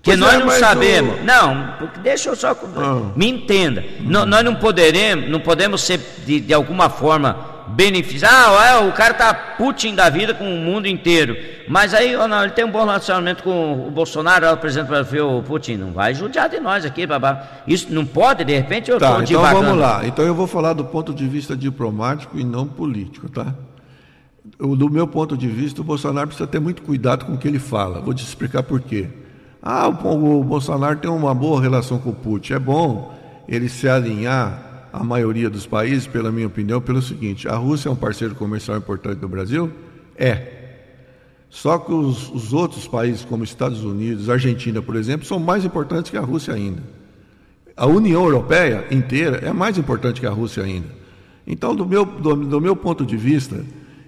Que 0.00 0.10
pois 0.10 0.18
nós 0.18 0.34
é, 0.34 0.38
não 0.38 0.50
sabemos. 0.50 1.20
O... 1.20 1.24
Não, 1.24 1.74
deixa 2.02 2.28
eu 2.28 2.36
só. 2.36 2.50
Ah. 2.50 3.10
Me 3.16 3.28
entenda. 3.28 3.82
Hum. 4.00 4.24
Nós 4.26 4.44
não 4.44 4.54
poderemos, 4.54 5.28
não 5.28 5.40
podemos 5.40 5.82
ser 5.82 5.98
de, 6.24 6.40
de 6.40 6.54
alguma 6.54 6.88
forma 6.88 7.53
beneficiar. 7.68 8.32
Ah, 8.32 8.66
é, 8.70 8.88
o 8.88 8.92
cara 8.92 9.14
tá 9.14 9.34
Putin 9.34 9.94
da 9.94 10.08
vida 10.10 10.34
com 10.34 10.44
o 10.44 10.58
mundo 10.58 10.86
inteiro. 10.86 11.36
Mas 11.68 11.94
aí, 11.94 12.14
não, 12.16 12.42
ele 12.42 12.52
tem 12.52 12.64
um 12.64 12.70
bom 12.70 12.84
relacionamento 12.84 13.42
com 13.42 13.86
o 13.86 13.90
Bolsonaro, 13.90 14.52
o 14.52 14.56
presidente 14.56 14.88
brasileiro, 14.88 15.38
o 15.38 15.42
Putin. 15.42 15.76
Não 15.76 15.92
vai 15.92 16.14
judiar 16.14 16.48
de 16.48 16.60
nós 16.60 16.84
aqui, 16.84 17.06
babá. 17.06 17.42
Isso 17.66 17.92
não 17.92 18.04
pode, 18.04 18.44
de 18.44 18.54
repente 18.54 18.90
eu 18.90 18.98
tá, 18.98 19.18
então 19.22 19.40
vamos 19.40 19.78
lá. 19.78 20.06
Então 20.06 20.24
eu 20.24 20.34
vou 20.34 20.46
falar 20.46 20.72
do 20.72 20.84
ponto 20.84 21.14
de 21.14 21.26
vista 21.26 21.56
diplomático 21.56 22.38
e 22.38 22.44
não 22.44 22.66
político, 22.66 23.28
tá? 23.28 23.54
Do 24.58 24.90
meu 24.90 25.06
ponto 25.06 25.36
de 25.36 25.48
vista, 25.48 25.80
o 25.80 25.84
Bolsonaro 25.84 26.28
precisa 26.28 26.46
ter 26.46 26.60
muito 26.60 26.82
cuidado 26.82 27.24
com 27.24 27.32
o 27.32 27.38
que 27.38 27.48
ele 27.48 27.58
fala. 27.58 28.00
Vou 28.00 28.12
te 28.12 28.22
explicar 28.22 28.62
por 28.62 28.80
quê. 28.80 29.08
Ah, 29.62 29.88
o, 29.88 30.40
o 30.40 30.44
Bolsonaro 30.44 30.98
tem 30.98 31.10
uma 31.10 31.34
boa 31.34 31.60
relação 31.60 31.98
com 31.98 32.10
o 32.10 32.14
Putin. 32.14 32.52
É 32.52 32.58
bom 32.58 33.14
ele 33.48 33.68
se 33.68 33.88
alinhar 33.88 34.73
à 34.94 35.02
maioria 35.02 35.50
dos 35.50 35.66
países, 35.66 36.06
pela 36.06 36.30
minha 36.30 36.46
opinião, 36.46 36.80
pelo 36.80 37.02
seguinte: 37.02 37.48
a 37.48 37.56
Rússia 37.56 37.88
é 37.88 37.92
um 37.92 37.96
parceiro 37.96 38.34
comercial 38.36 38.78
importante 38.78 39.18
do 39.18 39.28
Brasil? 39.28 39.70
É. 40.16 40.62
Só 41.50 41.78
que 41.78 41.92
os, 41.92 42.30
os 42.30 42.52
outros 42.52 42.86
países, 42.86 43.24
como 43.24 43.42
Estados 43.42 43.82
Unidos, 43.82 44.28
Argentina, 44.30 44.80
por 44.80 44.96
exemplo, 44.96 45.26
são 45.26 45.38
mais 45.38 45.64
importantes 45.64 46.10
que 46.10 46.16
a 46.16 46.20
Rússia 46.20 46.54
ainda. 46.54 46.82
A 47.76 47.86
União 47.86 48.24
Europeia 48.24 48.86
inteira 48.90 49.38
é 49.38 49.52
mais 49.52 49.76
importante 49.78 50.20
que 50.20 50.26
a 50.26 50.30
Rússia 50.30 50.62
ainda. 50.62 50.88
Então, 51.46 51.74
do 51.74 51.84
meu, 51.84 52.04
do, 52.04 52.36
do 52.36 52.60
meu 52.60 52.76
ponto 52.76 53.04
de 53.04 53.16
vista, 53.16 53.64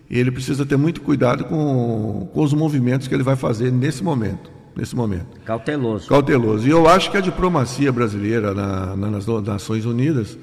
ele 0.09 0.31
precisa 0.31 0.65
ter 0.65 0.77
muito 0.77 1.01
cuidado 1.01 1.45
com, 1.45 2.29
com 2.33 2.43
os 2.43 2.53
movimentos 2.55 3.09
que 3.09 3.15
ele 3.15 3.25
vai 3.25 3.37
fazer 3.37 3.73
nesse 3.73 4.03
momento 4.03 4.55
nesse 4.77 4.95
momento. 4.95 5.41
Cauteloso. 5.47 6.07
Cauteloso. 6.07 6.69
E 6.69 6.71
eu 6.71 6.87
acho 6.87 7.11
que 7.11 7.17
a 7.17 7.21
diplomacia 7.23 7.91
brasileira 7.91 8.53
na, 8.53 8.95
na, 8.95 9.11
nas 9.11 9.27
Nações 9.27 9.87
Unidas 9.87 10.37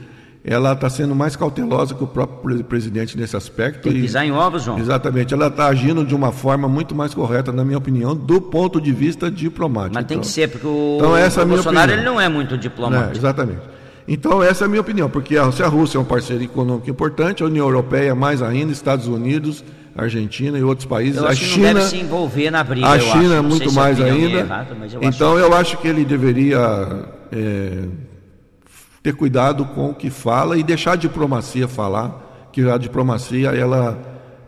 ela 0.46 0.74
está 0.74 0.90
sendo 0.90 1.16
mais 1.16 1.38
cautelosa 1.38 1.96
que 1.96 2.04
o 2.04 2.08
próprio 2.08 2.62
presidente 2.66 3.18
nesse 3.18 3.36
aspecto. 3.36 3.84
Tem 3.84 3.94
que 3.94 4.02
pisar 4.02 4.26
em 4.26 4.32
ovos, 4.32 4.64
João. 4.64 4.78
Exatamente. 4.78 5.34
Ela 5.34 5.48
está 5.48 5.68
agindo 5.68 6.06
de 6.06 6.14
uma 6.14 6.34
forma 6.34 6.68
muito 6.68 6.94
mais 6.94 7.14
correta, 7.14 7.52
na 7.52 7.64
minha 7.64 7.78
opinião, 7.78 8.14
do 8.14 8.42
ponto 8.42 8.82
de 8.82 8.92
vista 8.92 9.32
diplomático. 9.32 9.96
Mas 9.96 10.06
tem 10.06 10.16
então, 10.16 10.22
que 10.22 10.28
ser, 10.28 10.50
porque 10.50 10.68
o, 10.68 10.98
então, 11.00 11.16
essa 11.16 11.40
o 11.40 11.44
é 11.44 11.46
Bolsonaro 11.46 11.92
ele 11.94 12.04
não 12.04 12.20
é 12.20 12.28
muito 12.28 12.58
diplomático. 12.58 13.14
É, 13.14 13.18
exatamente. 13.18 13.62
Então, 14.06 14.44
essa 14.44 14.66
é 14.66 14.66
a 14.66 14.68
minha 14.68 14.82
opinião, 14.82 15.10
porque 15.10 15.38
a, 15.38 15.50
se 15.50 15.64
a 15.64 15.68
Rússia 15.68 15.98
é 15.98 16.02
um 16.02 16.06
parceiro 16.06 16.44
econômico 16.44 16.90
importante, 16.90 17.42
a 17.42 17.46
União 17.46 17.66
Europeia 17.66 18.14
mais 18.14 18.42
ainda, 18.42 18.74
Estados 18.74 19.08
Unidos, 19.08 19.64
Argentina 19.96 20.58
e 20.58 20.64
outros 20.64 20.86
países. 20.86 21.22
Eu 21.22 21.28
a 21.28 21.34
China 21.34 21.74
deve 21.76 21.86
se 21.86 21.98
envolver 21.98 22.52
na 22.52 22.64
briga. 22.66 22.90
A 22.90 23.00
China 23.00 23.40
acho. 23.40 23.44
muito 23.44 23.72
mais 23.72 24.02
ainda. 24.02 24.40
Errado, 24.40 24.76
eu 24.92 25.04
então 25.04 25.40
eu 25.40 25.54
acho 25.54 25.78
que 25.78 25.88
ele 25.88 26.04
deveria 26.04 27.06
é, 27.32 27.86
ter 29.04 29.14
cuidado 29.14 29.66
com 29.66 29.90
o 29.90 29.94
que 29.94 30.10
fala 30.10 30.58
e 30.58 30.64
deixar 30.64 30.94
a 30.94 30.96
diplomacia 30.96 31.68
falar, 31.68 32.50
que 32.54 32.68
a 32.68 32.78
diplomacia 32.78 33.50
ela 33.50 34.00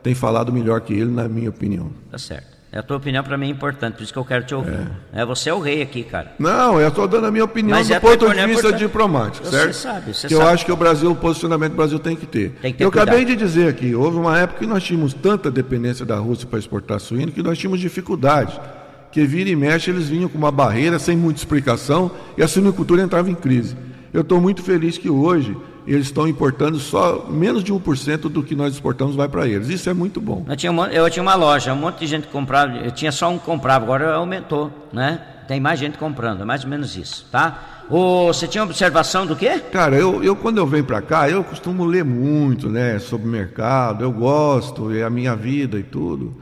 tem 0.02 0.16
falado 0.16 0.54
melhor 0.54 0.80
que 0.82 0.94
ele, 0.94 1.12
na 1.12 1.28
minha 1.28 1.50
opinião. 1.50 1.92
Tá 2.10 2.18
certo. 2.18 2.56
A 2.72 2.84
tua 2.84 2.98
opinião 2.98 3.24
para 3.24 3.38
mim 3.38 3.48
é 3.48 3.50
importante, 3.50 3.96
por 3.96 4.04
isso 4.04 4.12
que 4.12 4.20
eu 4.20 4.26
quero 4.26 4.44
te 4.44 4.54
ouvir. 4.54 4.78
É. 5.14 5.22
é 5.22 5.26
você 5.26 5.50
é 5.50 5.54
o 5.54 5.62
rei 5.62 5.82
aqui, 5.82 6.04
cara. 6.04 6.34
Não, 6.38 6.80
eu 6.80 6.90
estou 6.90 7.08
dando 7.08 7.28
a 7.28 7.32
minha 7.32 7.46
opinião 7.46 7.78
Mas 7.78 7.88
do 7.88 7.94
é 7.94 8.00
ponto 8.02 8.34
de 8.34 8.48
vista 8.48 8.74
diplomático, 8.74 9.46
Você 9.46 9.52
certo? 9.52 9.74
sabe, 9.74 10.14
você 10.14 10.28
que 10.28 10.34
eu 10.34 10.40
sabe. 10.40 10.52
acho 10.52 10.66
que 10.66 10.72
o 10.74 10.76
Brasil, 10.76 11.10
o 11.10 11.16
posicionamento 11.16 11.72
do 11.72 11.78
Brasil 11.78 12.00
tem 12.00 12.18
que 12.18 12.26
ter. 12.26 12.52
Tem 12.62 12.74
que 12.74 12.80
ter 12.80 12.84
eu 12.84 12.90
acabei 12.90 13.24
cuidado. 13.24 13.38
de 13.38 13.46
dizer 13.46 13.70
aqui, 13.70 13.96
houve 13.96 14.18
uma 14.18 14.38
época 14.38 14.60
que 14.60 14.68
nós 14.68 14.84
tínhamos 14.84 15.14
tanta 15.14 15.50
dependência 15.50 16.06
da 16.06 16.18
Rússia 16.18 16.46
para 16.48 16.60
exportar 16.60 17.00
suíno 17.00 17.32
que 17.32 17.42
nós 17.42 17.58
tínhamos 17.58 17.80
dificuldade. 17.80 18.60
Que 19.10 19.24
vira 19.26 19.50
e 19.50 19.56
mexe, 19.56 19.90
eles 19.90 20.10
vinham 20.10 20.28
com 20.28 20.38
uma 20.38 20.52
barreira 20.52 21.00
sem 21.00 21.16
muita 21.16 21.40
explicação 21.40 22.12
e 22.38 22.44
a 22.44 22.48
suinicultura 22.48 23.02
entrava 23.02 23.30
em 23.30 23.36
crise. 23.36 23.78
Eu 24.16 24.22
estou 24.22 24.40
muito 24.40 24.64
feliz 24.64 24.98
que 24.98 25.10
hoje 25.10 25.58
eles 25.86 26.06
estão 26.06 26.26
importando 26.26 26.80
só 26.80 27.28
menos 27.30 27.62
de 27.62 27.74
1% 27.74 28.30
do 28.30 28.42
que 28.42 28.56
nós 28.56 28.74
exportamos 28.74 29.14
vai 29.14 29.28
para 29.28 29.46
eles. 29.46 29.68
Isso 29.68 29.90
é 29.90 29.94
muito 29.94 30.22
bom. 30.22 30.46
Eu 30.48 30.56
tinha, 30.56 30.72
um 30.72 30.76
mon- 30.76 30.86
eu 30.86 31.10
tinha 31.10 31.22
uma 31.22 31.36
loja, 31.36 31.74
um 31.74 31.76
monte 31.76 32.00
de 32.00 32.08
gente 32.08 32.28
comprava, 32.28 32.78
eu 32.78 32.92
tinha 32.92 33.12
só 33.12 33.30
um 33.30 33.38
que 33.38 33.44
comprava, 33.44 33.84
agora 33.84 34.14
aumentou, 34.14 34.72
né? 34.94 35.20
Tem 35.50 35.60
mais 35.60 35.78
gente 35.78 35.98
comprando, 35.98 36.44
é 36.44 36.46
mais 36.46 36.64
ou 36.64 36.70
menos 36.70 36.96
isso, 36.96 37.28
tá? 37.30 37.84
Ô, 37.90 38.28
você 38.28 38.48
tinha 38.48 38.64
observação 38.64 39.26
do 39.26 39.36
quê? 39.36 39.60
Cara, 39.70 39.98
eu, 39.98 40.24
eu 40.24 40.34
quando 40.34 40.60
eu 40.60 40.66
venho 40.66 40.86
para 40.86 41.02
cá, 41.02 41.30
eu 41.30 41.44
costumo 41.44 41.84
ler 41.84 42.06
muito, 42.06 42.70
né, 42.70 42.98
sobre 43.00 43.28
mercado, 43.28 44.02
eu 44.02 44.14
gosto, 44.14 44.92
é 44.96 45.04
a 45.04 45.10
minha 45.10 45.36
vida 45.36 45.78
e 45.78 45.84
tudo. 45.84 46.34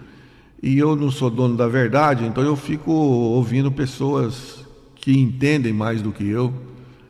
E 0.62 0.78
eu 0.78 0.96
não 0.96 1.10
sou 1.10 1.32
dono 1.32 1.58
da 1.58 1.68
verdade, 1.68 2.24
então 2.24 2.44
eu 2.44 2.56
fico 2.56 2.92
ouvindo 2.92 3.72
pessoas 3.72 4.64
que 4.96 5.20
entendem 5.20 5.74
mais 5.74 6.04
do 6.04 6.12
que 6.12 6.30
eu 6.30 6.54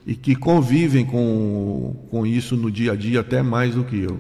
e 0.06 0.16
que 0.16 0.36
convivem 0.36 1.06
com, 1.06 1.96
com 2.10 2.26
isso 2.26 2.58
no 2.58 2.70
dia 2.70 2.92
a 2.92 2.96
dia 2.96 3.22
até 3.22 3.42
mais 3.42 3.76
do 3.76 3.84
que 3.84 4.02
eu. 4.02 4.20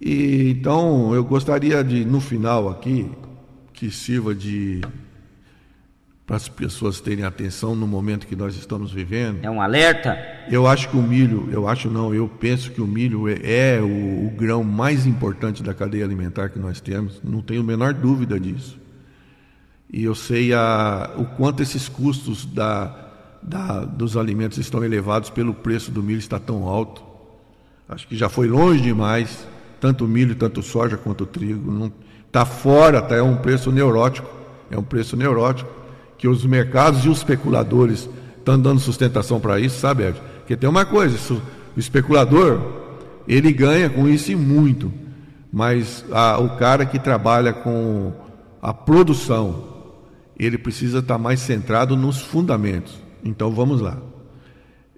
E, 0.00 0.50
então, 0.50 1.14
eu 1.14 1.24
gostaria 1.24 1.82
de, 1.82 2.04
no 2.04 2.20
final 2.20 2.68
aqui, 2.68 3.10
que 3.72 3.90
sirva 3.90 4.34
de 4.34 4.80
para 6.26 6.36
as 6.36 6.48
pessoas 6.48 7.00
terem 7.00 7.24
atenção 7.24 7.76
no 7.76 7.86
momento 7.86 8.26
que 8.26 8.34
nós 8.34 8.56
estamos 8.56 8.90
vivendo. 8.90 9.44
É 9.44 9.50
um 9.50 9.62
alerta? 9.62 10.18
Eu 10.50 10.66
acho 10.66 10.88
que 10.88 10.96
o 10.96 11.02
milho, 11.02 11.48
eu 11.52 11.68
acho 11.68 11.88
não, 11.88 12.12
eu 12.12 12.26
penso 12.28 12.72
que 12.72 12.80
o 12.80 12.86
milho 12.86 13.28
é, 13.28 13.76
é 13.76 13.80
o, 13.80 14.26
o 14.26 14.30
grão 14.36 14.64
mais 14.64 15.06
importante 15.06 15.62
da 15.62 15.72
cadeia 15.72 16.04
alimentar 16.04 16.48
que 16.48 16.58
nós 16.58 16.80
temos, 16.80 17.20
não 17.22 17.40
tenho 17.40 17.60
a 17.60 17.64
menor 17.64 17.94
dúvida 17.94 18.40
disso. 18.40 18.76
E 19.88 20.02
eu 20.02 20.16
sei 20.16 20.52
a, 20.52 21.14
o 21.16 21.24
quanto 21.24 21.62
esses 21.62 21.88
custos 21.88 22.44
da, 22.44 23.05
da, 23.46 23.84
dos 23.84 24.16
alimentos 24.16 24.58
estão 24.58 24.84
elevados 24.84 25.30
pelo 25.30 25.54
preço 25.54 25.90
do 25.90 26.02
milho 26.02 26.18
está 26.18 26.38
tão 26.38 26.64
alto. 26.66 27.02
Acho 27.88 28.06
que 28.08 28.16
já 28.16 28.28
foi 28.28 28.48
longe 28.48 28.80
demais, 28.82 29.46
tanto 29.80 30.06
milho, 30.08 30.34
tanto 30.34 30.62
soja 30.62 30.96
quanto 30.96 31.24
trigo. 31.24 31.70
Não, 31.70 31.92
tá 32.32 32.44
fora, 32.44 33.00
tá, 33.00 33.14
é 33.14 33.22
um 33.22 33.36
preço 33.36 33.70
neurótico, 33.70 34.28
é 34.70 34.76
um 34.76 34.82
preço 34.82 35.16
neurótico 35.16 35.70
que 36.18 36.26
os 36.26 36.44
mercados 36.44 37.04
e 37.04 37.08
os 37.08 37.18
especuladores 37.18 38.08
estão 38.38 38.58
dando 38.58 38.80
sustentação 38.80 39.38
para 39.38 39.60
isso, 39.60 39.78
sabe, 39.78 40.04
Ed? 40.08 40.20
Porque 40.38 40.56
tem 40.56 40.68
uma 40.68 40.84
coisa, 40.84 41.14
isso- 41.14 41.40
o 41.76 41.78
especulador, 41.78 42.58
ele 43.28 43.52
ganha 43.52 43.88
com 43.90 44.08
isso 44.08 44.32
e 44.32 44.36
muito, 44.36 44.90
mas 45.52 46.04
a- 46.10 46.38
o 46.38 46.56
cara 46.56 46.84
que 46.86 46.98
trabalha 46.98 47.52
com 47.52 48.12
a 48.62 48.72
produção, 48.72 49.64
ele 50.38 50.56
precisa 50.58 50.98
estar 50.98 51.18
mais 51.18 51.40
centrado 51.40 51.96
nos 51.96 52.20
fundamentos. 52.20 52.94
Então 53.24 53.50
vamos 53.50 53.80
lá. 53.80 53.98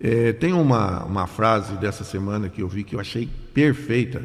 É, 0.00 0.32
tem 0.32 0.52
uma, 0.52 1.04
uma 1.04 1.26
frase 1.26 1.74
dessa 1.74 2.04
semana 2.04 2.48
que 2.48 2.62
eu 2.62 2.68
vi 2.68 2.84
que 2.84 2.94
eu 2.94 3.00
achei 3.00 3.28
perfeita, 3.52 4.22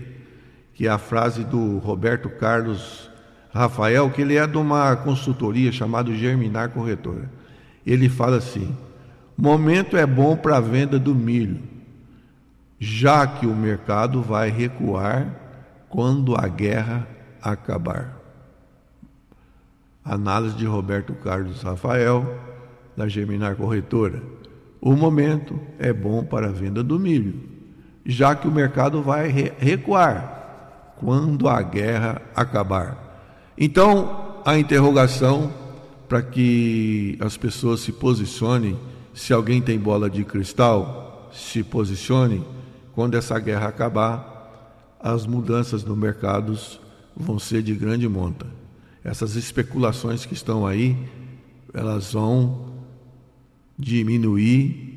que 0.74 0.88
é 0.88 0.90
a 0.90 1.00
frase 1.00 1.44
do 1.44 1.80
Roberto 1.80 2.30
Carlos 2.30 3.10
Rafael, 3.52 4.10
que 4.12 4.22
ele 4.22 4.36
é 4.36 4.46
de 4.46 4.58
uma 4.58 4.96
consultoria 4.96 5.72
chamada 5.72 6.14
Germinar 6.14 6.70
Corretora. 6.70 7.30
Ele 7.86 8.08
fala 8.08 8.38
assim: 8.38 8.76
momento 9.38 9.98
é 9.98 10.06
bom 10.06 10.36
para 10.36 10.58
a 10.58 10.62
venda 10.62 11.00
do 11.00 11.16
milho, 11.16 11.60
já 12.80 13.26
que 13.26 13.48
o 13.48 13.56
mercado 13.56 14.22
vai 14.22 14.50
recuar 14.50 15.28
quando 15.90 16.36
a 16.36 16.48
guerra 16.48 17.08
acabar. 17.42 18.18
Análise 20.04 20.56
de 20.56 20.66
Roberto 20.66 21.14
Carlos 21.14 21.62
Rafael, 21.62 22.53
da 22.96 23.08
Germinar 23.08 23.56
Corretora. 23.56 24.22
O 24.82 24.96
momento 24.96 25.60
é 25.80 25.94
bom 25.94 26.24
para 26.24 26.48
a 26.48 26.52
venda 26.52 26.84
do 26.84 27.00
milho, 27.00 27.36
já 28.06 28.36
que 28.36 28.48
o 28.48 28.52
mercado 28.52 29.02
vai 29.02 29.30
re- 29.30 29.54
recuar 29.58 30.96
quando 30.98 31.48
a 31.48 31.62
guerra 31.62 32.22
acabar. 32.36 33.54
Então, 33.58 34.42
a 34.46 34.58
interrogação 34.58 35.52
para 36.10 36.22
que 36.22 37.18
as 37.20 37.38
pessoas 37.38 37.80
se 37.80 37.92
posicionem, 37.92 38.78
se 39.14 39.34
alguém 39.34 39.62
tem 39.62 39.80
bola 39.80 40.10
de 40.10 40.24
cristal, 40.24 41.30
se 41.32 41.64
posicione 41.64 42.44
quando 42.94 43.16
essa 43.16 43.40
guerra 43.40 43.68
acabar, 43.68 44.98
as 45.00 45.26
mudanças 45.26 45.84
no 45.84 45.96
mercados 45.96 46.80
vão 47.16 47.40
ser 47.40 47.62
de 47.62 47.74
grande 47.74 48.08
monta. 48.08 48.46
Essas 49.04 49.36
especulações 49.36 50.26
que 50.26 50.34
estão 50.34 50.66
aí, 50.66 50.98
elas 51.74 52.14
vão 52.14 52.73
diminuir 53.78 54.94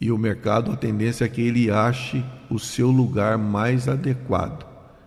e 0.00 0.10
o 0.12 0.18
mercado, 0.18 0.70
a 0.72 0.76
tendência 0.76 1.24
é 1.24 1.28
que 1.28 1.40
ele 1.40 1.70
ache 1.70 2.22
o 2.50 2.58
seu 2.58 2.90
lugar 2.90 3.38
mais 3.38 3.88
adequado, 3.88 4.66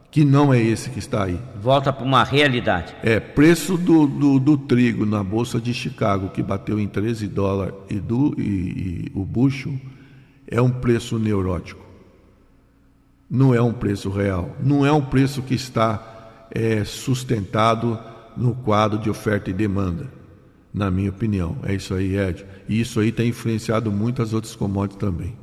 que 0.09 0.25
não 0.25 0.53
é 0.53 0.61
esse 0.61 0.89
que 0.89 0.99
está 0.99 1.25
aí. 1.25 1.39
Volta 1.61 1.93
para 1.93 2.03
uma 2.03 2.23
realidade. 2.23 2.95
É, 3.03 3.19
preço 3.19 3.77
do, 3.77 4.07
do, 4.07 4.39
do 4.39 4.57
trigo 4.57 5.05
na 5.05 5.23
Bolsa 5.23 5.61
de 5.61 5.73
Chicago, 5.73 6.29
que 6.29 6.41
bateu 6.41 6.79
em 6.79 6.87
13 6.87 7.27
dólares, 7.27 7.75
e, 7.89 7.99
do, 7.99 8.33
e, 8.37 8.41
e 8.41 9.11
o 9.13 9.23
bucho, 9.23 9.79
é 10.47 10.59
um 10.59 10.71
preço 10.71 11.19
neurótico. 11.19 11.85
Não 13.29 13.53
é 13.53 13.61
um 13.61 13.71
preço 13.71 14.09
real. 14.09 14.55
Não 14.59 14.83
é 14.83 14.91
um 14.91 15.05
preço 15.05 15.43
que 15.43 15.53
está 15.53 16.47
é, 16.49 16.83
sustentado 16.83 17.99
no 18.35 18.55
quadro 18.55 18.97
de 18.97 19.09
oferta 19.09 19.51
e 19.51 19.53
demanda, 19.53 20.11
na 20.73 20.89
minha 20.91 21.09
opinião. 21.09 21.57
É 21.63 21.73
isso 21.73 21.93
aí, 21.93 22.17
Ed. 22.17 22.45
E 22.67 22.79
isso 22.79 22.99
aí 22.99 23.11
tem 23.11 23.29
influenciado 23.29 23.91
muitas 23.91 24.33
outras 24.33 24.55
commodities 24.55 24.99
também. 24.99 25.35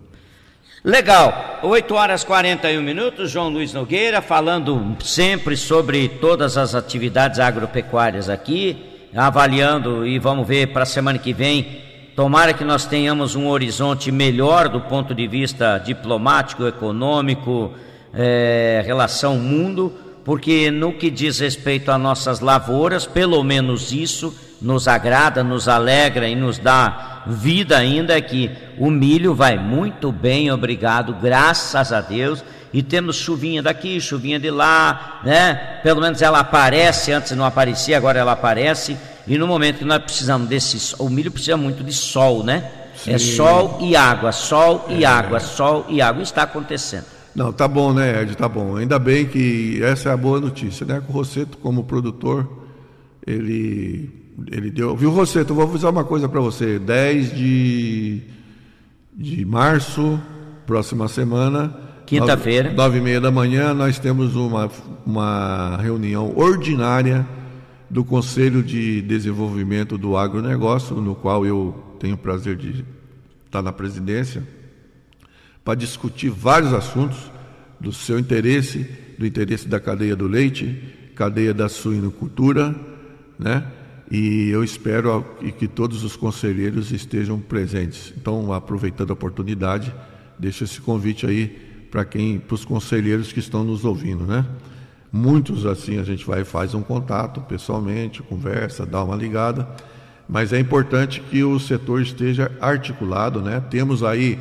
Legal, 0.84 1.58
8 1.64 1.94
horas 1.94 2.22
e 2.22 2.26
41 2.26 2.80
minutos, 2.80 3.30
João 3.30 3.48
Luiz 3.48 3.72
Nogueira 3.72 4.22
falando 4.22 4.96
sempre 5.00 5.56
sobre 5.56 6.08
todas 6.08 6.56
as 6.56 6.76
atividades 6.76 7.40
agropecuárias 7.40 8.28
aqui, 8.28 8.76
avaliando 9.12 10.06
e 10.06 10.16
vamos 10.20 10.46
ver 10.46 10.68
para 10.68 10.84
a 10.84 10.86
semana 10.86 11.18
que 11.18 11.32
vem. 11.32 11.82
Tomara 12.14 12.54
que 12.54 12.62
nós 12.62 12.86
tenhamos 12.86 13.34
um 13.34 13.48
horizonte 13.48 14.12
melhor 14.12 14.68
do 14.68 14.80
ponto 14.80 15.12
de 15.12 15.26
vista 15.26 15.76
diplomático, 15.78 16.64
econômico, 16.66 17.72
eh, 18.14 18.80
relação 18.86 19.38
mundo, 19.38 19.92
porque 20.24 20.70
no 20.70 20.92
que 20.92 21.10
diz 21.10 21.40
respeito 21.40 21.90
a 21.90 21.98
nossas 21.98 22.38
lavouras, 22.38 23.04
pelo 23.06 23.42
menos 23.42 23.92
isso 23.92 24.32
nos 24.66 24.88
agrada, 24.88 25.44
nos 25.44 25.68
alegra 25.68 26.28
e 26.28 26.34
nos 26.34 26.58
dá 26.58 27.22
vida 27.26 27.76
ainda 27.76 28.16
é 28.16 28.20
que 28.20 28.50
o 28.78 28.90
milho 28.90 29.34
vai 29.34 29.58
muito 29.58 30.12
bem, 30.12 30.50
obrigado, 30.50 31.14
graças 31.14 31.92
a 31.92 32.00
Deus. 32.00 32.44
E 32.72 32.82
temos 32.82 33.16
chuvinha 33.16 33.62
daqui, 33.62 34.00
chuvinha 34.00 34.38
de 34.38 34.50
lá, 34.50 35.20
né? 35.24 35.80
Pelo 35.82 36.00
menos 36.00 36.20
ela 36.20 36.40
aparece, 36.40 37.12
antes 37.12 37.32
não 37.32 37.44
aparecia, 37.44 37.96
agora 37.96 38.18
ela 38.18 38.32
aparece. 38.32 38.98
E 39.26 39.38
no 39.38 39.46
momento 39.46 39.78
que 39.78 39.84
nós 39.84 40.02
precisamos 40.02 40.48
desse 40.48 40.94
o 40.98 41.08
milho 41.08 41.30
precisa 41.30 41.56
muito 41.56 41.82
de 41.82 41.92
sol, 41.92 42.44
né? 42.44 42.70
É 43.06 43.18
sol 43.18 43.78
e 43.80 43.96
água, 43.96 44.32
sol 44.32 44.86
e 44.90 45.06
água, 45.06 45.40
sol 45.40 45.86
e 45.88 46.02
água. 46.02 46.22
Está 46.22 46.42
acontecendo. 46.42 47.04
Não, 47.34 47.52
tá 47.52 47.68
bom, 47.68 47.92
né, 47.92 48.22
Ed? 48.22 48.36
Tá 48.36 48.48
bom. 48.48 48.76
Ainda 48.76 48.98
bem 48.98 49.26
que 49.26 49.80
essa 49.82 50.08
é 50.08 50.12
a 50.12 50.16
boa 50.16 50.40
notícia, 50.40 50.84
né? 50.84 51.00
Que 51.00 51.10
o 51.10 51.14
Rosseto, 51.14 51.56
como 51.58 51.84
produtor, 51.84 52.48
ele, 53.26 54.25
ele 54.50 54.70
deu. 54.70 54.96
Viu, 54.96 55.10
Rosseto? 55.10 55.52
Eu 55.52 55.56
vou 55.56 55.64
avisar 55.68 55.90
uma 55.90 56.04
coisa 56.04 56.28
para 56.28 56.40
você. 56.40 56.78
10 56.78 57.34
de, 57.34 58.22
de 59.16 59.44
março, 59.44 60.20
próxima 60.66 61.08
semana. 61.08 61.74
Quinta-feira. 62.06 62.72
nove- 62.72 62.98
e 62.98 63.00
meia 63.00 63.20
da 63.20 63.30
manhã, 63.30 63.74
nós 63.74 63.98
temos 63.98 64.36
uma, 64.36 64.70
uma 65.04 65.76
reunião 65.78 66.32
ordinária 66.36 67.26
do 67.90 68.04
Conselho 68.04 68.62
de 68.62 69.02
Desenvolvimento 69.02 69.96
do 69.98 70.16
Agronegócio, 70.16 70.96
no 70.96 71.14
qual 71.14 71.44
eu 71.44 71.96
tenho 71.98 72.14
o 72.14 72.18
prazer 72.18 72.56
de 72.56 72.84
estar 73.46 73.62
na 73.62 73.72
presidência 73.72 74.42
para 75.64 75.74
discutir 75.74 76.28
vários 76.30 76.72
assuntos 76.72 77.16
do 77.80 77.92
seu 77.92 78.18
interesse, 78.18 78.88
do 79.18 79.26
interesse 79.26 79.66
da 79.66 79.80
cadeia 79.80 80.14
do 80.14 80.26
leite, 80.28 80.80
cadeia 81.16 81.52
da 81.52 81.68
suinocultura, 81.68 82.74
né? 83.38 83.64
E 84.10 84.48
eu 84.50 84.62
espero 84.62 85.24
que- 85.58 85.66
todos 85.66 86.04
os 86.04 86.16
conselheiros 86.16 86.92
estejam 86.92 87.40
presentes. 87.40 88.12
Então, 88.16 88.52
aproveitando 88.52 89.10
a 89.10 89.14
oportunidade, 89.14 89.92
deixo 90.38 90.64
esse 90.64 90.80
convite 90.80 91.26
aí 91.26 91.48
para 91.90 92.04
quem, 92.04 92.38
para 92.38 92.54
os 92.54 92.64
conselheiros 92.64 93.32
que 93.32 93.40
estão 93.40 93.64
nos 93.64 93.84
ouvindo, 93.84 94.24
né? 94.24 94.44
Muitos 95.12 95.64
assim 95.64 95.98
a 95.98 96.02
gente 96.02 96.26
vai 96.26 96.44
faz 96.44 96.74
um 96.74 96.82
contato 96.82 97.40
pessoalmente, 97.40 98.22
conversa, 98.22 98.84
dá 98.84 99.02
uma 99.02 99.16
ligada, 99.16 99.66
mas 100.28 100.52
é 100.52 100.58
importante 100.58 101.20
que 101.20 101.42
o 101.42 101.58
setor 101.58 102.02
esteja 102.02 102.50
articulado, 102.60 103.40
né? 103.40 103.60
Temos 103.70 104.02
aí 104.02 104.38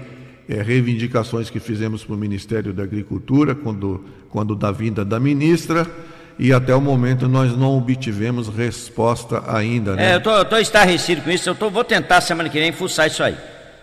é, 0.48 0.62
reivindicações 0.62 1.50
que 1.50 1.60
fizemos 1.60 2.04
para 2.04 2.14
o 2.14 2.18
Ministério 2.18 2.74
da 2.74 2.84
Agricultura 2.84 3.56
quando, 3.56 4.04
quando 4.30 4.56
da 4.56 4.72
vinda 4.72 5.04
da 5.04 5.20
ministra 5.20 5.90
e 6.38 6.54
até 6.54 6.76
o 6.76 6.82
momento 6.82 7.28
nós 7.28 7.56
não 7.56 7.78
obtivemos 7.78 8.50
resposta 8.50 9.44
ainda. 9.48 9.96
Né? 9.96 10.12
É, 10.12 10.16
eu 10.16 10.22
tô, 10.22 10.46
tô 10.46 10.58
estarrecido 10.58 11.22
com 11.22 11.32
isso, 11.32 11.50
eu 11.50 11.56
tô, 11.56 11.70
vou 11.70 11.84
tentar 11.84 12.22
semana 12.22 12.50
que 12.50 12.60
vem 12.60 12.72
fuçar 12.72 13.08
isso 13.08 13.24
aí. 13.24 13.36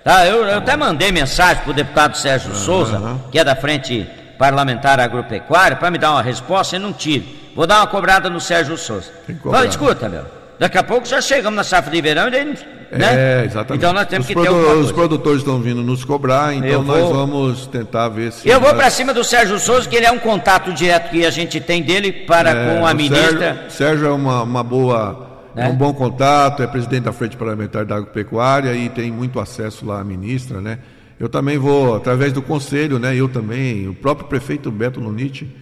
Tá, 0.05 0.27
eu, 0.27 0.45
eu 0.45 0.59
até 0.59 0.77
mandei 0.77 1.13
mensagem 1.13 1.63
para 1.63 1.71
o 1.71 1.75
deputado 1.75 2.17
Sérgio 2.17 2.51
uhum. 2.51 2.59
Souza, 2.59 3.21
que 3.31 3.39
é 3.39 3.45
da 3.45 3.55
frente 3.55 4.07
parlamentar 4.37 4.99
agropecuária 4.99 5.77
para 5.77 5.91
me 5.91 5.99
dar 5.99 6.11
uma 6.11 6.23
resposta 6.23 6.77
e 6.77 6.79
não 6.79 6.93
tive. 6.93 7.53
Vou 7.55 7.67
dar 7.67 7.79
uma 7.79 7.87
cobrada 7.87 8.29
no 8.29 8.41
Sérgio 8.41 8.77
Souza. 8.77 9.11
Fala, 9.43 9.67
escuta, 9.67 10.09
meu. 10.09 10.42
Daqui 10.63 10.79
a 10.79 10.83
pouco 10.85 11.05
já 11.09 11.21
chegamos 11.21 11.57
na 11.57 11.65
safra 11.65 11.91
de 11.91 12.01
verão 12.01 12.29
e 12.29 12.31
daí, 12.31 12.45
né? 12.93 13.41
É, 13.43 13.45
exatamente. 13.47 13.81
Então 13.81 13.93
nós 13.93 14.07
temos 14.07 14.29
os 14.29 14.33
que 14.33 14.41
ter 14.41 14.47
alguma 14.47 14.75
Os 14.75 14.93
produtores 14.93 15.39
estão 15.39 15.61
vindo 15.61 15.83
nos 15.83 16.05
cobrar, 16.05 16.55
então 16.55 16.85
nós 16.85 17.09
vamos 17.09 17.67
tentar 17.67 18.09
ver 18.11 18.31
se... 18.31 18.49
Eu 18.49 18.61
vou 18.61 18.73
para 18.73 18.89
cima 18.89 19.13
do 19.13 19.25
Sérgio 19.25 19.59
Souza, 19.59 19.89
que 19.89 19.97
ele 19.97 20.07
é 20.07 20.13
um 20.13 20.21
contato 20.21 20.73
direto 20.73 21.11
que 21.11 21.27
a 21.27 21.33
gente 21.33 21.61
tem 21.61 21.83
dele 21.83 22.13
para 22.13 22.51
é, 22.51 22.79
com 22.79 22.87
a 22.87 22.95
ministra. 22.95 23.39
Sérgio, 23.55 23.71
Sérgio 23.71 24.07
é 24.07 24.13
uma, 24.13 24.45
uma 24.45 24.63
boa... 24.63 25.41
É. 25.57 25.65
é 25.65 25.69
um 25.69 25.75
bom 25.75 25.93
contato, 25.93 26.63
é 26.63 26.67
presidente 26.69 27.03
da 27.03 27.13
Frente 27.13 27.37
Parlamentar 27.37 27.85
da 27.85 27.97
Agropecuária 27.97 28.73
e 28.73 28.89
tem 28.89 29.11
muito 29.11 29.41
acesso 29.41 29.85
lá 29.85 30.01
à 30.01 30.05
ministra, 30.05 30.61
né? 30.61 30.79
Eu 31.19 31.29
também 31.29 31.59
vou, 31.59 31.97
através 31.97 32.33
do 32.33 32.41
conselho, 32.41 33.01
né? 33.01 33.17
Eu 33.17 33.29
também, 33.29 33.89
o 33.89 33.95
próprio 33.95 34.29
prefeito 34.29 34.71
Beto 34.71 35.01
Lunite, 35.01 35.53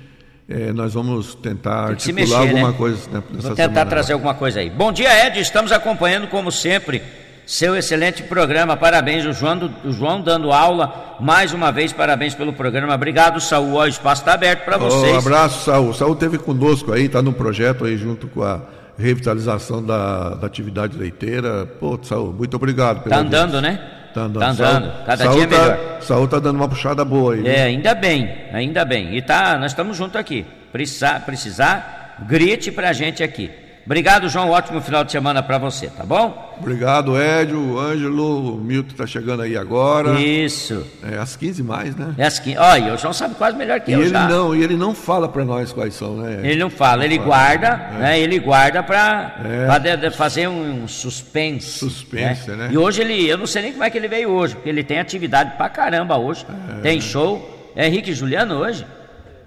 é, 0.51 0.72
nós 0.72 0.94
vamos 0.94 1.36
tentar 1.36 1.90
articular 1.90 2.22
mexer, 2.22 2.34
alguma 2.34 2.72
né? 2.72 2.74
coisa. 2.76 3.11
Né, 3.11 3.22
vou 3.30 3.55
tentar 3.55 3.86
trazer 3.86 4.14
alguma 4.14 4.34
coisa 4.34 4.59
aí. 4.59 4.68
Bom 4.68 4.90
dia, 4.90 5.26
Ed. 5.26 5.38
Estamos 5.38 5.70
acompanhando, 5.70 6.26
como 6.26 6.51
sempre, 6.51 7.01
seu 7.46 7.76
excelente 7.76 8.24
programa. 8.24 8.76
Parabéns, 8.76 9.24
o 9.24 9.32
João, 9.32 9.72
o 9.84 9.92
João 9.92 10.20
dando 10.20 10.51
aula. 10.51 11.16
Mais 11.20 11.53
uma 11.53 11.70
vez, 11.70 11.92
parabéns 11.92 12.34
pelo 12.34 12.53
programa. 12.53 12.92
Obrigado, 12.92 13.40
Saul. 13.40 13.74
O 13.74 13.86
espaço 13.86 14.22
está 14.22 14.34
aberto 14.34 14.64
para 14.64 14.76
vocês. 14.76 15.14
Um 15.14 15.18
abraço, 15.18 15.64
Saul. 15.64 15.94
Saul 15.94 16.14
esteve 16.14 16.36
conosco 16.36 16.92
aí, 16.92 17.05
está 17.05 17.22
no 17.22 17.32
projeto 17.32 17.84
aí 17.84 17.96
junto 17.96 18.26
com 18.26 18.42
a 18.42 18.61
revitalização 18.98 19.80
da, 19.80 20.30
da 20.30 20.48
atividade 20.48 20.98
leiteira. 20.98 21.64
Pô, 21.78 21.96
Saul, 22.03 22.32
muito 22.32 22.57
obrigado. 22.57 23.05
Está 23.05 23.18
andando, 23.18 23.61
né? 23.61 23.99
Tá 24.12 24.22
andando. 24.22 24.40
Tá 24.40 24.48
andando. 24.50 25.04
Cada 25.04 25.24
Saúl 25.24 25.36
dia 25.36 25.46
tá, 25.48 25.58
melhor. 25.58 26.02
Saúl 26.02 26.28
tá 26.28 26.38
dando 26.38 26.56
uma 26.56 26.68
puxada 26.68 27.04
boa 27.04 27.34
aí. 27.34 27.46
É, 27.46 27.62
ainda 27.64 27.94
bem, 27.94 28.30
ainda 28.52 28.84
bem. 28.84 29.16
E 29.16 29.22
tá, 29.22 29.56
nós 29.58 29.72
estamos 29.72 29.96
juntos 29.96 30.16
aqui. 30.16 30.44
Precisar, 30.72 31.24
precisar, 31.24 32.16
grite 32.26 32.70
pra 32.70 32.92
gente 32.92 33.22
aqui. 33.22 33.50
Obrigado, 33.91 34.28
João. 34.28 34.51
Ótimo 34.51 34.80
final 34.80 35.03
de 35.03 35.11
semana 35.11 35.43
para 35.43 35.59
você, 35.59 35.88
tá 35.88 36.05
bom? 36.05 36.55
Obrigado, 36.61 37.20
Edio, 37.20 37.76
Ângelo, 37.76 38.55
o 38.55 38.57
Milton 38.57 38.93
está 38.93 39.05
chegando 39.05 39.43
aí 39.43 39.57
agora. 39.57 40.12
Isso. 40.20 40.86
É 41.03 41.18
às 41.18 41.34
15 41.34 41.61
mais, 41.64 41.97
né? 41.97 42.14
É 42.16 42.24
às 42.24 42.38
15. 42.38 42.57
Olha, 42.57 42.95
o 42.95 42.97
João 42.97 43.12
sabe 43.12 43.34
quase 43.34 43.57
melhor 43.57 43.80
que 43.80 43.91
e 43.91 43.95
eu 43.95 44.03
ele 44.03 44.11
já. 44.11 44.28
Não, 44.28 44.55
e 44.55 44.62
ele 44.62 44.76
não 44.76 44.95
fala 44.95 45.28
para 45.28 45.45
nós 45.45 45.72
quais 45.72 45.93
são, 45.93 46.18
né? 46.18 46.38
Ele 46.49 46.61
não 46.61 46.70
fala, 46.70 47.05
ele 47.05 47.18
guarda, 47.18 47.66
é. 47.66 47.99
né? 47.99 48.20
Ele 48.20 48.38
guarda 48.38 48.80
para 48.80 49.34
é. 49.45 50.11
fazer 50.12 50.47
um 50.47 50.86
suspense. 50.86 51.66
Suspense, 51.66 52.49
né? 52.49 52.57
né? 52.57 52.68
E 52.70 52.78
hoje 52.78 53.01
ele, 53.01 53.28
eu 53.28 53.38
não 53.38 53.47
sei 53.49 53.62
nem 53.62 53.72
como 53.72 53.82
é 53.82 53.91
que 53.91 53.99
ele 53.99 54.07
veio 54.07 54.30
hoje, 54.30 54.55
porque 54.55 54.68
ele 54.68 54.84
tem 54.84 55.01
atividade 55.01 55.57
pra 55.57 55.68
caramba 55.68 56.16
hoje. 56.16 56.47
É. 56.78 56.80
Tem 56.80 57.01
show. 57.01 57.72
É 57.74 57.88
Henrique 57.88 58.12
e 58.12 58.14
Juliano 58.14 58.55
hoje? 58.55 58.86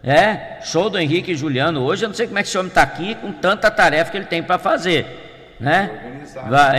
É, 0.03 0.59
show 0.61 0.89
do 0.89 0.99
Henrique 0.99 1.31
e 1.31 1.35
Juliano 1.35 1.81
hoje. 1.81 2.03
Eu 2.03 2.09
não 2.09 2.15
sei 2.15 2.27
como 2.27 2.37
é 2.37 2.43
que 2.43 2.49
esse 2.49 2.57
homem 2.57 2.67
está 2.67 2.81
aqui 2.81 3.15
com 3.15 3.31
tanta 3.31 3.71
tarefa 3.71 4.11
que 4.11 4.17
ele 4.17 4.25
tem 4.25 4.43
para 4.43 4.59
fazer. 4.59 5.23
Né? 5.59 5.89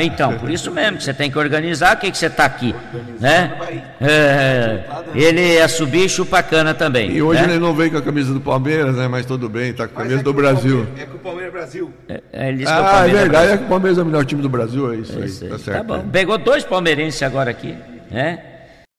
Então, 0.02 0.36
por 0.36 0.50
isso 0.50 0.70
mesmo, 0.70 1.00
você 1.00 1.14
tem 1.14 1.30
que 1.30 1.38
organizar. 1.38 1.96
O 1.96 2.00
que, 2.00 2.10
que 2.10 2.18
você 2.18 2.26
está 2.26 2.44
aqui? 2.44 2.74
Né? 3.18 3.50
É, 3.98 4.84
ele 5.14 5.56
é 5.56 5.66
subir 5.68 6.04
e 6.04 6.08
chupa 6.08 6.42
cana 6.42 6.74
também. 6.74 7.10
E 7.10 7.22
hoje 7.22 7.40
né? 7.40 7.52
ele 7.52 7.58
não 7.58 7.72
veio 7.72 7.92
com 7.92 7.96
a 7.96 8.02
camisa 8.02 8.34
do 8.34 8.40
Palmeiras, 8.40 8.94
né? 8.94 9.08
Mas 9.08 9.24
tudo 9.24 9.48
bem, 9.48 9.70
está 9.70 9.88
com 9.88 9.94
a 9.94 10.02
camisa 10.02 10.20
é 10.20 10.22
do 10.22 10.34
Brasil. 10.34 10.86
É 10.98 11.06
com 11.06 11.16
o 11.16 11.20
Palmeiras 11.20 11.52
Brasil. 11.52 11.90
É, 12.06 12.22
é, 12.30 12.48
ele 12.50 12.64
ah, 12.66 13.04
é, 13.06 13.08
é 13.08 13.12
verdade, 13.12 13.52
é 13.52 13.56
que 13.56 13.64
o 13.64 13.68
Palmeiras 13.68 13.96
é 13.96 14.02
o 14.02 14.04
melhor 14.04 14.24
time 14.26 14.42
do 14.42 14.50
Brasil, 14.50 14.92
é 14.92 14.96
isso, 14.96 15.18
aí. 15.18 15.30
Tá, 15.30 15.48
tá 15.54 15.58
certo. 15.58 15.78
Tá 15.78 15.82
bom. 15.82 16.04
Pegou 16.12 16.36
dois 16.36 16.62
palmeirenses 16.62 17.22
agora 17.22 17.50
aqui, 17.50 17.74
né? 18.10 18.53